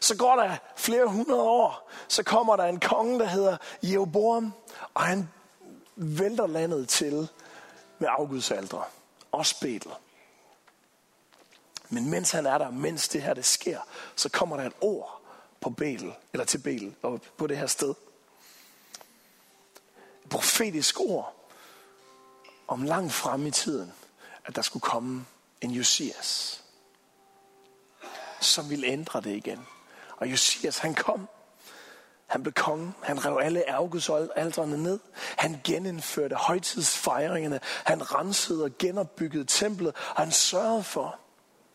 Så 0.00 0.16
går 0.16 0.36
der 0.36 0.56
flere 0.76 1.06
hundrede 1.06 1.42
år, 1.42 1.90
så 2.08 2.22
kommer 2.22 2.56
der 2.56 2.64
en 2.64 2.80
konge, 2.80 3.18
der 3.18 3.24
hedder 3.24 3.56
Jeroboam, 3.82 4.52
og 4.94 5.02
han 5.02 5.28
vælter 5.96 6.46
landet 6.46 6.88
til 6.88 7.28
med 7.98 8.08
afgudsaltre. 8.10 8.84
Også 9.32 9.60
Betel. 9.60 9.92
Men 11.88 12.10
mens 12.10 12.30
han 12.30 12.46
er 12.46 12.58
der, 12.58 12.70
mens 12.70 13.08
det 13.08 13.22
her 13.22 13.34
det 13.34 13.44
sker, 13.44 13.80
så 14.16 14.28
kommer 14.28 14.56
der 14.56 14.64
et 14.64 14.76
ord 14.80 15.20
på 15.60 15.70
Betel, 15.70 16.12
eller 16.32 16.44
til 16.44 16.58
Betel, 16.58 16.94
og 17.02 17.20
på 17.36 17.46
det 17.46 17.58
her 17.58 17.66
sted. 17.66 17.94
Et 20.24 20.30
profetisk 20.30 21.00
ord 21.00 21.37
om 22.68 22.82
langt 22.82 23.12
frem 23.12 23.46
i 23.46 23.50
tiden, 23.50 23.92
at 24.44 24.56
der 24.56 24.62
skulle 24.62 24.80
komme 24.80 25.24
en 25.60 25.70
Josias, 25.70 26.62
som 28.40 28.70
ville 28.70 28.86
ændre 28.86 29.20
det 29.20 29.36
igen. 29.36 29.66
Og 30.16 30.30
Josias, 30.30 30.78
han 30.78 30.94
kom. 30.94 31.28
Han 32.26 32.42
blev 32.42 32.52
konge. 32.52 32.92
Han 33.02 33.24
rev 33.24 33.38
alle 33.42 33.68
ærgudsalterne 33.68 34.82
ned. 34.82 34.98
Han 35.36 35.60
genindførte 35.64 36.36
højtidsfejringerne. 36.36 37.60
Han 37.84 38.14
rensede 38.14 38.64
og 38.64 38.70
genopbyggede 38.78 39.44
templet. 39.44 39.94
Og 40.10 40.22
han 40.22 40.32
sørgede 40.32 40.82
for, 40.82 41.18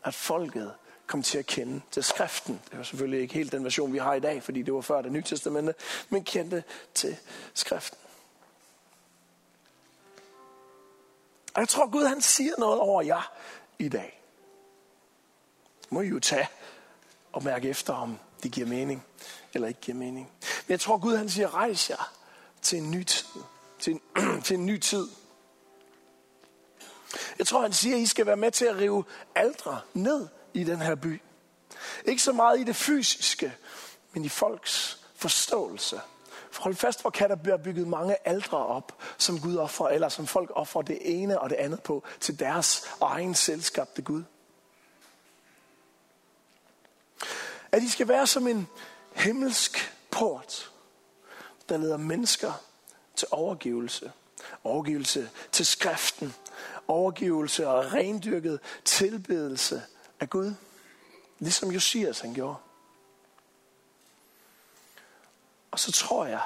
at 0.03 0.13
folket 0.13 0.73
kom 1.07 1.23
til 1.23 1.37
at 1.37 1.45
kende 1.45 1.81
til 1.91 2.03
skriften. 2.03 2.61
Det 2.69 2.77
var 2.77 2.83
selvfølgelig 2.83 3.21
ikke 3.21 3.33
helt 3.33 3.51
den 3.51 3.63
version, 3.63 3.93
vi 3.93 3.97
har 3.97 4.13
i 4.13 4.19
dag, 4.19 4.43
fordi 4.43 4.61
det 4.61 4.73
var 4.73 4.81
før 4.81 5.01
det 5.01 5.11
nye 5.11 5.21
testamente, 5.21 5.73
men 6.09 6.23
kendte 6.23 6.63
til 6.93 7.17
skriften. 7.53 8.02
Og 11.53 11.59
jeg 11.61 11.69
tror, 11.69 11.89
Gud 11.89 12.05
han 12.05 12.21
siger 12.21 12.53
noget 12.57 12.79
over 12.79 13.01
jer 13.01 13.31
i 13.79 13.89
dag. 13.89 14.21
Må 15.89 16.01
I 16.01 16.07
jo 16.07 16.19
tage 16.19 16.49
og 17.31 17.43
mærke 17.43 17.69
efter, 17.69 17.93
om 17.93 18.19
det 18.43 18.51
giver 18.51 18.67
mening 18.67 19.05
eller 19.53 19.67
ikke 19.67 19.81
giver 19.81 19.97
mening. 19.97 20.31
Men 20.41 20.71
jeg 20.71 20.79
tror, 20.79 20.97
Gud 20.97 21.15
han 21.15 21.29
siger, 21.29 21.53
rejs 21.53 21.89
jer 21.89 22.13
til 22.61 22.77
en 22.77 22.91
ny 22.91 23.03
tid. 23.03 23.41
Til 23.79 23.93
en, 23.93 24.01
til 24.45 24.53
en 24.53 24.65
ny 24.65 24.79
tid. 24.79 25.07
Jeg 27.37 27.47
tror, 27.47 27.61
han 27.61 27.73
siger, 27.73 27.95
at 27.95 28.01
I 28.01 28.05
skal 28.05 28.25
være 28.25 28.37
med 28.37 28.51
til 28.51 28.65
at 28.65 28.77
rive 28.77 29.03
aldre 29.35 29.81
ned 29.93 30.27
i 30.53 30.63
den 30.63 30.81
her 30.81 30.95
by. 30.95 31.21
Ikke 32.05 32.23
så 32.23 32.31
meget 32.33 32.59
i 32.59 32.63
det 32.63 32.75
fysiske, 32.75 33.53
men 34.13 34.25
i 34.25 34.29
folks 34.29 35.03
forståelse. 35.15 36.01
Hold 36.57 36.75
fast, 36.75 37.01
hvor 37.01 37.09
kan 37.09 37.29
der 37.29 37.35
blive 37.35 37.59
bygget 37.59 37.87
mange 37.87 38.27
aldre 38.27 38.57
op, 38.57 39.01
som 39.17 39.39
Gud 39.39 39.57
offrer, 39.57 39.87
eller 39.87 40.09
som 40.09 40.27
folk 40.27 40.51
offrer 40.53 40.81
det 40.81 40.97
ene 41.01 41.39
og 41.39 41.49
det 41.49 41.55
andet 41.55 41.83
på, 41.83 42.03
til 42.19 42.39
deres 42.39 42.81
egen 43.01 43.35
selskabte 43.35 44.01
Gud. 44.01 44.23
At 47.71 47.81
de 47.81 47.91
skal 47.91 48.07
være 48.07 48.27
som 48.27 48.47
en 48.47 48.67
himmelsk 49.15 49.93
port, 50.11 50.71
der 51.69 51.77
leder 51.77 51.97
mennesker 51.97 52.63
til 53.15 53.27
overgivelse. 53.31 54.11
Overgivelse 54.63 55.29
til 55.51 55.65
skriften. 55.65 56.33
Overgivelse 56.87 57.67
og 57.67 57.93
rendyrket 57.93 58.59
tilbedelse 58.85 59.81
af 60.19 60.29
Gud. 60.29 60.53
Ligesom 61.39 61.71
Josias 61.71 62.19
han 62.19 62.33
gjorde. 62.33 62.55
Og 65.73 65.79
så 65.79 65.91
tror 65.91 66.25
jeg, 66.25 66.41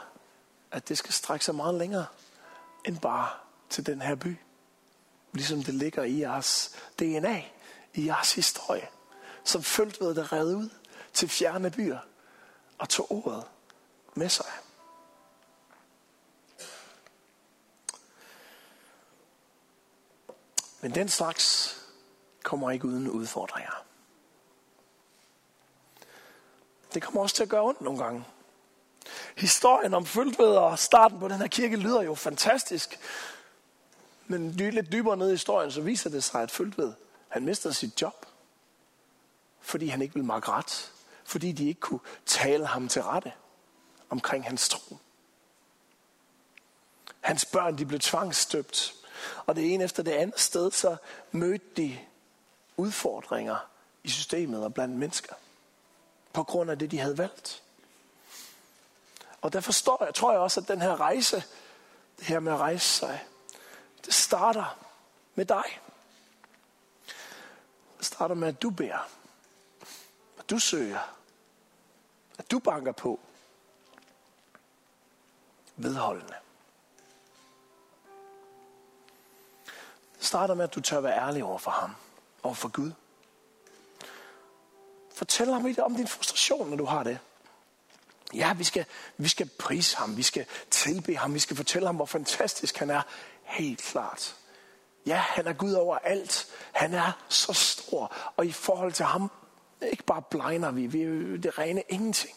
at 0.72 0.90
det 0.90 0.98
skal 0.98 1.14
strække 1.14 1.46
sig 1.46 1.56
meget 1.56 1.76
længere 1.76 2.06
end 2.86 3.00
bare 3.00 3.30
til 3.70 3.86
den 3.86 4.02
her 4.02 4.16
by. 4.16 4.38
Ligesom 5.34 5.64
det 5.64 5.74
ligger 5.74 6.04
i 6.04 6.20
jeres 6.20 6.76
DNA, 7.00 7.44
i 7.94 8.06
jeres 8.06 8.36
historie, 8.36 8.88
som 9.44 9.64
følte 9.64 10.06
ved 10.06 10.16
det 10.16 10.32
redde 10.34 10.58
ud 10.58 10.70
til 11.14 11.30
fjerne 11.30 11.72
byer 11.72 12.00
og 12.78 12.90
tog 12.90 13.12
ordet 13.12 13.44
med 14.14 14.30
sig. 14.30 14.52
Men 20.82 20.96
den 20.96 21.10
slags 21.10 21.76
kommer 22.44 22.72
ikke 22.72 22.86
uden 22.86 23.10
udfordringer. 23.10 23.86
Det 26.94 27.04
kommer 27.04 27.22
også 27.22 27.36
til 27.36 27.44
at 27.44 27.50
gøre 27.50 27.64
ondt 27.64 27.82
nogle 27.82 28.04
gange. 28.04 28.26
Historien 29.38 29.94
om 29.94 30.06
Føltved 30.06 30.56
og 30.56 30.80
starten 30.80 31.20
på 31.20 31.28
den 31.28 31.38
her 31.38 31.48
kirke 31.48 31.76
lyder 31.76 32.02
jo 32.02 32.16
fantastisk. 32.16 33.00
Men 34.28 34.52
lidt 34.52 34.92
dybere 34.92 35.18
ned 35.18 35.28
i 35.28 35.32
historien, 35.32 35.72
så 35.72 35.82
viser 35.82 36.10
det 36.10 36.24
sig, 36.24 36.42
at 36.42 36.52
Føltved, 36.52 36.94
han 37.28 37.46
mister 37.46 37.72
sit 37.72 38.02
job. 38.02 38.26
Fordi 39.62 39.88
han 39.88 40.02
ikke 40.02 40.14
ville 40.14 40.26
makke 40.26 40.52
ret 40.52 40.92
fordi 41.28 41.52
de 41.52 41.68
ikke 41.68 41.80
kunne 41.80 42.00
tale 42.26 42.66
ham 42.66 42.88
til 42.88 43.04
rette 43.04 43.32
omkring 44.10 44.44
hans 44.44 44.70
tro. 44.70 44.98
Hans 47.22 47.46
børn 47.46 47.78
de 47.78 47.86
blev 47.86 48.00
tvangsstøbt, 48.00 48.96
og 49.46 49.56
det 49.56 49.74
ene 49.74 49.84
efter 49.84 50.04
det 50.04 50.12
andet 50.12 50.40
sted, 50.40 50.72
så 50.72 50.98
mødte 51.32 51.66
de 51.78 52.00
udfordringer 52.78 53.58
i 54.04 54.10
systemet 54.10 54.64
og 54.64 54.74
blandt 54.74 54.96
mennesker. 54.96 55.34
På 56.34 56.44
grund 56.44 56.72
af 56.72 56.80
det, 56.80 56.92
de 56.92 57.00
havde 57.00 57.18
valgt. 57.18 57.64
Og 59.42 59.54
der 59.54 59.60
forstår 59.62 60.06
jeg, 60.06 60.14
tror 60.14 60.32
jeg 60.32 60.40
også, 60.40 60.60
at 60.60 60.68
den 60.68 60.82
her 60.82 61.00
rejse, 61.00 61.44
det 62.20 62.26
her 62.26 62.40
med 62.40 62.54
at 62.54 62.60
rejse 62.60 62.90
sig, 62.90 63.26
det 64.06 64.14
starter 64.14 64.78
med 65.36 65.46
dig. 65.46 65.80
Det 67.98 68.06
starter 68.06 68.36
med, 68.36 68.48
at 68.48 68.62
du 68.62 68.70
beder. 68.70 69.08
At 70.40 70.50
du 70.50 70.60
søger 70.60 71.18
at 72.38 72.52
du 72.52 72.60
banker 72.60 72.92
på 72.92 73.20
vedholdende. 75.76 76.36
Det 80.18 80.26
starter 80.26 80.54
med, 80.54 80.64
at 80.64 80.76
du 80.76 80.82
tør 80.82 81.00
være 81.00 81.18
ærlig 81.18 81.44
over 81.44 81.58
for 81.58 81.72
ham, 81.72 81.96
over 82.44 82.56
for 82.56 82.70
Gud. 82.70 82.92
Fortæl 85.16 85.54
ham 85.54 85.76
om 85.82 85.96
din 85.96 86.08
frustration, 86.08 86.70
når 86.70 86.78
du 86.78 86.86
har 86.86 87.04
det. 87.04 87.20
Ja, 88.34 88.54
vi 88.54 88.64
skal, 88.64 88.86
vi 89.18 89.28
skal 89.28 89.50
prise 89.60 89.98
ham, 89.98 90.18
vi 90.18 90.24
skal 90.24 90.46
tilbe 90.72 91.16
ham, 91.16 91.34
vi 91.34 91.40
skal 91.40 91.58
fortælle 91.58 91.88
ham, 91.88 91.96
hvor 91.96 92.06
fantastisk 92.06 92.78
han 92.78 92.90
er. 92.90 93.02
Helt 93.44 93.82
klart. 93.82 94.36
Ja, 95.06 95.16
han 95.16 95.48
er 95.48 95.54
Gud 95.54 95.74
over 95.74 95.98
alt. 95.98 96.48
Han 96.72 96.94
er 96.94 97.12
så 97.30 97.54
stor, 97.54 98.14
og 98.36 98.46
i 98.46 98.52
forhold 98.52 98.94
til 98.94 99.06
ham 99.06 99.32
ikke 99.82 100.04
bare 100.04 100.22
blegner 100.22 100.72
vi, 100.72 100.88
vi 100.88 101.02
er 101.02 101.38
det 101.38 101.60
rene 101.60 101.84
ingenting. 101.90 102.36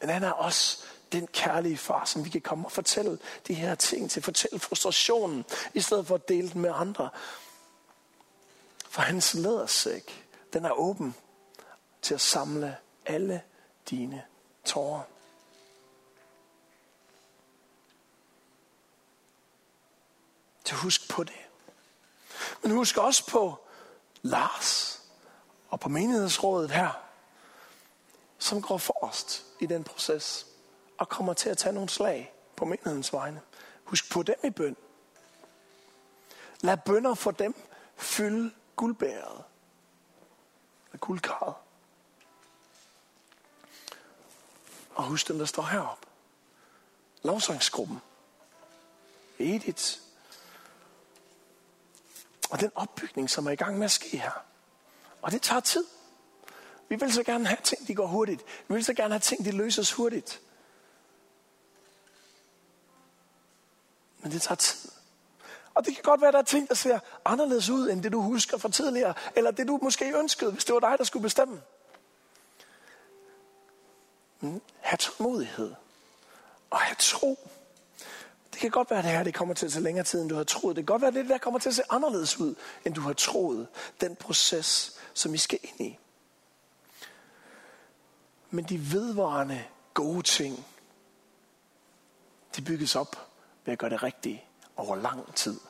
Men 0.00 0.10
han 0.10 0.22
er 0.22 0.30
også 0.30 0.84
den 1.12 1.26
kærlige 1.26 1.76
far, 1.76 2.04
som 2.04 2.24
vi 2.24 2.30
kan 2.30 2.40
komme 2.40 2.66
og 2.66 2.72
fortælle 2.72 3.18
de 3.48 3.54
her 3.54 3.74
ting 3.74 4.10
til. 4.10 4.22
Fortælle 4.22 4.58
frustrationen, 4.58 5.44
i 5.74 5.80
stedet 5.80 6.06
for 6.06 6.14
at 6.14 6.28
dele 6.28 6.50
den 6.50 6.60
med 6.60 6.70
andre. 6.74 7.10
For 8.88 9.02
hans 9.02 9.34
lædersæk, 9.34 10.26
den 10.52 10.64
er 10.64 10.70
åben 10.70 11.14
til 12.02 12.14
at 12.14 12.20
samle 12.20 12.76
alle 13.06 13.42
dine 13.90 14.22
tårer. 14.64 15.02
Så 20.64 20.74
husk 20.74 21.10
på 21.10 21.24
det. 21.24 21.46
Men 22.62 22.70
husk 22.70 22.96
også 22.96 23.26
på 23.26 23.58
Lars 24.22 25.00
og 25.68 25.80
på 25.80 25.88
menighedsrådet 25.88 26.70
her, 26.70 26.90
som 28.38 28.62
går 28.62 28.78
forrest 28.78 29.44
i 29.60 29.66
den 29.66 29.84
proces 29.84 30.46
og 30.98 31.08
kommer 31.08 31.34
til 31.34 31.48
at 31.50 31.58
tage 31.58 31.72
nogle 31.72 31.88
slag 31.88 32.34
på 32.56 32.64
menighedens 32.64 33.12
vegne. 33.12 33.40
Husk 33.84 34.12
på 34.12 34.22
dem 34.22 34.36
i 34.44 34.50
bøn. 34.50 34.76
Lad 36.60 36.76
bønder 36.76 37.14
for 37.14 37.30
dem 37.30 37.54
fylde 37.96 38.50
guldbæret. 38.76 39.44
Med 40.92 41.00
guldkarret. 41.00 41.54
Og 44.94 45.04
husk 45.04 45.28
dem, 45.28 45.38
der 45.38 45.44
står 45.44 45.62
heroppe. 45.62 46.06
Lovsangsgruppen. 47.22 48.00
Edith. 49.38 49.98
Og 52.50 52.60
den 52.60 52.70
opbygning, 52.74 53.30
som 53.30 53.46
er 53.46 53.50
i 53.50 53.56
gang 53.56 53.78
med 53.78 53.84
at 53.84 53.90
ske 53.90 54.16
her. 54.16 54.32
Og 55.22 55.32
det 55.32 55.42
tager 55.42 55.60
tid. 55.60 55.84
Vi 56.88 56.96
vil 56.96 57.12
så 57.12 57.22
gerne 57.22 57.46
have 57.46 57.58
ting, 57.64 57.88
de 57.88 57.94
går 57.94 58.06
hurtigt. 58.06 58.42
Vi 58.68 58.74
vil 58.74 58.84
så 58.84 58.94
gerne 58.94 59.14
have 59.14 59.20
ting, 59.20 59.44
de 59.44 59.50
løses 59.50 59.92
hurtigt. 59.92 60.40
Men 64.20 64.32
det 64.32 64.42
tager 64.42 64.56
tid. 64.56 64.90
Og 65.74 65.86
det 65.86 65.94
kan 65.94 66.02
godt 66.02 66.20
være, 66.20 66.28
at 66.28 66.34
der 66.34 66.40
er 66.40 66.44
ting, 66.44 66.68
der 66.68 66.74
ser 66.74 66.98
anderledes 67.24 67.68
ud, 67.68 67.90
end 67.90 68.02
det 68.02 68.12
du 68.12 68.20
husker 68.20 68.58
fra 68.58 68.68
tidligere. 68.68 69.14
Eller 69.36 69.50
det 69.50 69.68
du 69.68 69.78
måske 69.82 70.18
ønskede, 70.18 70.52
hvis 70.52 70.64
det 70.64 70.74
var 70.74 70.80
dig, 70.80 70.98
der 70.98 71.04
skulle 71.04 71.22
bestemme. 71.22 71.62
Have 74.80 74.98
tålmodighed. 74.98 75.74
Og 76.70 76.78
have 76.78 76.96
tro. 76.98 77.38
Det 78.52 78.60
kan 78.60 78.70
godt 78.70 78.90
være, 78.90 78.98
at 78.98 79.04
det 79.04 79.12
her 79.12 79.22
det 79.22 79.34
kommer 79.34 79.54
til 79.54 79.66
at 79.66 79.72
tage 79.72 79.82
længere 79.82 80.04
tid, 80.04 80.20
end 80.20 80.28
du 80.28 80.34
har 80.34 80.44
troet. 80.44 80.76
Det 80.76 80.86
kan 80.86 80.92
godt 80.92 81.02
være, 81.02 81.08
at 81.08 81.14
det 81.14 81.28
der 81.28 81.38
kommer 81.38 81.60
til 81.60 81.68
at 81.68 81.74
se 81.74 81.82
anderledes 81.90 82.40
ud, 82.40 82.54
end 82.84 82.94
du 82.94 83.00
har 83.00 83.12
troet. 83.12 83.68
Den 84.00 84.16
proces, 84.16 84.98
som 85.14 85.34
I 85.34 85.38
skal 85.38 85.58
ind 85.62 85.80
i. 85.80 85.98
Men 88.50 88.64
de 88.64 88.92
vedvarende 88.92 89.64
gode 89.94 90.22
ting, 90.22 90.66
de 92.56 92.62
bygges 92.62 92.96
op 92.96 93.28
ved 93.64 93.72
at 93.72 93.78
gøre 93.78 93.90
det 93.90 94.02
rigtige 94.02 94.44
over 94.76 94.96
lang 94.96 95.34
tid. 95.34 95.60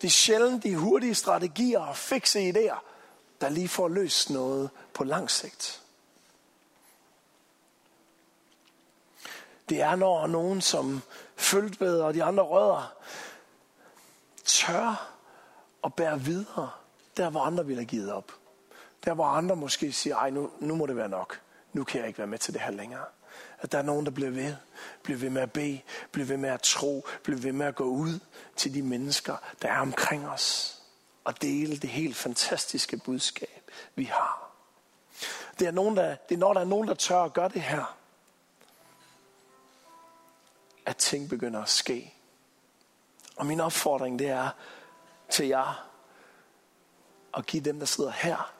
Det 0.00 0.06
er 0.06 0.10
sjældent 0.10 0.62
de 0.62 0.76
hurtige 0.76 1.14
strategier 1.14 1.80
og 1.80 1.96
fikse 1.96 2.50
idéer, 2.50 2.78
der 3.40 3.48
lige 3.48 3.68
får 3.68 3.88
løst 3.88 4.30
noget 4.30 4.70
på 4.94 5.04
lang 5.04 5.30
sigt. 5.30 5.81
Det 9.68 9.80
er 9.80 9.96
når 9.96 10.26
nogen 10.26 10.60
som 10.60 11.02
Føltved 11.36 12.00
og 12.00 12.14
de 12.14 12.24
andre 12.24 12.42
rødder 12.42 12.94
tør 14.44 15.12
at 15.84 15.94
bære 15.94 16.20
videre, 16.20 16.70
der 17.16 17.30
hvor 17.30 17.40
andre 17.40 17.66
ville 17.66 17.80
have 17.80 17.88
givet 17.88 18.12
op. 18.12 18.32
Der 19.04 19.14
hvor 19.14 19.24
andre 19.24 19.56
måske 19.56 19.92
siger, 19.92 20.16
ej 20.16 20.30
nu, 20.30 20.50
nu 20.60 20.74
må 20.74 20.86
det 20.86 20.96
være 20.96 21.08
nok. 21.08 21.40
Nu 21.72 21.84
kan 21.84 22.00
jeg 22.00 22.08
ikke 22.08 22.18
være 22.18 22.26
med 22.26 22.38
til 22.38 22.54
det 22.54 22.62
her 22.62 22.70
længere. 22.70 23.04
At 23.58 23.72
der 23.72 23.78
er 23.78 23.82
nogen, 23.82 24.06
der 24.06 24.12
bliver 24.12 24.30
ved. 24.30 24.54
Bliver 25.02 25.18
ved 25.18 25.30
med 25.30 25.42
at 25.42 25.52
bede. 25.52 25.80
Bliver 26.12 26.26
ved 26.26 26.36
med 26.36 26.50
at 26.50 26.62
tro. 26.62 27.06
Bliver 27.22 27.40
ved 27.40 27.52
med 27.52 27.66
at 27.66 27.74
gå 27.74 27.84
ud 27.84 28.18
til 28.56 28.74
de 28.74 28.82
mennesker, 28.82 29.36
der 29.62 29.68
er 29.68 29.78
omkring 29.78 30.28
os. 30.28 30.78
Og 31.24 31.42
dele 31.42 31.76
det 31.76 31.90
helt 31.90 32.16
fantastiske 32.16 32.96
budskab, 32.96 33.70
vi 33.94 34.04
har. 34.04 34.50
Det 35.58 35.66
er, 35.66 35.70
nogen, 35.70 35.96
der, 35.96 36.16
det 36.28 36.34
er 36.34 36.38
når 36.38 36.52
der 36.52 36.60
er 36.60 36.64
nogen, 36.64 36.88
der 36.88 36.94
tør 36.94 37.22
at 37.22 37.32
gøre 37.32 37.48
det 37.48 37.62
her, 37.62 37.96
at 40.86 40.96
ting 40.96 41.28
begynder 41.28 41.62
at 41.62 41.68
ske. 41.68 42.14
Og 43.36 43.46
min 43.46 43.60
opfordring, 43.60 44.18
det 44.18 44.28
er 44.28 44.50
til 45.30 45.46
jer, 45.46 45.88
at 47.36 47.46
give 47.46 47.62
dem, 47.62 47.78
der 47.78 47.86
sidder 47.86 48.10
her 48.10 48.52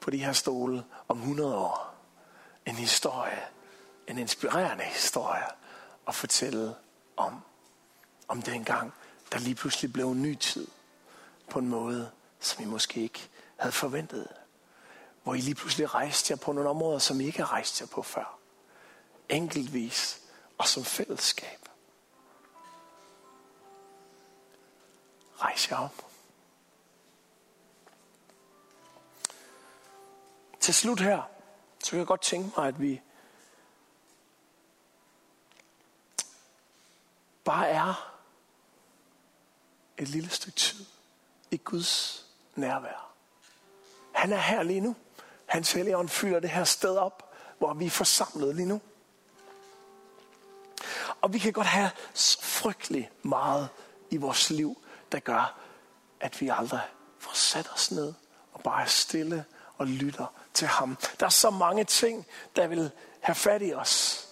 på 0.00 0.10
de 0.10 0.24
her 0.24 0.32
stole 0.32 0.84
om 1.08 1.18
100 1.18 1.56
år, 1.56 1.94
en 2.66 2.74
historie 2.74 3.48
en 4.08 4.18
inspirerende 4.18 4.84
historie 4.84 5.44
at 6.08 6.14
fortælle 6.14 6.74
om. 7.16 7.42
Om 8.28 8.42
det 8.42 8.54
engang, 8.54 8.92
der 9.32 9.38
lige 9.38 9.54
pludselig 9.54 9.92
blev 9.92 10.10
en 10.10 10.22
ny 10.22 10.34
tid 10.34 10.66
på 11.50 11.58
en 11.58 11.68
måde, 11.68 12.10
som 12.40 12.64
I 12.64 12.66
måske 12.66 13.00
ikke 13.00 13.28
havde 13.56 13.72
forventet. 13.72 14.28
Hvor 15.22 15.34
I 15.34 15.40
lige 15.40 15.54
pludselig 15.54 15.94
rejste 15.94 16.32
jer 16.32 16.36
på 16.36 16.52
nogle 16.52 16.70
områder, 16.70 16.98
som 16.98 17.20
I 17.20 17.24
ikke 17.24 17.38
har 17.38 17.52
rejst 17.52 17.80
jer 17.80 17.86
på 17.86 18.02
før. 18.02 18.38
Enkeltvis 19.28 20.20
og 20.58 20.68
som 20.68 20.84
fællesskab. 20.84 21.67
Rejs 25.40 25.70
jer 25.70 25.76
op. 25.76 26.04
Til 30.60 30.74
slut 30.74 31.00
her, 31.00 31.22
så 31.84 31.90
kan 31.90 31.98
jeg 31.98 32.06
godt 32.06 32.22
tænke 32.22 32.52
mig, 32.56 32.68
at 32.68 32.80
vi 32.80 33.00
bare 37.44 37.68
er 37.68 38.14
et 39.98 40.08
lille 40.08 40.30
stykke 40.30 40.56
tid 40.56 40.84
i 41.50 41.56
Guds 41.56 42.26
nærvær. 42.54 43.12
Han 44.12 44.32
er 44.32 44.40
her 44.40 44.62
lige 44.62 44.80
nu. 44.80 44.96
Hans 45.46 45.72
helligånd 45.72 46.08
fylder 46.08 46.40
det 46.40 46.50
her 46.50 46.64
sted 46.64 46.96
op, 46.96 47.34
hvor 47.58 47.74
vi 47.74 47.86
er 47.86 47.90
forsamlet 47.90 48.54
lige 48.54 48.66
nu. 48.66 48.80
Og 51.20 51.32
vi 51.32 51.38
kan 51.38 51.52
godt 51.52 51.66
have 51.66 51.90
så 52.14 52.42
frygtelig 52.42 53.10
meget 53.22 53.68
i 54.10 54.16
vores 54.16 54.50
liv, 54.50 54.82
der 55.12 55.18
gør, 55.18 55.58
at 56.20 56.40
vi 56.40 56.48
aldrig 56.48 56.80
får 57.18 57.34
sat 57.34 57.70
os 57.74 57.90
ned 57.90 58.14
og 58.52 58.60
bare 58.60 58.82
er 58.82 58.86
stille 58.86 59.44
og 59.76 59.86
lytter 59.86 60.26
til 60.54 60.68
ham. 60.68 60.96
Der 61.20 61.26
er 61.26 61.30
så 61.30 61.50
mange 61.50 61.84
ting, 61.84 62.26
der 62.56 62.66
vil 62.66 62.90
have 63.20 63.34
fat 63.34 63.62
i 63.62 63.74
os. 63.74 64.24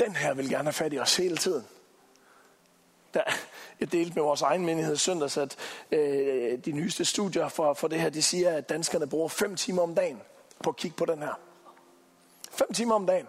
Den 0.00 0.16
her 0.16 0.34
vil 0.34 0.48
gerne 0.48 0.64
have 0.64 0.72
fat 0.72 0.92
i 0.92 0.98
os 0.98 1.16
hele 1.16 1.36
tiden 1.36 1.64
der, 3.14 3.22
jeg 3.80 3.92
delte 3.92 4.14
med 4.14 4.22
vores 4.22 4.42
egen 4.42 4.66
menighed 4.66 4.96
søndags, 4.96 5.36
at 5.36 5.56
øh, 5.92 6.58
de 6.64 6.72
nyeste 6.72 7.04
studier 7.04 7.48
for, 7.48 7.74
for 7.74 7.88
det 7.88 8.00
her, 8.00 8.10
de 8.10 8.22
siger, 8.22 8.56
at 8.56 8.68
danskerne 8.68 9.06
bruger 9.06 9.28
5 9.28 9.56
timer 9.56 9.82
om 9.82 9.94
dagen 9.94 10.22
på 10.64 10.70
at 10.70 10.76
kigge 10.76 10.96
på 10.96 11.04
den 11.04 11.18
her. 11.18 11.40
5 12.50 12.72
timer 12.72 12.94
om 12.94 13.06
dagen. 13.06 13.26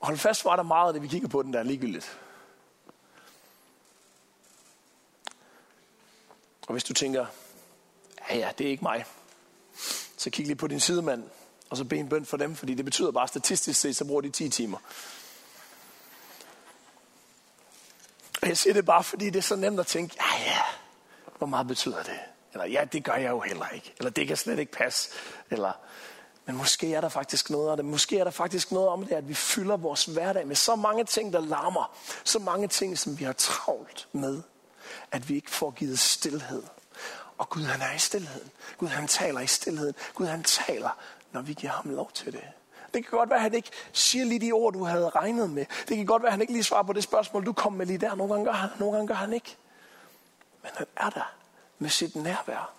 Og 0.00 0.06
hold 0.06 0.18
fast, 0.18 0.44
var 0.44 0.56
der 0.56 0.62
meget 0.62 0.86
af 0.86 0.92
det, 0.92 1.02
vi 1.02 1.08
kigger 1.08 1.28
på 1.28 1.42
den, 1.42 1.52
der 1.52 1.58
er 1.58 1.62
ligegyldigt. 1.62 2.18
Og 6.66 6.72
hvis 6.72 6.84
du 6.84 6.94
tænker, 6.94 7.26
ja 8.30 8.36
ja, 8.36 8.50
det 8.58 8.66
er 8.66 8.70
ikke 8.70 8.84
mig, 8.84 9.04
så 10.16 10.30
kig 10.30 10.46
lige 10.46 10.56
på 10.56 10.66
din 10.66 10.80
sidemand 10.80 11.24
og 11.70 11.76
så 11.76 11.84
bed 11.84 11.98
en 11.98 12.08
bøn 12.08 12.26
for 12.26 12.36
dem, 12.36 12.56
fordi 12.56 12.74
det 12.74 12.84
betyder 12.84 13.10
bare 13.10 13.28
statistisk 13.28 13.80
set, 13.80 13.96
så 13.96 14.04
bruger 14.04 14.20
de 14.20 14.30
10 14.30 14.48
timer. 14.48 14.78
Og 18.42 18.48
jeg 18.48 18.58
siger 18.58 18.74
det 18.74 18.84
bare, 18.84 19.04
fordi 19.04 19.26
det 19.26 19.36
er 19.36 19.42
så 19.42 19.56
nemt 19.56 19.80
at 19.80 19.86
tænke, 19.86 20.16
ja 20.20 20.42
ja, 20.44 20.62
hvor 21.38 21.46
meget 21.46 21.66
betyder 21.66 22.02
det? 22.02 22.18
Eller 22.52 22.66
ja, 22.66 22.84
det 22.84 23.04
gør 23.04 23.14
jeg 23.14 23.30
jo 23.30 23.40
heller 23.40 23.68
ikke. 23.68 23.94
Eller 23.98 24.10
det 24.10 24.26
kan 24.26 24.36
slet 24.36 24.58
ikke 24.58 24.72
passe. 24.72 25.10
Eller, 25.50 25.72
men 26.46 26.56
måske 26.56 26.94
er 26.94 27.00
der 27.00 27.08
faktisk 27.08 27.50
noget 27.50 27.70
af 27.70 27.76
det. 27.76 27.86
Måske 27.86 28.18
er 28.18 28.24
der 28.24 28.30
faktisk 28.30 28.72
noget 28.72 28.88
om 28.88 29.04
det, 29.04 29.12
at 29.12 29.28
vi 29.28 29.34
fylder 29.34 29.76
vores 29.76 30.04
hverdag 30.04 30.46
med 30.46 30.56
så 30.56 30.76
mange 30.76 31.04
ting, 31.04 31.32
der 31.32 31.40
larmer. 31.40 31.96
Så 32.24 32.38
mange 32.38 32.68
ting, 32.68 32.98
som 32.98 33.18
vi 33.18 33.24
har 33.24 33.32
travlt 33.32 34.08
med. 34.12 34.42
At 35.12 35.28
vi 35.28 35.34
ikke 35.34 35.50
får 35.50 35.70
givet 35.70 35.98
stillhed. 35.98 36.62
Og 37.38 37.48
Gud 37.48 37.62
han 37.62 37.82
er 37.82 37.94
i 37.94 37.98
stillheden. 37.98 38.50
Gud 38.78 38.88
han 38.88 39.08
taler 39.08 39.40
i 39.40 39.46
stillheden. 39.46 39.94
Gud 40.14 40.26
han 40.26 40.42
taler 40.42 40.90
når 41.32 41.42
vi 41.42 41.52
giver 41.52 41.72
ham 41.72 41.90
lov 41.90 42.10
til 42.14 42.32
det. 42.32 42.40
Det 42.94 43.06
kan 43.06 43.18
godt 43.18 43.30
være, 43.30 43.36
at 43.38 43.42
han 43.42 43.54
ikke 43.54 43.70
siger 43.92 44.24
lige 44.24 44.40
de 44.40 44.52
ord, 44.52 44.72
du 44.72 44.84
havde 44.84 45.08
regnet 45.08 45.50
med. 45.50 45.66
Det 45.88 45.96
kan 45.96 46.06
godt 46.06 46.22
være, 46.22 46.28
at 46.28 46.32
han 46.32 46.40
ikke 46.40 46.52
lige 46.52 46.64
svarer 46.64 46.82
på 46.82 46.92
det 46.92 47.02
spørgsmål, 47.02 47.46
du 47.46 47.52
kom 47.52 47.72
med 47.72 47.86
lige 47.86 47.98
der. 47.98 48.14
Nogle 48.14 48.32
gange 48.32 48.46
gør 48.46 48.52
han, 48.52 48.70
nogle 48.78 48.96
gange 48.96 49.08
gør 49.08 49.14
han 49.14 49.32
ikke. 49.32 49.56
Men 50.62 50.70
han 50.74 50.86
er 50.96 51.10
der 51.10 51.34
med 51.78 51.90
sit 51.90 52.16
nærvær. 52.16 52.75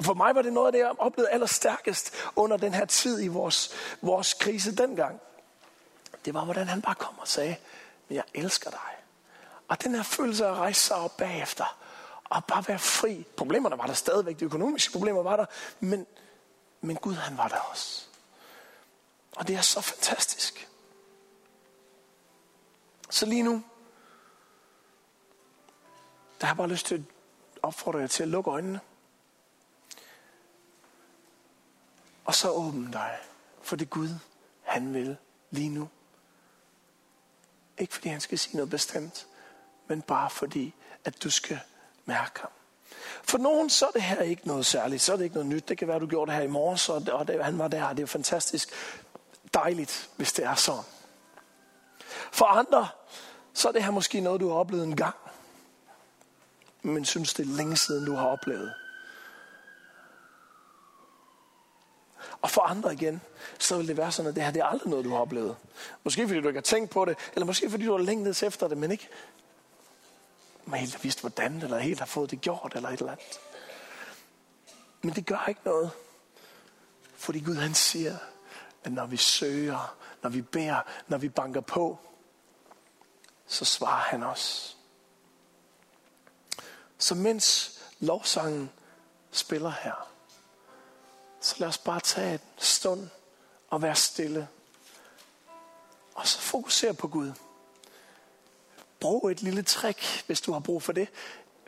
Og 0.00 0.04
for 0.04 0.14
mig 0.14 0.34
var 0.34 0.42
det 0.42 0.52
noget 0.52 0.66
af 0.66 0.72
det, 0.72 0.78
jeg 0.78 0.92
oplevede 0.98 1.30
allerstærkest 1.30 2.14
under 2.36 2.56
den 2.56 2.74
her 2.74 2.84
tid 2.84 3.22
i 3.22 3.28
vores, 3.28 3.70
vores 4.02 4.34
krise 4.34 4.76
dengang. 4.76 5.20
Det 6.24 6.34
var, 6.34 6.44
hvordan 6.44 6.68
han 6.68 6.82
bare 6.82 6.94
kom 6.94 7.18
og 7.18 7.28
sagde, 7.28 7.56
men 8.08 8.16
jeg 8.16 8.24
elsker 8.34 8.70
dig. 8.70 8.96
Og 9.68 9.84
den 9.84 9.94
her 9.94 10.02
følelse 10.02 10.46
af 10.46 10.50
at 10.50 10.56
rejse 10.56 10.80
sig 10.80 10.96
op 10.96 11.16
bagefter, 11.16 11.78
og 12.24 12.44
bare 12.44 12.64
være 12.68 12.78
fri. 12.78 13.26
Problemerne 13.36 13.78
var 13.78 13.86
der 13.86 13.92
stadigvæk, 13.92 14.40
de 14.40 14.44
økonomiske 14.44 14.92
problemer 14.92 15.22
var 15.22 15.36
der, 15.36 15.46
men 15.80 16.06
men 16.80 16.96
Gud 16.96 17.14
han 17.14 17.36
var 17.36 17.48
der 17.48 17.58
også. 17.58 18.06
Og 19.36 19.48
det 19.48 19.56
er 19.56 19.60
så 19.60 19.80
fantastisk. 19.80 20.68
Så 23.10 23.26
lige 23.26 23.42
nu, 23.42 23.62
der 26.40 26.46
har 26.46 26.52
jeg 26.52 26.56
bare 26.56 26.68
lyst 26.68 26.86
til 26.86 26.94
at 26.94 27.02
opfordre 27.62 27.98
jer 27.98 28.06
til 28.06 28.22
at 28.22 28.28
lukke 28.28 28.50
øjnene. 28.50 28.80
Og 32.30 32.34
så 32.34 32.50
åbn 32.50 32.92
dig 32.92 33.18
for 33.62 33.76
det 33.76 33.90
Gud, 33.90 34.08
han 34.62 34.94
vil 34.94 35.16
lige 35.50 35.68
nu. 35.68 35.88
Ikke 37.78 37.94
fordi 37.94 38.08
han 38.08 38.20
skal 38.20 38.38
sige 38.38 38.56
noget 38.56 38.70
bestemt, 38.70 39.26
men 39.86 40.02
bare 40.02 40.30
fordi, 40.30 40.74
at 41.04 41.22
du 41.22 41.30
skal 41.30 41.60
mærke 42.04 42.40
ham. 42.40 42.50
For 43.22 43.38
nogen 43.38 43.70
så 43.70 43.86
er 43.86 43.90
det 43.90 44.02
her 44.02 44.20
ikke 44.20 44.48
noget 44.48 44.66
særligt, 44.66 45.02
så 45.02 45.12
er 45.12 45.16
det 45.16 45.24
ikke 45.24 45.36
noget 45.36 45.48
nyt. 45.48 45.68
Det 45.68 45.78
kan 45.78 45.88
være, 45.88 45.98
du 45.98 46.06
gjorde 46.06 46.30
det 46.30 46.36
her 46.36 46.44
i 46.44 46.50
morges, 46.50 46.88
og, 46.88 47.02
og 47.12 47.28
det, 47.28 47.44
han 47.44 47.58
var 47.58 47.68
der. 47.68 47.92
Det 47.92 48.02
er 48.02 48.06
fantastisk 48.06 48.70
dejligt, 49.54 50.10
hvis 50.16 50.32
det 50.32 50.44
er 50.44 50.54
sådan. 50.54 50.84
For 52.32 52.44
andre, 52.44 52.88
så 53.54 53.68
er 53.68 53.72
det 53.72 53.84
her 53.84 53.90
måske 53.90 54.20
noget, 54.20 54.40
du 54.40 54.48
har 54.48 54.56
oplevet 54.56 54.84
en 54.84 54.96
gang, 54.96 55.16
men 56.82 57.04
synes, 57.04 57.34
det 57.34 57.46
er 57.48 57.56
længe 57.56 57.76
siden, 57.76 58.06
du 58.06 58.14
har 58.14 58.26
oplevet. 58.26 58.74
Og 62.40 62.50
for 62.50 62.60
andre 62.60 62.92
igen, 62.92 63.20
så 63.58 63.76
vil 63.76 63.88
det 63.88 63.96
være 63.96 64.12
sådan, 64.12 64.28
at 64.28 64.34
det 64.34 64.44
her 64.44 64.50
det 64.50 64.60
er 64.60 64.66
aldrig 64.66 64.90
noget, 64.90 65.04
du 65.04 65.10
har 65.10 65.18
oplevet. 65.18 65.56
Måske 66.04 66.28
fordi 66.28 66.40
du 66.40 66.48
ikke 66.48 66.58
har 66.58 66.62
tænkt 66.62 66.90
på 66.90 67.04
det, 67.04 67.18
eller 67.34 67.46
måske 67.46 67.70
fordi 67.70 67.84
du 67.84 67.92
har 67.92 67.98
længtes 67.98 68.42
efter 68.42 68.68
det, 68.68 68.78
men 68.78 68.90
ikke 68.90 69.08
man 70.64 70.80
helt 70.80 70.92
har 70.92 71.00
vidst 71.02 71.20
hvordan, 71.20 71.62
eller 71.62 71.78
helt 71.78 71.98
har 71.98 72.06
fået 72.06 72.30
det 72.30 72.40
gjort, 72.40 72.72
eller 72.74 72.88
et 72.88 72.98
eller 72.98 73.12
andet. 73.12 73.40
Men 75.02 75.14
det 75.14 75.26
gør 75.26 75.44
ikke 75.48 75.60
noget. 75.64 75.90
Fordi 77.16 77.40
Gud 77.40 77.54
han 77.54 77.74
siger, 77.74 78.16
at 78.84 78.92
når 78.92 79.06
vi 79.06 79.16
søger, 79.16 79.96
når 80.22 80.30
vi 80.30 80.42
beder, 80.42 80.80
når 81.08 81.18
vi 81.18 81.28
banker 81.28 81.60
på, 81.60 81.98
så 83.46 83.64
svarer 83.64 84.02
han 84.02 84.22
os. 84.22 84.76
Så 86.98 87.14
mens 87.14 87.78
lovsangen 88.00 88.70
spiller 89.30 89.72
her, 89.82 90.09
så 91.40 91.54
lad 91.58 91.68
os 91.68 91.78
bare 91.78 92.00
tage 92.00 92.32
en 92.32 92.40
stund 92.58 93.08
og 93.70 93.82
være 93.82 93.94
stille. 93.94 94.48
Og 96.14 96.26
så 96.26 96.38
fokusere 96.38 96.94
på 96.94 97.08
Gud. 97.08 97.32
Brug 99.00 99.30
et 99.30 99.42
lille 99.42 99.62
trick, 99.62 100.24
hvis 100.26 100.40
du 100.40 100.52
har 100.52 100.60
brug 100.60 100.82
for 100.82 100.92
det. 100.92 101.08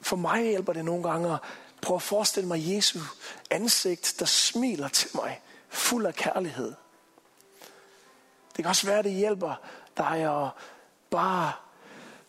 For 0.03 0.17
mig 0.17 0.43
hjælper 0.43 0.73
det 0.73 0.85
nogle 0.85 1.03
gange 1.03 1.33
at 1.33 1.39
prøve 1.83 1.97
at 1.97 2.03
forestille 2.03 2.49
mig 2.49 2.75
Jesu 2.75 3.01
ansigt, 3.51 4.15
der 4.19 4.27
smiler 4.27 4.89
til 4.89 5.11
mig, 5.15 5.43
fuld 5.69 6.07
af 6.07 6.15
kærlighed. 6.15 6.75
Det 8.57 8.65
kan 8.65 8.67
også 8.67 8.87
være, 8.87 8.99
at 8.99 9.05
det 9.05 9.13
hjælper 9.13 9.55
dig 9.97 10.45
at 10.45 10.51
bare 11.11 11.53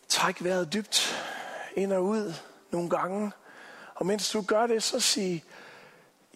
trække 0.08 0.44
vejret 0.44 0.72
dybt 0.72 1.16
ind 1.76 1.92
og 1.92 2.04
ud 2.04 2.34
nogle 2.70 2.90
gange. 2.90 3.32
Og 3.94 4.06
mens 4.06 4.30
du 4.30 4.42
gør 4.42 4.66
det, 4.66 4.82
så 4.82 5.00
sig 5.00 5.44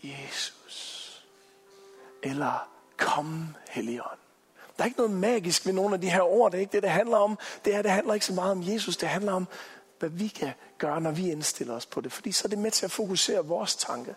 Jesus. 0.03 0.58
Eller 2.29 2.69
kom, 2.97 3.55
Helligånd. 3.71 4.19
Der 4.77 4.83
er 4.83 4.87
ikke 4.87 4.99
noget 4.99 5.13
magisk 5.13 5.67
ved 5.67 5.73
nogle 5.73 5.95
af 5.95 6.01
de 6.01 6.11
her 6.11 6.23
ord. 6.23 6.51
Det 6.53 6.59
er 6.59 6.61
ikke 6.61 6.73
det, 6.73 6.83
det 6.83 6.91
handler 6.91 7.17
om. 7.17 7.39
Det 7.65 7.75
her 7.75 7.83
det 7.83 7.91
handler 7.91 8.15
ikke 8.15 8.27
så 8.27 8.33
meget 8.33 8.53
om 8.53 8.63
Jesus. 8.63 8.97
Det 8.97 9.09
handler 9.09 9.33
om, 9.33 9.49
hvad 9.99 10.09
vi 10.09 10.29
kan 10.29 10.51
gøre, 10.79 11.01
når 11.01 11.11
vi 11.11 11.31
indstiller 11.31 11.75
os 11.75 11.87
på 11.87 12.01
det. 12.01 12.13
Fordi 12.13 12.33
så 12.33 12.43
er 12.45 12.49
det 12.49 12.59
med 12.59 12.71
til 12.71 12.85
at 12.85 12.91
fokusere 12.91 13.47
vores 13.47 13.77
tanke. 13.77 14.15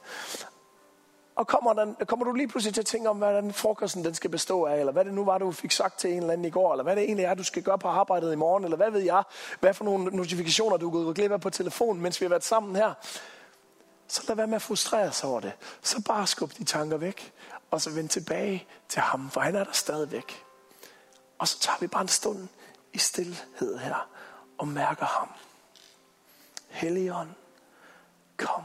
Og 1.35 1.47
kommer, 1.47 1.73
den, 1.73 1.95
kommer 2.07 2.25
du 2.25 2.31
lige 2.31 2.47
pludselig 2.47 2.73
til 2.73 2.81
at 2.81 2.85
tænke 2.85 3.09
om, 3.09 3.17
hvad 3.17 3.35
den 3.35 3.53
frokosten 3.53 4.05
den 4.05 4.13
skal 4.13 4.29
bestå 4.29 4.63
af, 4.63 4.79
eller 4.79 4.93
hvad 4.93 5.05
det 5.05 5.13
nu 5.13 5.25
var, 5.25 5.37
du 5.37 5.51
fik 5.51 5.71
sagt 5.71 5.99
til 5.99 6.11
en 6.11 6.17
eller 6.17 6.33
anden 6.33 6.45
i 6.45 6.49
går, 6.49 6.73
eller 6.73 6.83
hvad 6.83 6.95
det 6.95 7.03
egentlig 7.03 7.25
er, 7.25 7.33
du 7.33 7.43
skal 7.43 7.63
gøre 7.63 7.79
på 7.79 7.87
arbejdet 7.87 8.33
i 8.33 8.35
morgen, 8.35 8.63
eller 8.63 8.77
hvad 8.77 8.91
ved 8.91 9.01
jeg, 9.01 9.23
hvad 9.59 9.73
for 9.73 9.85
nogle 9.85 10.05
notifikationer, 10.05 10.77
du 10.77 10.87
er 10.87 10.91
gået 10.91 11.15
glip 11.15 11.31
af 11.31 11.41
på 11.41 11.49
telefonen, 11.49 12.01
mens 12.01 12.21
vi 12.21 12.25
har 12.25 12.29
været 12.29 12.43
sammen 12.43 12.75
her. 12.75 12.93
Så 14.11 14.23
lad 14.27 14.35
være 14.35 14.47
med 14.47 14.55
at 14.55 14.61
frustrere 14.61 15.11
sig 15.11 15.29
over 15.29 15.39
det. 15.39 15.53
Så 15.81 16.01
bare 16.01 16.27
skub 16.27 16.53
de 16.57 16.63
tanker 16.63 16.97
væk, 16.97 17.33
og 17.71 17.81
så 17.81 17.89
vend 17.89 18.09
tilbage 18.09 18.67
til 18.89 19.01
ham, 19.01 19.29
for 19.29 19.41
han 19.41 19.55
er 19.55 19.63
der 19.63 19.71
stadigvæk. 19.71 20.43
Og 21.39 21.47
så 21.47 21.59
tager 21.59 21.77
vi 21.79 21.87
bare 21.87 22.01
en 22.01 22.07
stund 22.07 22.47
i 22.93 22.97
stillhed 22.97 23.77
her 23.77 24.09
og 24.57 24.67
mærker 24.67 25.05
ham. 25.05 25.29
Helligånd, 26.69 27.29
kom. 28.37 28.63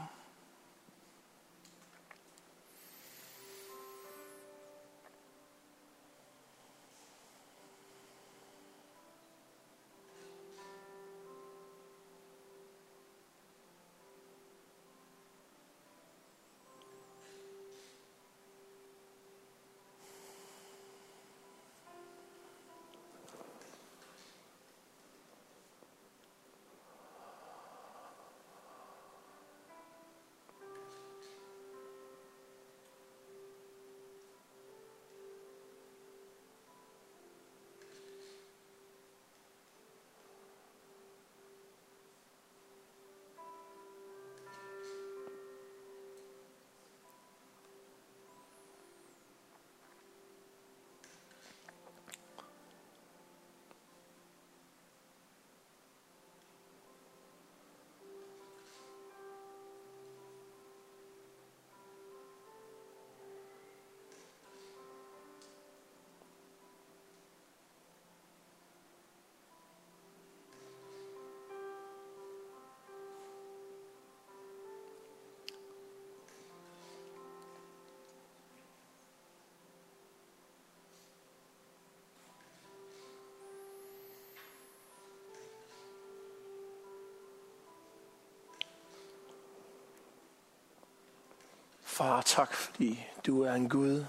Far, 91.97 92.21
tak 92.21 92.53
fordi 92.53 93.05
du 93.25 93.43
er 93.43 93.53
en 93.53 93.69
Gud, 93.69 94.05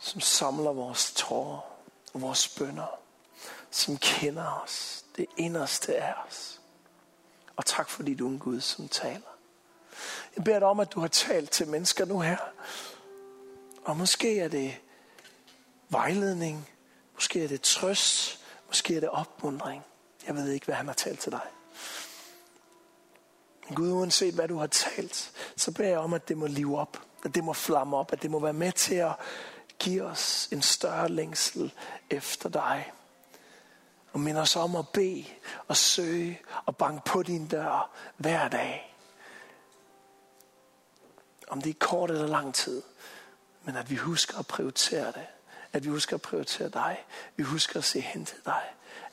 som 0.00 0.20
samler 0.20 0.72
vores 0.72 1.12
tårer 1.12 1.60
og 2.14 2.20
vores 2.20 2.48
bønder, 2.48 2.98
som 3.70 3.96
kender 3.96 4.62
os, 4.64 5.04
det 5.16 5.26
inderste 5.36 5.96
af 5.96 6.14
os. 6.26 6.60
Og 7.56 7.66
tak 7.66 7.88
fordi 7.88 8.14
du 8.14 8.26
er 8.26 8.30
en 8.30 8.38
Gud, 8.38 8.60
som 8.60 8.88
taler. 8.88 9.36
Jeg 10.36 10.44
beder 10.44 10.58
dig 10.58 10.68
om, 10.68 10.80
at 10.80 10.92
du 10.92 11.00
har 11.00 11.08
talt 11.08 11.50
til 11.50 11.68
mennesker 11.68 12.04
nu 12.04 12.20
her. 12.20 12.38
Og 13.84 13.96
måske 13.96 14.40
er 14.40 14.48
det 14.48 14.76
vejledning, 15.88 16.68
måske 17.14 17.44
er 17.44 17.48
det 17.48 17.62
trøst, 17.62 18.40
måske 18.66 18.96
er 18.96 19.00
det 19.00 19.08
opmundring. 19.08 19.82
Jeg 20.26 20.34
ved 20.34 20.48
ikke, 20.48 20.66
hvad 20.66 20.74
han 20.74 20.86
har 20.86 20.94
talt 20.94 21.20
til 21.20 21.32
dig. 21.32 21.46
Gud, 23.74 23.92
uanset 23.92 24.34
hvad 24.34 24.48
du 24.48 24.58
har 24.58 24.66
talt, 24.66 25.32
så 25.56 25.72
beder 25.72 25.88
jeg 25.88 25.98
om, 25.98 26.14
at 26.14 26.28
det 26.28 26.36
må 26.36 26.46
live 26.46 26.78
op, 26.78 26.98
at 27.24 27.34
det 27.34 27.44
må 27.44 27.52
flamme 27.52 27.96
op, 27.96 28.12
at 28.12 28.22
det 28.22 28.30
må 28.30 28.38
være 28.38 28.52
med 28.52 28.72
til 28.72 28.94
at 28.94 29.12
give 29.78 30.02
os 30.02 30.48
en 30.52 30.62
større 30.62 31.08
længsel 31.08 31.72
efter 32.10 32.48
dig. 32.48 32.92
Og 34.12 34.20
minde 34.20 34.40
os 34.40 34.56
om 34.56 34.76
at 34.76 34.88
bede 34.88 35.24
og 35.68 35.76
søge 35.76 36.40
og 36.66 36.76
banke 36.76 37.02
på 37.04 37.22
din 37.22 37.46
dør 37.46 37.90
hver 38.16 38.48
dag. 38.48 38.96
Om 41.48 41.62
det 41.62 41.70
er 41.70 41.78
kort 41.78 42.10
eller 42.10 42.26
lang 42.26 42.54
tid, 42.54 42.82
men 43.64 43.76
at 43.76 43.90
vi 43.90 43.96
husker 43.96 44.38
at 44.38 44.46
prioritere 44.46 45.06
det. 45.06 45.26
At 45.72 45.84
vi 45.84 45.88
husker 45.88 46.16
at 46.16 46.22
prioritere 46.22 46.68
dig. 46.68 47.04
Vi 47.36 47.42
husker 47.42 47.78
at 47.78 47.84
se 47.84 48.00
hen 48.00 48.24
til 48.24 48.38
dig. 48.44 48.62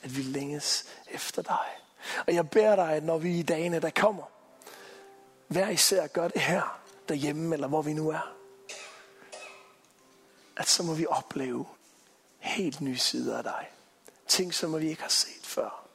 At 0.02 0.16
vi 0.16 0.22
længes 0.22 0.84
efter 1.10 1.42
dig. 1.42 1.66
Og 2.26 2.34
jeg 2.34 2.50
beder 2.50 2.76
dig, 2.76 2.92
at 2.92 3.04
når 3.04 3.18
vi 3.18 3.38
i 3.38 3.42
dagene, 3.42 3.80
der 3.80 3.90
kommer, 3.90 4.22
hver 5.52 5.68
især 5.68 6.06
gør 6.06 6.28
det 6.28 6.42
her, 6.42 6.80
derhjemme, 7.08 7.54
eller 7.54 7.68
hvor 7.68 7.82
vi 7.82 7.92
nu 7.92 8.10
er, 8.10 8.34
at 10.56 10.68
så 10.68 10.82
må 10.82 10.94
vi 10.94 11.06
opleve 11.06 11.66
helt 12.38 12.80
nye 12.80 12.98
sider 12.98 13.36
af 13.38 13.42
dig. 13.42 13.70
Ting, 14.28 14.54
som 14.54 14.80
vi 14.80 14.88
ikke 14.88 15.02
har 15.02 15.08
set 15.08 15.46
før. 15.46 15.86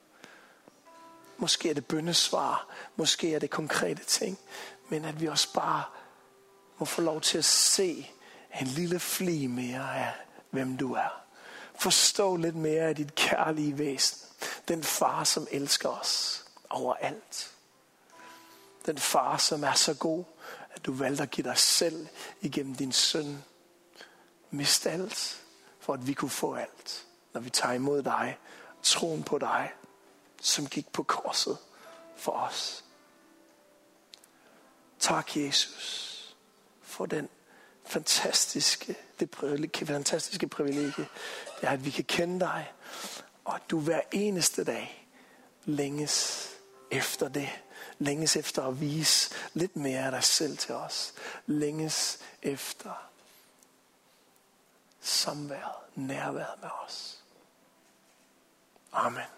Måske 1.37 1.69
er 1.69 1.73
det 1.73 1.85
bøndesvar, 1.85 2.67
måske 2.95 3.35
er 3.35 3.39
det 3.39 3.49
konkrete 3.49 4.03
ting, 4.03 4.39
men 4.89 5.05
at 5.05 5.21
vi 5.21 5.27
også 5.27 5.53
bare 5.53 5.83
må 6.77 6.85
få 6.85 7.01
lov 7.01 7.21
til 7.21 7.37
at 7.37 7.45
se 7.45 8.11
en 8.61 8.67
lille 8.67 8.99
fli 8.99 9.47
mere 9.47 9.95
af, 10.05 10.13
hvem 10.49 10.77
du 10.77 10.93
er. 10.93 11.21
Forstå 11.75 12.35
lidt 12.35 12.55
mere 12.55 12.83
af 12.83 12.95
dit 12.95 13.15
kærlige 13.15 13.77
væsen. 13.77 14.27
Den 14.67 14.83
far, 14.83 15.23
som 15.23 15.47
elsker 15.51 15.89
os 15.89 16.45
overalt. 16.69 17.56
Den 18.87 18.97
far, 18.97 19.37
som 19.37 19.63
er 19.63 19.73
så 19.73 19.93
god, 19.93 20.23
at 20.71 20.85
du 20.85 20.93
valgte 20.93 21.23
at 21.23 21.31
give 21.31 21.47
dig 21.47 21.57
selv 21.57 22.07
igennem 22.41 22.75
din 22.75 22.91
søn. 22.91 23.43
Mist 24.49 24.85
alt, 24.85 25.43
for 25.79 25.93
at 25.93 26.07
vi 26.07 26.13
kunne 26.13 26.29
få 26.29 26.55
alt, 26.55 27.05
når 27.33 27.41
vi 27.41 27.49
tager 27.49 27.73
imod 27.73 28.03
dig, 28.03 28.37
troen 28.83 29.23
på 29.23 29.37
dig, 29.37 29.71
som 30.41 30.67
gik 30.67 30.91
på 30.93 31.03
korset 31.03 31.57
for 32.15 32.31
os. 32.31 32.83
Tak, 34.99 35.37
Jesus, 35.37 36.35
for 36.81 37.05
den 37.05 37.29
fantastiske, 37.85 38.95
det 39.19 39.35
fantastiske 39.87 40.47
privilegie, 40.47 41.07
det 41.61 41.67
er, 41.67 41.71
at 41.71 41.85
vi 41.85 41.89
kan 41.89 42.03
kende 42.03 42.39
dig, 42.39 42.73
og 43.45 43.55
at 43.55 43.61
du 43.69 43.79
hver 43.79 44.01
eneste 44.11 44.63
dag 44.63 45.09
længes 45.65 46.49
efter 46.91 47.27
det. 47.29 47.49
Længes 47.99 48.35
efter 48.35 48.63
at 48.63 48.81
vise 48.81 49.35
lidt 49.53 49.75
mere 49.75 49.99
af 49.99 50.11
dig 50.11 50.23
selv 50.23 50.57
til 50.57 50.75
os. 50.75 51.13
Længes 51.45 52.19
efter 52.41 53.09
samværet, 55.01 55.75
nærværet 55.95 56.61
med 56.61 56.69
os. 56.85 57.23
Amen. 58.91 59.36